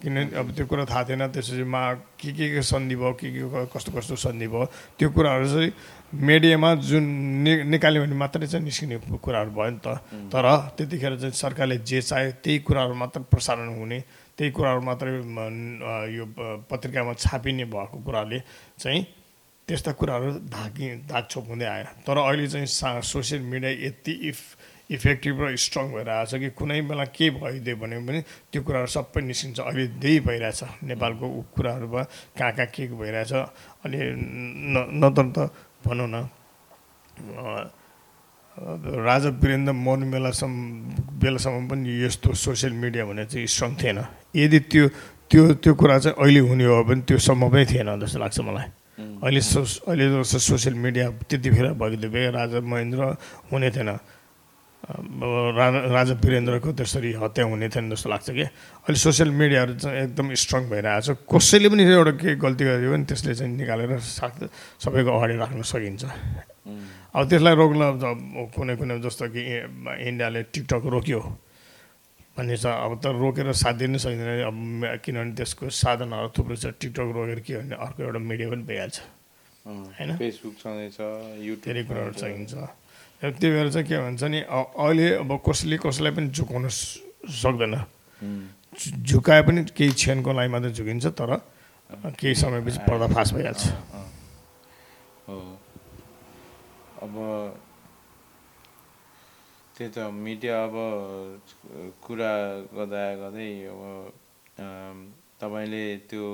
किन 0.00 0.16
अब 0.32 0.46
त्यो 0.56 0.64
कुरा 0.68 0.84
थाहा 0.84 1.02
थिएन 1.08 1.22
त्यसपछि 1.32 1.64
मा 1.64 1.82
के 2.20 2.32
के 2.32 2.46
के 2.52 2.62
सन्धि 2.68 2.96
भयो 2.96 3.12
के 3.16 3.28
के 3.32 3.64
कस्तो 3.72 3.92
कस्तो 3.92 4.16
सन्धि 4.16 4.48
भयो 4.48 4.64
त्यो 5.00 5.08
कुराहरू 5.12 5.46
चाहिँ 5.48 5.72
मिडियामा 6.20 6.74
जुन 6.84 7.04
नि 7.44 7.52
निकाल्यो 7.64 8.00
भने 8.04 8.16
मात्रै 8.16 8.46
चाहिँ 8.48 8.64
निस्किने 8.64 8.96
कुराहरू 9.20 9.50
भयो 9.56 9.70
नि 9.72 9.80
त। 9.84 10.00
तर 10.32 10.44
त्यतिखेर 10.76 11.16
चाहिँ 11.16 11.32
सरकारले 11.32 11.76
जे 11.84 12.00
चाह्यो 12.00 12.30
त्यही 12.44 12.58
कुराहरू 12.64 12.94
मात्र 12.96 13.20
प्रसारण 13.28 13.68
हुने 13.76 14.00
त्यही 14.40 14.50
कुराहरू 14.56 14.80
मात्रै 14.80 15.12
यो 16.16 16.24
पत्रिकामा 16.64 17.12
छापिने 17.20 17.64
भएको 17.68 17.96
कुराले 18.08 18.38
चाहिँ 18.80 19.00
त्यस्ता 19.68 19.92
कुराहरू 20.00 20.48
धाकी 20.48 20.84
धाकछोप 21.12 21.44
हुँदै 21.52 21.66
आयो 21.68 21.88
तर 22.08 22.16
अहिले 22.24 22.46
चाहिँ 22.48 22.66
सा 22.66 22.88
सोसियल 23.04 23.42
मिडिया 23.52 23.70
यति 23.86 24.12
इफ 24.32 24.40
इफेक्टिभ 24.90 25.40
र 25.44 25.54
स्ट्रङ 25.54 25.92
भएर 25.92 26.08
आएको 26.08 26.26
छ 26.26 26.40
कि 26.40 26.48
कुनै 26.56 26.80
बेला 26.88 27.04
के 27.14 27.30
भइदियो 27.36 27.76
भने 27.76 27.96
पनि 28.00 28.20
त्यो 28.50 28.60
कुराहरू 28.64 28.90
सबै 28.90 29.20
निस्किन्छ। 29.22 29.60
अहिले 29.60 29.86
त्यही 30.00 30.18
भइरहेछ 30.26 30.60
नेपालको 30.88 31.26
कुराहरू 31.54 31.86
भयो 31.86 32.04
कहाँ 32.34 32.52
कहाँ 32.56 32.66
के 32.74 32.88
भइरहेछ। 32.96 33.32
अनि 33.84 33.98
न 34.74 34.76
नत्र 34.98 35.24
त 35.36 35.38
भनौँ 35.86 36.08
न 36.10 36.16
राजा 39.06 39.30
वीरेन्द्र 39.30 39.72
मर्ने 39.72 40.06
बेलासम्म 40.10 40.58
बेलासम्म 41.22 41.68
पनि 41.70 41.86
यस्तो 42.04 42.34
सोसियल 42.34 42.72
मिडिया 42.82 43.04
भने 43.06 43.24
चाहिँ 43.30 43.46
स्ट्रङ 43.46 43.70
थिएन। 43.78 43.98
यदि 44.34 44.58
त्यो 44.70 44.84
त्यो 45.30 45.42
त्यो 45.62 45.72
कुरा 45.74 45.98
चाहिँ 45.98 46.16
अहिले 46.18 46.40
हुने 46.42 46.64
हो 46.66 46.82
भने 46.84 47.02
त्यो 47.06 47.18
सम्भवै 47.18 47.64
थिएन 47.70 47.88
जस्तो 48.02 48.18
लाग्छ 48.18 48.38
मलाई। 48.40 48.66
अहिले 49.22 49.40
सो 49.40 49.60
अहिले 49.86 50.04
जस्तो 50.20 50.38
सोसियल 50.38 50.74
मिडिया 50.74 51.06
त्यतिखेर 51.30 51.66
भइदियो 51.78 52.10
भए 52.10 52.30
राजा 52.34 52.58
महेन्द्र 52.60 53.00
हुने 53.52 53.70
थिएन। 53.70 53.90
राजा 54.80 55.80
राजा 55.92 56.14
वीरेन्द्रको 56.24 56.72
त्यसरी 56.72 57.12
हत्या 57.22 57.44
हुने 57.46 57.68
थिएन 57.68 57.90
जस्तो 57.94 58.08
लाग्छ 58.10 58.28
कि? 58.32 58.44
अहिले 58.88 58.98
सोसियल 58.98 59.30
मिडियाहरू 59.30 59.74
चाहिँ 59.76 59.96
एकदम 60.10 60.26
स्ट्रङ 60.34 60.62
भइरहेको 60.72 61.00
छ। 61.04 61.08
कसैले 61.30 61.68
पनि 61.68 61.82
एउटा 61.84 62.12
केही 62.16 62.34
गल्ती 62.40 62.64
गरिदियो 62.64 62.90
भने 62.90 63.04
त्यसले 63.06 63.34
चाहिँ 63.38 63.52
निकालेर 63.54 64.00
साथ 64.00 64.34
सबैको 64.82 65.10
अगाडि 65.14 65.34
राख्न 65.36 65.62
सकिन्छ। 65.62 66.02
अब 67.14 67.22
त्यसलाई 67.28 67.54
रोक्न 67.54 67.82
कुनै 68.56 68.74
कुनै 68.80 68.98
जस्तो 69.04 69.24
कि 69.30 69.42
इन्डियाले 70.10 70.40
टिकटक 70.48 70.82
रोक्यो। 70.90 71.20
भन्ने 72.40 72.56
छ 72.56 72.66
अब 72.66 72.92
त 73.04 73.12
रोकेर 73.20 73.52
साथ 73.52 73.74
दिन 73.76 74.00
सकिँदैन 74.00 74.48
अब 74.48 74.56
किनभने 75.04 75.32
त्यसको 75.36 75.68
साधनहरू 75.68 76.28
थुप्रै 76.32 76.56
छ 76.56 76.72
टिकटक 76.80 77.08
रोकेर 77.12 77.40
के 77.44 77.52
भने 77.60 77.76
अर्को 77.76 78.00
एउटा 78.02 78.20
मिडिया 78.24 78.48
पनि 78.50 78.64
भइहाल्छ। 78.64 78.96
होइन? 79.68 80.10
फेसबुक 80.16 80.54
छँदैछ 80.56 80.98
युट्युब 81.44 81.64
धेरै 81.64 81.82
कुराहरू 81.84 82.12
र 83.20 83.30
त्यही 83.36 83.52
भएर 83.52 83.68
चाहिँ 83.70 83.86
के 83.86 83.96
भन्छ 84.00 84.22
नि 84.32 84.40
अहिले 84.40 85.06
अब 85.20 85.30
कसैले 85.44 85.76
कसैलाई 85.76 86.12
पनि 86.16 86.28
झुकाउन 86.32 86.68
सक्दैन। 86.68 87.74
झुकाए 89.04 89.42
पनि 89.44 89.60
केही 89.76 89.92
क्षणको 89.92 90.32
लागि 90.32 90.48
मात्रै 90.48 90.72
झुकिन्छ 90.72 91.06
तर 91.20 91.36
केही 92.16 92.34
समयपछि 92.34 92.78
पर्दाफास 92.88 93.28
भइहाल्छ। 93.36 93.62
अब 97.04 97.12
त्यही 99.80 99.92
त 99.96 99.98
मिडिया 100.12 100.56
अब 100.64 100.74
कुरा 102.04 102.32
गर्दा 102.68 103.04
गर्दै 103.16 103.52
अब 103.72 103.80
तपाईँले 105.40 105.84
त्यो 106.04 106.26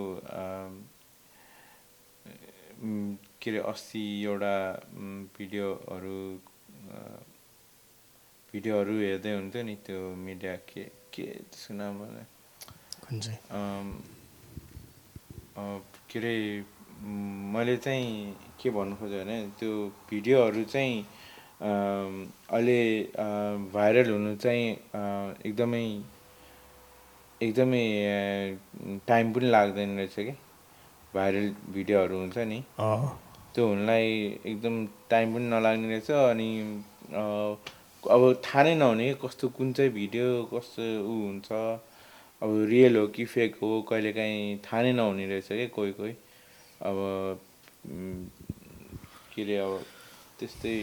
के 3.38 3.50
अरे 3.50 3.58
अस्ति 3.70 4.02
एउटा 4.24 4.54
भिडियोहरू 5.38 6.18
भिडियोहरू 8.50 8.94
हेर्दै 8.98 9.32
हुन्थ्यो 9.34 9.62
नि 9.62 9.74
त्यो 9.86 10.00
मिडिया 10.26 10.54
के 10.66 10.82
के 11.14 11.26
त्यसको 11.46 11.74
नाम 11.78 12.02
के 16.10 16.18
अरे 16.18 16.34
मैले 17.54 17.76
चाहिँ 17.78 18.10
के 18.58 18.70
भन्नु 18.74 18.94
खोजेँ 18.98 19.22
भने 19.22 19.38
त्यो 19.54 19.70
भिडियोहरू 20.10 20.64
चाहिँ 20.74 20.98
अहिले 21.60 22.80
भाइरल 23.72 24.10
हुनु 24.10 24.34
चाहिँ 24.36 24.68
एकदमै 25.46 25.84
एकदमै 27.40 27.84
टाइम 29.08 29.32
पनि 29.32 29.50
लाग्दैन 29.50 29.96
रहेछ 29.96 30.14
कि? 30.18 30.34
भाइरल 31.14 31.48
भिडियोहरू 31.74 32.18
हुन्छ 32.18 32.38
नि। 32.52 32.62
त्यो 33.54 33.66
हुनलाई 33.68 34.06
एकदम 34.46 34.74
टाइम 35.10 35.34
पनि 35.34 35.48
नलाग्ने 35.48 35.88
रहेछ 35.88 36.10
अनि 36.10 36.48
अब 38.04 38.22
थाहा 38.44 38.62
नै 38.62 38.74
नहुने 38.74 39.12
कस्तो 39.24 39.48
कुन 39.56 39.72
चाहिँ 39.72 39.92
भिडियो 39.92 40.28
कस्तो 40.52 40.82
ऊ 40.82 41.14
हुन्छ? 41.26 41.48
अब 42.42 42.50
रियल 42.70 42.96
हो 42.96 43.06
कि 43.16 43.24
फेक 43.24 43.54
हो 43.62 43.80
कहिलेकाहीँ 43.90 44.56
थाहा 44.64 44.82
नै 44.82 44.92
नहुने 44.92 45.26
रहेछ 45.26 45.48
कि? 45.48 45.66
कोही 45.76 45.92
कोही। 45.92 46.12
अब 46.84 46.96
के 49.34 49.42
अरे 49.42 49.56
अब 49.58 49.72
त्यस्तै 50.38 50.76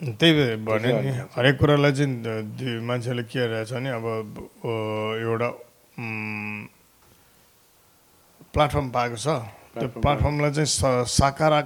त्यही 0.00 0.32
भएर 0.32 0.56
भने 0.62 0.90
नि। 1.02 1.10
हरेक 1.34 1.58
कुरालाई 1.58 1.92
चाहिँ 1.92 2.80
मान्छेले 2.86 3.22
के 3.26 3.46
रहेछ 3.50 3.70
भने 3.74 3.90
अब 3.98 4.04
एउटा 5.26 5.48
प्लेटफर्म 8.54 8.86
पाएको 8.94 9.16
छ। 9.16 9.26
त्यो 9.74 9.88
प्लेटफर्म 9.90 10.00
प्लेटफर्मलाई 10.00 10.50
चाहिँ 10.54 10.70
सकारा 11.02 11.60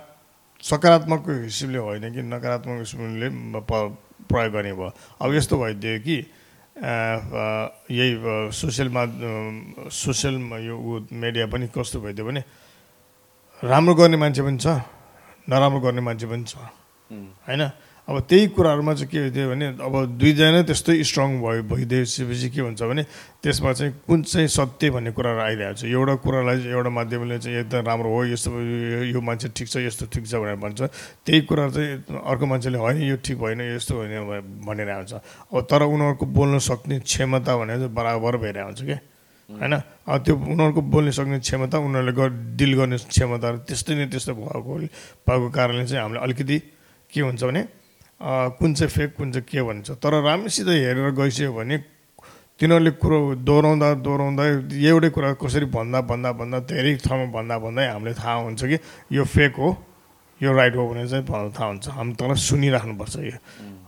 सकारात्मक 0.62 1.22
हिसाबले 1.44 1.78
होइन 1.78 2.04
कि 2.14 2.22
नकारात्मक 2.24 2.78
हिसाबले 2.78 3.28
प्रयोग 3.68 4.52
गर्ने 4.52 4.72
भयो। 4.80 4.88
अब 5.20 5.28
यस्तो 5.34 5.54
भइदियो 5.60 6.00
कि 6.00 6.16
यही 7.92 8.10
सोसियल 8.48 8.88
माध्यम 8.88 9.90
सोसियल 9.92 10.34
यो 10.64 10.74
मिडिया 11.12 11.46
पनि 11.52 11.68
कस्तो 11.68 12.00
भइदियो 12.00 12.24
भने 12.26 12.40
राम्रो 13.60 13.94
गर्ने 13.94 14.16
मान्छे 14.16 14.42
पनि 14.42 14.56
छ 14.56 14.80
नराम्रो 15.48 15.80
गर्ने 15.84 16.00
मान्छे 16.00 16.26
पनि 16.32 16.44
छ। 16.48 16.56
होइन? 17.44 17.62
अब 18.08 18.18
त्यही 18.28 18.46
कुराहरूमा 18.58 18.92
चाहिँ 18.94 19.08
के 19.08 19.18
हुन्थ्यो 19.30 19.48
भने 19.50 19.66
अब 19.78 19.94
दुईजना 20.18 20.62
त्यस्तै 20.66 21.02
स्ट्रङ 21.06 21.38
भयो 21.38 21.62
भइदिएपछि 21.70 22.48
के 22.50 22.60
हुन्छ 22.60 22.82
भने 22.82 23.02
त्यसमा 23.42 23.72
चाहिँ 23.72 23.92
कुन 24.06 24.22
चाहिँ 24.26 24.48
सत्य 24.50 24.90
भन्ने 24.90 25.10
कुराहरू 25.14 25.40
आइरहेको 25.40 25.74
छ? 25.78 25.84
एउटा 25.86 26.14
कुरालाई 26.18 26.66
एउटा 26.66 26.90
माध्यमले 26.98 27.38
चाहिँ 27.38 27.56
एकदम 27.62 27.86
राम्रो 27.86 28.10
हो 28.10 28.20
यस्तो 28.34 28.50
यो- 29.06 29.22
मान्छे 29.22 29.48
ठिक 29.54 29.68
छ 29.70 29.76
यस्तो 29.86 30.06
ठिक 30.10 30.24
छ 30.26 30.34
भनेर 30.34 30.58
भन्छ। 30.58 30.80
त्यही 31.26 31.40
कुरा 31.46 31.68
चाहिँ 31.70 31.90
अर्को 32.10 32.44
मान्छेले 32.46 32.78
होइन 32.82 32.96
यो 33.06 33.16
ठिक 33.22 33.38
भएन 33.38 33.60
यस्तो 33.78 33.94
होइन 33.94 34.12
भनेर 34.66 34.88
आउँछ 34.98 35.12
अब 35.54 35.62
तर 35.70 35.82
उनीहरूको 35.86 36.26
बोल्न 36.26 36.58
सक्ने 36.58 36.98
क्षमता 37.06 37.52
भनेर 37.56 37.76
चाहिँ 37.86 37.94
बराबर 37.94 38.36
भइरहेको 38.42 38.66
हुन्छ 38.66 38.82
क्या। 38.82 38.98
होइन? 39.48 39.74
अब 40.10 40.18
त्यो 40.26 40.34
उनीहरूको 40.36 40.80
बोल्न 40.90 41.10
सक्ने 41.14 41.38
क्षमता 41.38 41.78
उनीहरूले 41.78 42.28
डिल 42.58 42.72
गर्ने 42.82 42.96
क्षमताहरू 42.98 43.58
त्यस्तै 43.62 43.94
नै 43.94 44.06
त्यस्तो 44.10 44.34
भएको 44.34 44.74
भएको 45.22 45.48
कारणले 45.54 45.86
चाहिँ 45.86 46.02
हामीले 46.02 46.20
अलिकति 46.20 46.58
के 47.12 47.20
हुन्छ 47.22 47.44
भने 47.46 47.62
कुन 48.22 48.74
चाहिँ 48.74 48.90
फेक 48.90 49.14
कुन 49.16 49.32
चाहिँ 49.32 49.46
के 49.50 49.62
भन्छ। 49.62 49.90
तर 49.98 50.22
राम्रोसित 50.22 50.66
हेरेर 50.68 51.10
गइसक्यो 51.10 51.52
भने 51.52 51.76
तिनीहरूले 52.54 52.90
कुरो 53.02 53.18
दोहोऱ्याउँदा 53.42 53.88
दोहोऱ्याउँदा 54.06 54.44
एउटै 54.78 55.10
कुरा 55.10 55.32
कसरी 55.42 55.66
भन्दा 55.66 56.00
भन्दा 56.06 56.30
भन्दा 56.38 56.58
धेरै 56.70 56.94
ठाउँमा 57.02 57.26
भन्दा 57.34 57.54
भन्दै 57.58 57.86
हामीले 57.90 58.14
थाहा 58.14 58.34
हुन्छ 58.46 58.62
कि 58.62 58.78
यो 59.10 59.24
फेक 59.26 59.54
हो 59.58 59.68
यो 60.40 60.52
राइट 60.54 60.74
हो 60.76 60.82
भने 60.86 61.06
चाहिँ 61.08 61.24
थाहा 61.26 61.66
हुन्छ। 61.66 61.88
हामी 61.90 62.12
तल 62.14 62.34
सुनिराख्नुपर्छ 62.34 63.16
यो। 63.18 63.38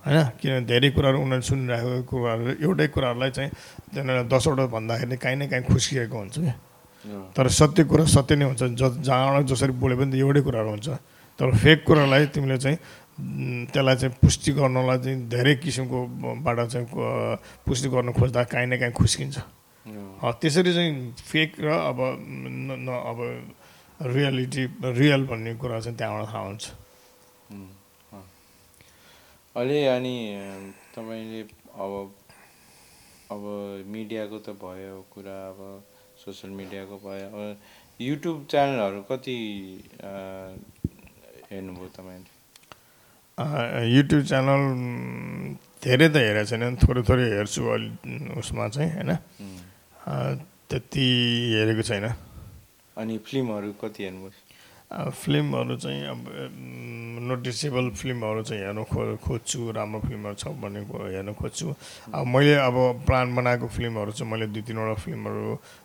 होइन? 0.02 0.18
किनभने 0.38 0.66
धेरै 0.66 0.90
कुराहरू 0.90 1.18
उनीहरूले 1.22 1.46
सुनिरहेको 1.46 2.02
कुराहरू 2.10 2.50
एउटै 2.62 2.86
कुराहरूलाई 2.94 3.30
चाहिँ 3.30 3.50
तिनीहरूले 3.94 4.26
दसवटा 4.26 4.66
भन्दाखेरि 4.66 5.16
काहीँ 5.22 5.38
न 5.38 5.46
काहीँ 5.50 5.64
खुस्किएको 5.70 6.16
हुन्छ 6.18 6.34
कि। 6.38 6.52
तर 7.36 7.46
सत्य 7.48 7.84
कुरा 7.84 8.04
सत्य 8.10 8.34
नै 8.34 8.44
हुन्छ। 8.50 8.62
ज 8.74 8.82
जहाँबाट 9.06 9.44
जसरी 9.46 9.72
बोले 9.78 9.94
पनि 9.94 10.18
एउटै 10.18 10.42
कुराहरू 10.42 10.70
हुन्छ। 10.74 10.88
तर 11.38 11.50
फेक 11.50 11.82
कुरालाई 11.86 12.26
तिमीले 12.30 12.58
चाहिँ 12.58 12.78
त्यसलाई 13.14 13.96
चाहिँ 13.96 14.14
पुष्टि 14.20 14.52
गर्नलाई 14.58 14.98
चाहिँ 14.98 15.18
धेरै 15.30 15.54
किसिमको 15.62 15.98
बाट 16.42 16.58
चाहिँ 16.66 16.86
पुष्टि 17.66 17.88
गर्न 17.88 18.12
खोज्दा 18.12 18.42
काहीँ 18.50 18.66
न 18.66 18.78
काहीँ 18.78 18.92
खुस्किन्छ। 18.92 19.38
त्यसरी 20.42 20.72
चाहिँ 20.74 20.92
फेक 21.22 21.60
र 21.60 21.68
अब 21.94 21.98
न 22.82 22.88
अब 22.90 23.18
रियालिटी 24.02 24.64
रियल 24.98 25.22
भन्ने 25.30 25.54
कुरा 25.62 25.80
चाहिँ 25.80 25.96
त्यहाँबाट 25.98 26.26
थाहा 26.26 26.42
हुन्छ। 26.42 26.64
अहिले 29.54 29.78
अनि 29.86 30.16
तपाईँले 30.96 31.40
अब 31.78 31.92
अब 33.30 33.42
मिडियाको 33.86 34.38
त 34.42 34.58
भयो 34.58 34.96
कुरा 35.14 35.38
अब 35.54 35.60
सोसियल 36.24 36.52
मिडियाको 36.52 36.96
भयो। 36.98 37.26
अब 37.30 37.38
युट्युब 38.00 38.46
च्यानलहरू 38.50 39.00
कति 39.06 39.38
हेर्नुभयो 41.50 41.88
तपाईँले? 41.94 42.33
युट्युब 43.38 44.22
च्यानल 44.30 44.62
धेरै 45.82 46.08
त 46.08 46.16
हेरेको 46.16 46.46
छैन 46.50 46.76
थोरै 46.78 47.02
थोरै 47.02 47.24
हेर्छु 47.34 47.62
अलि 47.74 47.88
उसमा 48.38 48.68
चाहिँ 48.74 48.90
होइन? 48.94 49.10
त्यति 50.70 51.06
हेरेको 51.58 51.82
छैन। 51.82 52.06
अनि 52.96 53.14
फिल्महरू 53.26 53.72
कति 53.82 54.00
हेर्नुभयो 54.04 54.42
अ, 54.94 55.10
फिल्महरू 55.10 55.74
चाहिँ 55.82 56.02
अब 56.06 56.20
नोटिसेबल 57.26 57.90
फिल्महरू 57.98 58.42
चाहिँ 58.46 58.62
हेर्नु 58.62 58.84
खो 58.86 59.00
खोज्छु 59.26 59.58
राम्रो 59.74 60.00
फिल्महरू 60.06 60.34
छ 60.38 60.54
भन्ने 60.62 60.80
हेर्न 60.86 61.32
खोज्छु। 61.34 61.66
अब 62.14 62.26
मैले 62.30 62.54
अब 62.62 62.76
प्लान 63.02 63.34
बनाएको 63.34 63.66
फिल्महरू 63.66 64.12
चाहिँ 64.14 64.30
मैले 64.30 64.46
दुई 64.54 64.62
तिनवटा 64.62 64.94
फिल्महरू 65.02 65.42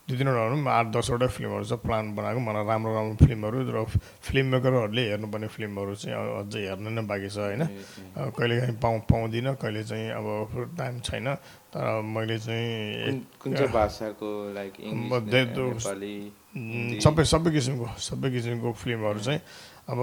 दुई 0.10 0.18
तिनवटा 0.18 0.42
भनौँ 0.50 0.74
आठ 0.74 0.88
दसवटा 0.90 1.28
फिल्महरू 1.30 1.64
चाहिँ 1.70 1.86
प्लान 1.86 2.18
बनाएको 2.18 2.40
मलाई 2.42 2.66
राम्रो 2.66 2.92
राम्रो 2.98 3.16
फिल्महरू 3.22 3.58
र 3.70 3.86
फिल्म 4.26 4.46
मेकरहरूले 4.58 5.04
हेर्नुपर्ने 5.10 5.48
फिल्महरू 5.54 5.94
चाहिँ 6.02 6.18
अझै 6.18 6.62
हेर्न 6.66 6.86
नै 6.98 7.06
बाँकी 7.06 7.30
छ 7.30 7.38
होइन। 7.38 7.62
अब 8.18 8.34
कहिलेकाहीँ 8.34 8.78
पाउ 8.82 8.94
पाउँदिनँ 9.06 9.54
कहिले 9.62 9.84
चाहिँ 9.86 10.10
अब 10.18 10.26
टाइम 10.82 11.00
छैन 11.06 11.28
तर 11.70 12.02
मैले 12.02 12.38
चाहिँ 12.42 13.22
भाषाको 13.70 14.30
लाइक? 14.58 14.74
सबै 17.06 17.24
सबै 17.30 17.50
किसिमको 17.54 17.86
सबै 18.02 18.30
किसिमको 18.34 18.70
फिल्महरू 18.74 19.20
चाहिँ 19.22 19.42
अब 19.90 20.00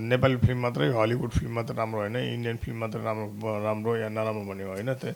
नेपाली 0.00 0.36
फिल्म 0.36 0.60
मात्रै 0.60 0.88
हलिउड 0.96 1.30
फिल्म 1.30 1.52
मात्रै 1.54 1.76
राम्रो 1.76 2.00
होइन 2.00 2.16
इन्डियन 2.16 2.56
फिल्म 2.64 2.76
मात्रै 2.80 3.02
राम्रो 3.04 3.52
राम्रो 3.64 3.96
या 3.96 4.08
नराम्रो 4.08 4.44
भन्ने 4.48 4.64
होइन 4.64 4.90
त्यो 4.94 5.12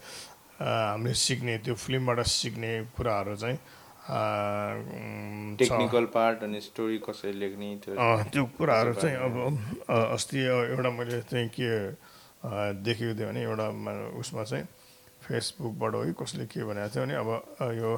हामीले 0.61 1.15
सिक्ने 1.17 1.59
त्यो 1.65 1.75
फिल्मबाट 1.75 2.21
सिक्ने 2.29 2.73
कुराहरू 2.97 3.37
चाहिँ। 3.37 3.59
टेक्निकल 5.61 6.05
पार्ट 6.15 6.43
अनि 6.45 6.61
स्टोरी 6.61 6.99
कसरी 7.07 7.33
लेख्ने 7.33 7.69
त्यो 7.87 8.45
कुराहरू 8.59 8.93
चाहिँ 8.95 9.17
अब 9.17 9.35
अस्ति 9.89 10.39
एउटा 10.45 10.91
मैले 10.91 11.21
चाहिँ 11.31 11.49
के 11.49 11.71
देखेको 12.85 13.15
थिएँ 13.15 13.29
भने 13.29 13.43
एउटा 13.43 13.67
उसमा 14.21 14.43
चाहिँ 14.45 14.65
फेसबुकबाट 15.23 15.95
हो 15.95 16.05
कि 16.05 16.13
कसले 16.21 16.45
के 16.51 16.65
भनेको 16.65 16.89
थियो 16.91 17.05
भने 17.05 17.15
अब 17.15 17.31
यो 17.81 17.91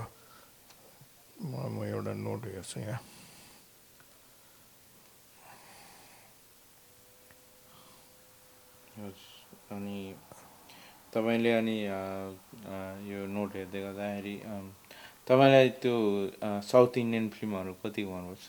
म 1.42 1.82
एउटा 1.82 2.12
नोट 2.14 2.44
हेर्छु 2.46 2.80
यहाँ। 2.80 3.00
अनि 9.72 10.14
तपाईँले 11.14 11.52
अनि 11.52 11.76
यो 12.62 13.26
नोट 13.26 13.50
हेर्दै 13.56 13.80
गर्दाखेरि 13.82 14.34
तपाईँलाई 15.28 15.68
त्यो 15.82 15.94
साउथ 16.62 16.98
इन्डियन 16.98 17.28
फिल्महरू 17.28 17.72
कति 17.84 18.04
मनपर्छ? 18.04 18.42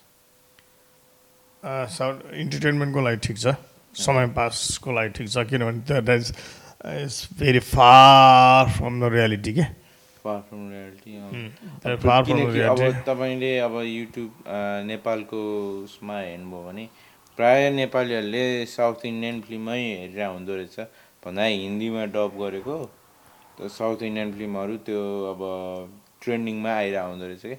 साउथ 1.98 2.16
इन्टरटेनमेन्टको 2.44 3.02
लागि 3.02 3.20
ठिक 3.28 3.38
छ। 3.38 3.56
समय 3.96 4.28
पासको 4.38 4.92
लागि 4.94 5.10
ठिक 5.18 5.28
छ 5.30 5.38
किनभने 5.50 5.80
that 5.90 6.10
is 6.10 6.34
is 6.86 7.14
very 7.40 7.60
far 7.60 8.70
from 8.78 9.00
the 9.02 9.04
reality 9.14 9.54
के? 9.54 9.66
फार 10.24 10.40
फ्रम 10.50 10.64
रियालिटी 10.72 11.12
अब. 11.18 12.82
तपाईँले 13.06 13.58
अब 13.60 13.76
युट्युब 13.86 14.32
नेपालको 14.88 15.40
उसमा 15.84 16.20
हेर्नुभयो 16.20 16.62
भने 16.64 16.86
प्राय 17.38 17.70
नेपालीहरूले 17.72 18.44
साउथ 18.72 19.06
इन्डियन 19.06 19.42
फिल्ममै 19.42 19.80
हेरेर 19.80 20.28
हुँदो 20.28 20.54
रहेछ। 20.56 20.80
भन्दा 21.26 21.44
हिन्दीमा 21.44 22.06
डब 22.14 22.32
गरेको 22.42 22.76
साउथ 23.70 24.04
इन्डियन 24.04 24.32
फिल्महरू 24.34 24.76
त्यो 24.88 25.02
अब 25.32 25.42
ट्रेन्डिङमा 26.22 26.72
आइरहेको 26.74 27.10
हुँदो 27.10 27.26
रहेछ 27.26 27.46
कि। 27.46 27.58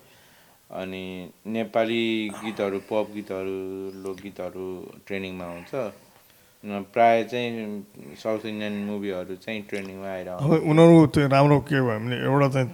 अनि 0.71 1.05
नेपाली 1.47 2.05
गीतहरू 2.45 2.79
पप 2.91 3.07
गीतहरू 3.15 3.59
लोकगीतहरू 4.05 4.67
ट्रेन्डिङमा 5.07 5.47
हुन्छ। 5.47 5.73
प्राय 6.65 7.23
चाहिँ 7.29 8.17
साउथ 8.17 8.47
इन्डियन 8.49 8.75
मुभीहरू 8.89 9.35
चाहिँ 9.37 9.61
ट्रेन्डिङमा 9.69 10.09
अब 10.33 10.65
उनीहरू 10.65 11.07
त्यो 11.13 11.27
राम्रो 11.29 11.59
के 11.69 11.77
भयो 11.77 11.99
भने 12.01 12.17
एउटा 12.25 12.49
चाहिँ 12.49 12.69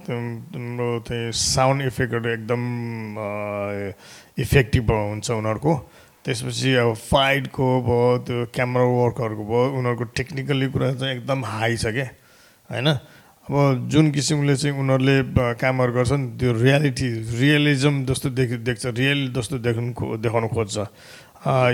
चाहिँ 1.07 1.31
साउन्ड 1.35 1.81
इफेक्टहरू 1.91 2.29
एकदम 2.29 2.63
इफेक्टिभ 4.39 4.91
हुन्छ 4.91 5.31
उनीहरूको। 5.31 5.73
त्यसपछि 6.25 6.73
अब 6.77 6.93
फाइटको 6.95 7.67
भयो 7.83 8.17
त्यो 8.25 8.45
क्यामरा 8.55 8.85
वर्कहरूको 8.95 9.43
भयो 9.43 9.63
उनीहरूको 9.77 10.05
टेक्निकली 10.15 10.67
कुरा 10.71 10.93
चाहिँ 10.95 11.15
एकदम 11.15 11.39
हाई 11.45 11.75
छ 11.75 11.85
क्या 11.91 12.07
होइन? 12.69 12.87
अब 13.51 13.87
जुन 13.91 14.11
किसिमले 14.15 14.55
चाहिँ 14.55 14.79
उनीहरूले 14.79 15.15
कामहरू 15.59 15.91
गर्छन् 15.93 16.23
त्यो 16.39 16.51
रियालिटी 16.55 17.07
रियलिजम 17.35 17.95
जस्तो 18.07 18.29
देख 18.31 18.49
देख्छ 18.63 18.85
रियल 18.95 19.19
जस्तो 19.35 19.57
देख्नु 19.59 19.91
खो- 19.91 20.15
देखाउनु 20.23 20.47
खोज्छ। 20.55 20.77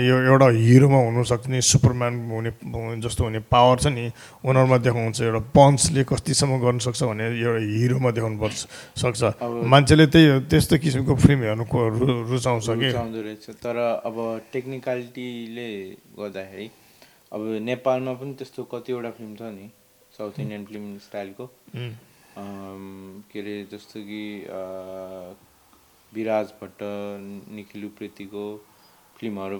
यो 0.00 0.16
एउटा 0.32 0.48
हिरोमा 0.58 0.98
हुनसक्छ 1.06 1.46
नि 1.52 1.60
सुपरम्यान 1.62 2.14
हुने 2.32 2.50
जस्तो 3.04 3.22
हुने 3.24 3.38
पावर 3.52 3.76
छ 3.78 3.86
नि 3.94 4.04
उनीहरूमा 4.42 4.78
देखाउँछ 4.80 5.20
एउटा 5.22 5.40
पन्चले 5.54 6.02
कतिसम्म 6.08 6.52
गर्नु 6.58 6.80
सक्छ 6.88 7.00
भने 7.04 7.24
एउटा 7.36 7.60
हिरोमा 7.78 8.10
देखाउनु 8.10 8.38
पर्छ 8.42 8.58
सक्छ 8.96 9.22
मान्छेले 9.68 10.06
त्यही 10.08 10.26
त्यस्तो 10.50 10.74
किसिमको 10.82 11.14
फिल्म 11.14 11.40
हेर्नु 11.46 11.64
रुचाउँछ 12.26 12.66
कि? 12.80 12.88
रहेछ। 12.90 13.44
तर 13.62 13.76
अब 14.08 14.16
टेक्निकलिटीले 14.52 15.68
गर्दाखेरि 16.16 16.66
अब 17.32 17.40
नेपालमा 17.68 18.12
पनि 18.18 18.32
त्यस्तो 18.34 18.60
कतिवटा 18.72 19.10
फिल्म 19.20 19.32
छ 19.36 19.42
नि 19.52 19.66
साउथ 20.18 20.38
इन्डियन 20.40 20.64
फिल्म 20.66 20.98
स्टाइलको। 20.98 21.44
के 22.36 23.40
अरे 23.40 23.56
जस्तो 23.72 24.00
कि 24.08 24.22
विराज 26.12 26.52
भट्ट 26.60 26.82
निखिल 27.54 27.84
उप्रेतीको 27.84 28.44
फिल्महरू 29.18 29.58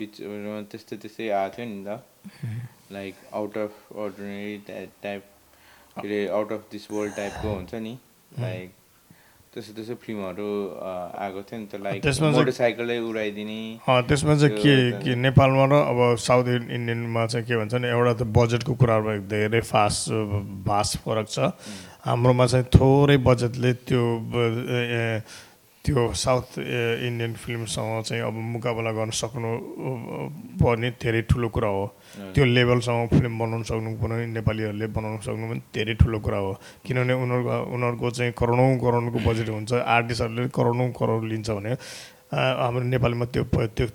बिचमा 0.00 0.60
त्यस्तै 0.70 0.96
त्यस्तै 0.96 1.28
आएको 1.40 1.56
थियो 1.56 1.66
नि 1.66 1.84
त। 1.86 1.88
Like 2.92 3.14
out 3.34 3.58
of 3.58 3.72
ordinary 3.92 4.56
type 5.02 5.22
के 6.00 6.06
अरे 6.06 6.20
आउट 6.38 6.52
अफ 6.52 6.62
दिस 6.72 6.90
वर्ल्ड 6.90 7.14
टाइपको 7.16 7.54
हुन्छ 7.54 7.74
नि। 7.74 7.94
लाइक 8.40 8.68
फिल्महरू 9.54 10.50
आएको 11.14 11.40
थियो 11.46 11.58
नि 11.60 11.66
त 11.70 11.74
लाइक 11.78 12.02
त्यसमा 12.02 12.26
चाहिँ- 12.26 12.38
मोटरसाइकलै 12.42 12.98
उडाइदिने। 13.06 13.60
त्यसमा 13.86 14.34
चाहिँ 14.34 14.54
के 14.58 14.74
के 15.04 15.14
नेपालमा 15.14 15.64
र 15.70 15.74
अब 15.94 15.98
साउथ 16.18 16.46
इन्डियनमा 16.74 17.22
चाहिँ 17.30 17.46
के 17.46 17.54
भन्छ 17.56 17.74
नि 17.78 17.88
एउटा 17.88 18.12
त 18.18 18.22
बजेटको 18.34 18.72
कुराहरूमा 18.74 19.14
धेरै 19.30 19.60
फास्ट 19.62 20.10
भास्ट 20.66 20.92
फरक 21.06 21.26
छ। 21.30 21.38
हाम्रोमा 22.02 22.46
चाहिँ 22.50 22.66
थोरै 22.74 23.16
बजेटले 23.22 23.72
त्यो 23.86 24.02
त्यो 25.84 26.00
साउथ 26.16 26.58
इन्डियन 26.58 27.32
फिल्मसँग 27.38 28.02
चाहिँ 28.08 28.22
अब 28.24 28.34
मुकाबला 28.56 28.90
गर्न 28.96 29.10
सक्नु 29.12 29.50
पर्ने 30.58 30.90
धेरै 30.96 31.22
ठुलो 31.28 31.48
कुरा 31.54 31.68
हो। 31.68 31.84
त्यो 32.34 32.44
लेभलसम्म 32.46 33.06
फिल्म 33.08 33.38
बनाउनु 33.38 33.64
सक्नु 33.64 33.90
पनि 33.98 34.26
नेपालीहरूले 34.32 34.86
बनाउनु 34.92 35.20
सक्नु 35.26 35.46
पनि 35.50 35.60
धेरै 35.74 35.94
ठुलो 36.00 36.18
कुरा 36.20 36.38
हो 36.38 36.52
किनभने 36.86 37.14
उनीहरूको 37.14 37.56
उनीहरूको 37.74 38.10
चाहिँ 38.10 38.32
करोडौँ 38.38 38.70
करोडको 38.78 39.18
बजेट 39.26 39.48
हुन्छ 39.50 39.72
आर्टिस्टहरूले 39.96 40.48
करोडौँ 40.54 40.88
करोड 40.94 41.24
लिन्छ 41.24 41.50
भने 41.50 41.72
हाम्रो 42.30 42.84
नेपालीमा 42.84 43.26
त्यो 43.34 43.44
त्यो 43.68 43.86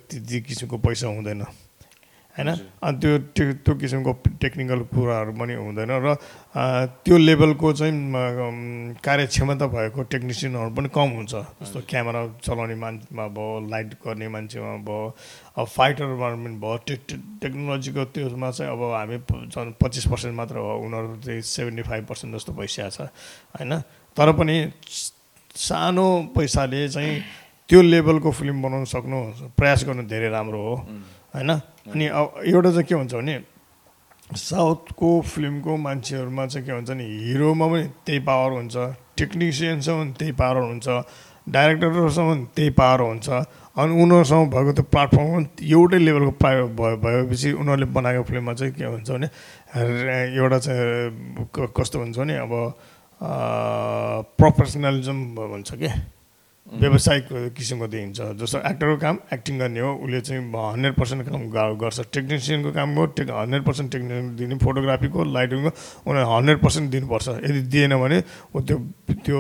किसिमको 0.42 0.78
पैसा 0.80 1.08
हुँदैन 1.10 1.44
होइन 2.40 2.50
अनि 2.80 2.98
त्यो 2.98 3.18
त्यो 3.36 3.46
त्यो 3.60 3.74
किसिमको 3.76 4.12
टेक्निकल 4.40 4.80
कुराहरू 4.90 5.32
पनि 5.36 5.54
हुँदैन 5.56 5.92
र 6.00 6.16
त्यो 7.04 7.16
लेभलको 7.20 7.68
चाहिँ 7.74 8.96
कार्यक्षमता 8.98 9.68
भएको 9.68 10.04
टेक्निसियनहरू 10.10 10.70
पनि 10.72 10.90
कम 10.90 11.10
हुन्छ। 11.18 11.34
जस्तो 11.60 11.80
क्यामेरा 11.86 12.22
चलाउने 12.42 12.76
मान्छेमा 12.76 13.26
भयो 13.30 13.68
लाइट 13.68 13.90
गर्ने 14.00 14.28
मान्छेमा 14.30 14.72
भयो 14.82 15.02
अब 15.58 15.66
फाइटरमा 15.68 16.16
पनि 16.16 16.56
भयो 16.58 16.78
टेक- 16.88 17.20
टेक्नोलोजीको 17.42 18.04
त्यसमा 18.14 18.50
चाहिँ 18.52 18.72
अब 18.72 18.82
हामी 18.94 19.18
झन् 19.46 19.74
पच्चिस 19.78 20.06
पर्सेन्ट 20.08 20.36
मात्र 20.36 20.56
हो 20.58 20.72
उनीहरू 20.80 21.16
चाहिँ 21.22 21.42
सेभेन्टी 21.46 21.84
फाइभ 21.84 22.04
पर्सेन्ट 22.08 22.36
जस्तो 22.36 22.52
भइसकेको 22.56 22.90
छ 22.90 23.12
होइन 23.54 23.72
तर 24.18 24.32
पनि 24.34 24.56
सानो 25.60 26.08
पैसाले 26.32 26.88
चाहिँ 26.90 27.14
त्यो 27.70 27.82
लेभलको 27.84 28.32
फिल्म 28.32 28.62
बनाउन 28.62 28.86
सक्नु 28.88 29.18
प्रयास 29.54 29.84
गर्नु 29.86 30.04
धेरै 30.08 30.30
राम्रो 30.30 30.60
हो 30.60 30.76
होइन 31.34 31.50
अनि 31.92 32.08
अब 32.08 32.42
एउटा 32.46 32.72
चाहिँ 32.72 32.84
के 32.84 32.96
हुन्छ 32.96 33.14
भने 33.14 33.40
साउथको 34.36 35.10
फिल्मको 35.22 35.78
मान्छेहरूमा 35.78 36.46
चाहिँ 36.46 36.66
के 36.66 36.72
हुन्छ 36.72 36.90
नि 36.92 37.04
हिरोमा 37.04 37.68
पनि 37.68 37.84
त्यही 38.06 38.20
पावर 38.20 38.52
हुन्छ 38.52 38.76
टेक्निसियनसँग 39.18 40.02
पनि 40.02 40.14
त्यही 40.20 40.32
पावर 40.32 40.62
हुन्छ 40.62 40.88
डाइरेक्टरहरूसँग 41.50 42.30
पनि 42.30 42.46
त्यही 42.56 42.70
पावर 42.70 43.02
हुन्छ 43.02 43.30
अनि 43.30 44.02
उनीहरूसँग 44.04 44.50
भएको 44.54 44.72
त्यो 44.74 44.84
प्लेटफर्म 44.94 45.46
एउटै 45.66 45.98
लेभलको 45.98 46.32
पायो 46.38 46.68
भयो 46.78 46.98
भएपछि 46.98 47.52
उनीहरूले 47.52 47.86
बनाएको 47.98 48.24
फिल्ममा 48.24 48.54
चाहिँ 48.54 48.74
के 48.74 48.86
हुन्छ 48.86 49.10
भने 49.10 49.28
एउटा 50.38 50.60
चाहिँ 50.60 51.68
कस्तो 51.74 52.00
हुन्छ 52.00 52.18
भने 52.18 52.38
अब 52.38 52.54
प्रोफेसनलिजम 54.38 55.26
भन्छ 55.36 55.74
कि। 55.74 55.90
व्यावसायिक 56.70 57.26
किसिमको 57.58 57.88
देखिन्छ 57.90 58.18
जस्तो 58.38 58.58
एक्टरको 58.70 58.98
काम 59.02 59.16
एक्टिङ 59.34 59.60
गर्ने 59.60 59.80
हो 59.80 59.92
उसले 60.06 60.20
चाहिँ 60.22 60.42
हन्ड्रेड 60.54 60.94
पर्सेन्ट 60.96 61.22
काम 61.26 61.42
गर्छ। 61.82 62.00
टेक्निसियनको 62.14 62.72
काम 62.78 62.90
हो 62.94 63.06
टेक 63.18 63.30
हन्ड्रेड 63.32 63.64
पर्सेन्ट 63.66 63.92
टेक्निसियन 63.92 64.36
दिने 64.38 64.56
फोटोग्राफीको 64.62 65.24
लाइटिङको 65.34 65.70
उनीहरूले 66.06 66.30
हन्ड्रेड 66.30 66.60
पर्सेन्ट 66.62 66.92
दिनुपर्छ। 66.92 67.28
यदि 67.50 67.62
दिएन 67.74 67.98
भने 67.98 68.18
ऊ 68.54 68.60
त्यो 68.62 68.78
त्यो 69.26 69.40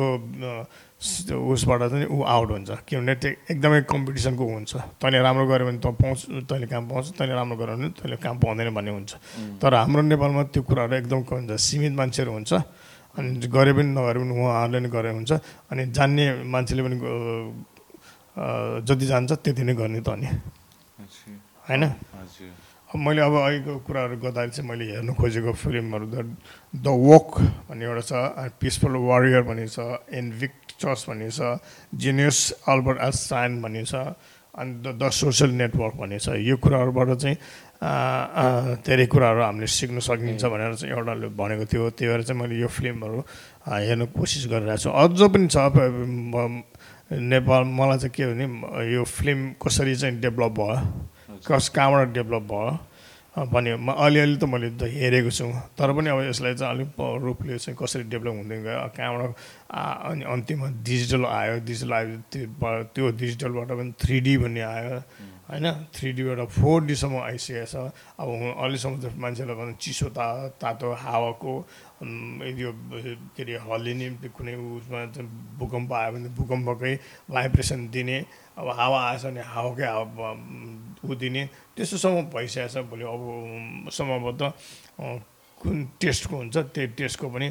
उसबाट 0.99 1.81
चाहिँ 1.81 2.07
ऊ 2.11 2.17
आउट 2.27 2.49
हुन्छ। 2.51 2.69
किनभने 2.89 3.13
त्यो 3.21 3.31
एकदमै 3.53 3.81
कम्पिटिसनको 3.87 4.43
हुन्छ। 4.43 4.71
तैँले 4.99 5.19
राम्रो 5.21 5.45
गऱ्यो 5.47 5.65
भने 5.69 5.79
त 5.79 5.95
पाउँछ 5.95 6.49
तैँले 6.49 6.67
काम 6.67 6.83
पाउँछ 6.89 7.05
तैँले 7.13 7.33
राम्रो 7.39 7.55
गऱ्यो 7.61 7.75
भने 7.77 7.89
तैँले 7.93 8.17
काम 8.19 8.35
पाउँदैन 8.41 8.73
भन्ने 8.73 8.91
हुन्छ। 8.91 9.11
तर 9.61 9.73
हाम्रो 9.85 10.01
नेपालमा 10.01 10.43
त्यो 10.51 10.61
कुराहरू 10.65 10.95
एकदम 10.97 11.21
कम 11.23 11.35
हुन्छ। 11.45 11.55
सीमित 11.55 11.93
मान्छेहरू 11.93 12.31
हुन्छ। 12.33 12.51
अनि 13.17 13.47
गरे 13.47 13.71
पनि 13.73 13.89
नगरे 13.95 14.17
पनि 14.21 14.33
उहाँहरूले 14.37 14.79
नै 14.79 14.89
गरे 14.89 15.09
हुन्छ। 15.17 15.31
अनि 15.71 15.81
जान्ने 15.95 16.23
मान्छेले 16.45 16.81
पनि 16.85 16.97
जति 18.85 19.05
जान्छ 19.05 19.31
त्यति 19.43 19.63
नै 19.63 19.73
गर्ने 19.73 19.99
त 20.01 20.09
अनि। 20.09 20.27
होइन? 21.67 21.83
मैले 22.89 23.21
अब 23.21 23.35
अहिलेको 23.37 23.85
कुराहरू 23.85 24.15
गर्दाखेरि 24.17 24.49
चाहिँ 24.49 24.65
मैले 24.65 24.85
हेर्नु 24.89 25.13
खोजेको 25.13 25.51
फिल्महरू 25.53 26.05
द 26.09 26.17
द 26.73 26.87
वक 26.89 27.29
भन्ने 27.69 27.85
एउटा 27.85 28.01
छ 28.01 28.11
पिसफुल 28.57 28.95
वारियर 29.05 29.41
भन्ने 29.45 29.67
छ 29.69 30.01
इन्भिक्टस 30.09 31.05
भन्ने 31.09 31.29
छ 31.29 31.61
जिनियस 31.93 32.65
अल्बर्ट 32.65 32.97
आस्टाइन 32.97 33.61
भन्ने 33.61 33.83
छ 33.85 33.93
अनि 34.57 34.73
द 34.81 34.97
द 34.97 35.09
सोसियल 35.13 35.51
नेटवर्क 35.53 35.93
भन्ने 36.01 36.17
छ। 36.17 36.33
यो 36.41 36.57
कुराहरूबाट 36.57 37.09
चाहिँ 37.13 37.37
धेरै 37.79 39.05
कुराहरू 39.07 39.41
हामीले 39.41 39.67
सिक्न 39.67 39.99
सकिन्छ 40.03 40.43
भनेर 40.45 40.73
चाहिँ 40.75 40.93
एउटाले 40.95 41.27
भनेको 41.31 41.65
थियो। 41.71 41.89
त्यही 41.95 42.11
भएर 42.11 42.21
चाहिँ 42.27 42.39
मैले 42.41 42.59
यो 42.59 42.67
फिल्महरू 42.67 43.19
हेर्नु 43.87 44.05
कोसिस 44.11 44.47
गरिरहेको 44.51 44.83
छु 44.83 44.89
अझ 44.91 45.19
पनि 45.31 45.47
छ 45.47 45.57
नेपाल 47.09 47.63
मलाई 47.63 47.97
चाहिँ 47.97 48.13
के 48.13 48.23
भने 48.35 48.45
यो 48.93 49.03
फिल्म 49.03 49.39
कसरी 49.63 49.95
चाहिँ 49.95 50.19
डेभलप 50.21 50.51
भयो 50.59 50.77
कस 51.47 51.69
कहाँबाट 51.71 52.07
डेभलप 52.13 52.43
भयो 52.51 53.47
भन्यो 53.49 53.77
म 53.79 53.95
अलिअलि 53.95 54.35
त 54.37 54.43
मैले 54.43 54.69
त 54.75 54.83
हेरेको 54.83 55.31
छु। 55.31 55.47
तर 55.79 55.89
पनि 55.95 56.09
अब 56.11 56.19
यसलाई 56.27 56.53
चाहिँ 56.59 56.73
अलिक 56.75 56.89
रूपले 56.99 57.57
चाहिँ 57.57 57.77
कसरी 57.79 58.03
डेभलप 58.11 58.33
हुँदै 58.43 58.57
गयो 58.61 58.91
कहाँबाट 58.93 59.31
अनि 59.71 60.23
अन्तिममा 60.27 60.67
डिजिटल 60.83 61.23
आयो। 61.25 61.63
डिजिटल 61.63 61.93
आयो 61.93 62.07
त्यो 62.93 63.05
डिजिटलबाट 63.15 63.69
पनि 63.71 63.91
थ्री 63.95 64.19
डी 64.19 64.33
भन्ने 64.43 64.61
आयो। 64.61 64.99
होइन? 65.49 65.65
थ्री 65.89 66.11
डीबाट 66.13 66.39
फोर 66.53 66.77
डीसम्म 66.85 67.17
आइसकेको 67.25 67.65
छ। 67.65 67.75
अब 68.21 68.27
अहिलेसम्म 68.53 68.95
त 69.01 69.05
मान्छेलाई 69.17 69.55
भन्दा 69.57 69.73
चिसो 69.81 70.07
ता 70.13 70.25
तातो 70.61 70.93
हावाको 70.93 71.53
यो 72.53 72.71
के 73.33 73.41
अरे 73.41 73.57
हल्लिने 73.65 74.29
कुनै 74.29 74.53
उसमा 74.53 74.99
भूकम्प 75.57 75.89
आयो 75.93 76.11
भने 76.13 76.29
भूकम्पकै 76.37 76.93
भाइब्रेसन 77.33 77.89
दिने 77.89 78.17
अब 78.61 78.67
हावा 78.77 78.99
आएछ 79.09 79.25
भने 79.25 79.41
हावाकै 79.41 79.87
हावा 79.89 80.29
ऊ 81.09 81.13
दिने 81.17 81.43
त्यस्तोसम्म 81.75 82.29
भइसकेको 82.29 82.69
छ 82.69 82.85
भोलि। 82.85 83.03
अब 83.09 83.89
सम्भवतः 83.89 84.49
कुन 85.61 85.77
टेस्टको 85.97 86.35
हुन्छ 86.37 86.57
त्यो 86.77 86.87
टेस्टको 86.93 87.27
पनि 87.27 87.47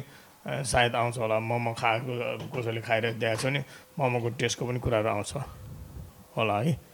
सायद 0.47 0.95
आउँछ 0.95 1.17
होला। 1.19 1.37
मोमो 1.39 1.73
खाएको 1.75 2.11
कसैले 2.55 2.81
खाइरहेको 2.81 3.35
छ 3.35 3.45
भने 3.45 3.61
मोमोको 3.99 4.29
टेस्टको 4.39 4.63
पनि 4.65 4.79
कुराहरू 4.79 5.09
आउँछ 5.09 5.31
होला 6.37 6.57
है। 6.63 6.88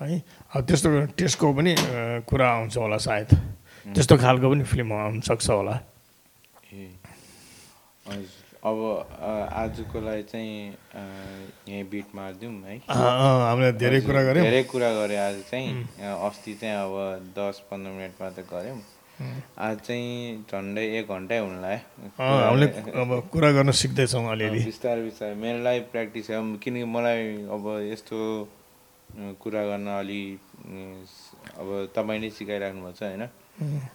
है। 0.00 0.22
अब 0.54 0.60
त्यस्तो 0.66 0.88
टेस्टको 1.18 1.52
पनि 1.52 1.74
कुरा 2.28 2.46
आउँछ 2.50 2.76
होला 2.76 2.98
सायद। 3.00 3.28
त्यस्तो 3.86 4.16
खालको 4.18 4.46
पनि 4.50 4.64
फिल्म 4.64 4.92
आउनु 4.92 5.20
सक्छ 5.24 5.50
होला। 5.50 5.74
ए। 6.74 6.88
अब 8.66 8.78
आजको 9.62 10.00
लागि 10.02 10.22
चाहिँ 10.26 10.74
यहीँ 11.68 11.84
बिट 11.86 12.14
मारिदिउँ 12.14 12.52
है। 12.66 12.76
हामीले 12.90 13.72
धेरै 13.78 14.00
कुरा 14.02 14.22
गऱ्यौँ। 14.26 14.44
धेरै 14.44 14.62
कुरा 14.72 14.90
गऱ्यो 14.98 15.18
आज 15.22 15.36
चाहिँ। 15.50 15.70
अस्ति 16.02 16.54
चाहिँ 16.60 16.74
अब 16.74 17.32
दस 17.38 17.62
पन्ध्र 17.70 17.90
मिनट 17.90 18.14
मात्र 18.20 18.42
गऱ्यौँ। 18.50 18.80
आज 19.16 19.76
चाहिँ 19.86 20.44
झन्डै 20.50 20.84
एक 20.98 21.08
घन्टै 21.08 21.38
हुन 21.38 21.56
लाग्यो 21.62 22.08
अँ, 22.20 22.42
हामीले 22.42 22.66
अब 23.00 23.10
कुरा 23.32 23.50
गर्न 23.52 23.70
सिक्दैछौँ 23.72 24.24
अलिअलि। 24.32 24.64
बिस्तारै 24.64 25.02
बिस्तारै। 25.02 25.34
मेरो 25.40 25.58
लागि 25.62 25.80
प्र्याक्टिस 25.94 26.30
हो। 26.30 26.42
किनकि 26.60 26.84
मलाई 26.84 27.22
अब 27.48 27.64
यस्तो 27.92 28.18
कुरा 29.16 29.62
गर्न 29.66 29.86
अलि 29.96 30.22
अब 31.56 31.68
तपाईँले 31.96 32.28
सिकाइराख्नु 32.30 32.80
भएको 32.84 32.92
छ 32.92 33.02
होइन? 33.02 33.24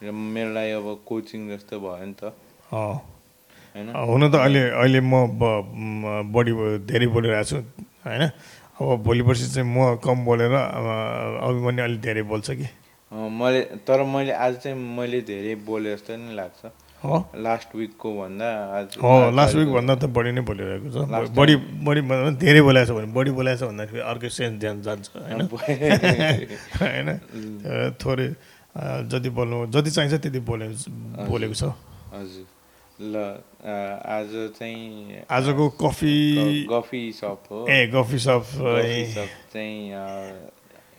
र 0.02 0.12
मेरो 0.12 0.52
लागि 0.54 0.72
अब 0.82 0.88
कोचिङ 1.06 1.42
जस्तो 1.50 1.80
भयो 1.80 2.06
नि 2.06 2.16
त। 2.18 2.34
होइन? 2.74 3.88
हुन 4.10 4.24
त 4.32 4.36
अहिले 4.36 4.62
अहिले 4.82 5.00
म 5.02 5.14
बढी 6.34 6.52
धेरै 6.90 7.08
बोलिरहेको 7.08 7.46
छु 7.50 7.58
होइन? 8.06 8.24
अब 8.82 9.04
भोलि 9.06 9.24
पर्सि 9.24 9.46
चाहिँ 9.54 9.68
म 9.70 10.02
कम 10.02 10.18
बोलेर 10.26 10.54
अभिमन्यु 10.58 11.84
अलिक 11.86 12.02
धेरै 12.02 12.24
बोल्छ 12.26 12.48
कि? 12.58 12.68
मैले 13.12 13.62
तर 13.86 14.04
मैले 14.04 14.34
आज 14.34 14.54
चाहिँ 14.58 14.78
मैले 14.98 15.22
धेरै 15.22 15.56
बोले 15.68 15.94
जस्तो 15.94 16.16
नि 16.18 16.34
लाग्छ। 16.34 16.62
हो? 17.04 17.18
लास्ट 17.36 17.76
विकको 17.76 18.10
भन्दा 18.18 18.50
हो 19.04 19.32
लास्ट 19.36 19.56
विक 19.56 19.70
भन्दा 19.74 19.96
त 19.96 20.06
बढी 20.18 20.32
नै 20.32 20.42
बोलिरहेको 20.50 20.88
छ। 20.94 20.96
बढी 21.38 21.56
बढी 21.88 22.02
धेरै 22.38 22.62
बोलाएको 22.62 22.88
छ 22.88 22.96
भने 22.98 23.10
बढी 23.14 23.32
बोलाएको 23.40 23.60
छ 23.60 23.70
भन्दाखेरि 23.70 24.02
अर्कै 24.12 24.30
सेन्स 24.30 24.60
ध्यान 24.62 24.82
जान्छ 24.86 25.06
होइन? 25.18 25.42
होइन? 26.82 27.08
थोरै 28.02 28.28
जति 29.12 29.30
बोल्नु 29.38 29.66
जति 29.74 29.92
चाहिन्छ 29.92 30.22
त्यति 30.22 30.40
बोले 30.48 30.68
बोलेको 31.28 31.56
छ। 31.58 31.74
हजुर। 32.14 32.46
ल 33.02 33.18
आज 34.06 34.32
चाहिँ 34.58 35.26
आजको 35.26 35.66
कफी 35.82 36.16
गफी 36.70 37.02
सप 37.18 37.50
हो। 37.52 37.66
ए 37.68 37.90
कफी 37.94 38.20
सप 38.20 38.46
चाहिँ 39.54 39.82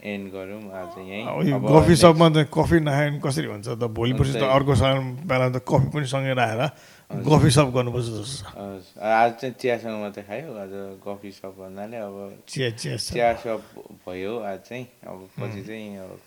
एन्ड 0.03 0.27
गरौँ 0.35 0.63
आज 0.75 0.99
यहीँ। 0.99 1.25
कफी 1.63 1.95
सपमा 1.97 2.29
चाहिँ 2.35 2.49
कफी 2.51 2.79
नखायो 2.83 3.11
भने 3.11 3.21
कसरी 3.23 3.47
हुन्छ 3.47 3.69
त? 3.79 3.87
भोलि 3.87 4.13
पर्सि 4.19 4.35
त। 4.35 4.43
अर्को 4.43 4.75
साल 4.75 4.99
बेला 5.31 5.47
त 5.55 5.63
कफी 5.63 5.89
पनि 5.95 6.07
सँगै 6.11 6.35
राखेर 6.35 7.23
कफी 7.23 7.51
सप 7.55 7.69
गर्नुपर्छ 7.71 8.99
आज 8.99 9.31
चाहिँ 9.39 9.55
चियासँग 9.63 9.97
मात्रै 10.03 10.23
खायो। 10.27 10.49
आज 10.59 10.73
कफी 11.07 11.31
सप 11.39 11.55
भन्नाले 11.55 11.97
अब 12.03 12.43
चिया 12.51 12.71
चिया। 12.75 12.97
चिया 12.99 13.33
सप 13.47 13.63
भयो 14.03 14.33
आज 14.43 14.59
चाहिँ। 14.67 14.85
अब 15.07 15.19
पछि 15.39 15.63
चाहिँ 15.71 15.97
अब 16.03 16.19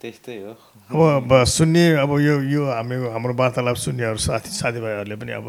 त्यस्तै 0.00 0.36
हो। 0.42 0.52
अब 0.90 1.30
सुन्ने 1.46 1.84
अब 2.02 2.10
यो 2.18 2.34
यो 2.42 2.62
हाम्रो 2.64 3.10
हाम्रो 3.10 3.34
वार्तालाप 3.38 3.76
सुन्नेहरू 3.76 4.18
साथी 4.18 4.50
साथीभाइहरूले 4.50 5.16
पनि 5.20 5.32
अब 5.36 5.46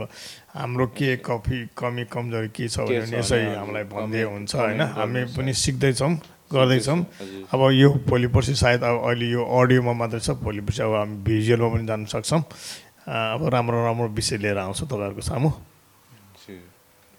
हाम्रो 0.57 0.85
के 0.93 1.15
कफी 1.25 1.73
कमी 1.73 2.03
कमजोरी 2.05 2.49
के 2.53 2.67
छ 2.69 2.85
भने 2.85 3.07
छ 3.07 3.13
यसै 3.17 3.39
भने 3.39 3.55
हामीलाई 3.55 3.83
भन्दै 3.89 4.21
हुन्छ 4.21 4.51
होइन? 4.55 4.81
हामी। 4.81 5.21
पनि 5.33 5.53
सिक्दैछौँ। 5.53 6.13
गर्दैछौँ। 6.51 6.99
अब 7.53 7.61
यो 7.73 7.89
भोलि 8.07 8.27
पर्सि 8.27 8.55
सायद 8.55 8.83
अब 8.83 8.95
अहिले 9.07 9.27
यो 9.31 9.41
अडियोमा 9.41 9.93
मात्रै 9.95 10.19
छ 10.19 10.29
भोलि 10.43 10.61
पर्सि 10.61 10.81
अब 10.83 10.93
हामी 10.95 11.15
भिजुअलमा 11.23 11.67
पनि 11.73 11.85
जान 11.87 12.05
सक्छौँ। 12.05 12.41
अब 13.07 13.41
राम्रो 13.49 13.77
राम्रो 13.85 14.07
विषय 14.13 14.37
लिएर 14.37 14.57
आउँछौँ 14.57 14.87
तपाईँहरूको 14.87 15.21
सामु। 15.21 15.49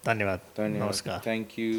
धन्यवाद। 0.05 0.41
नमस्कार। 0.59 1.18
Thank 1.24 1.59
you 1.59 1.70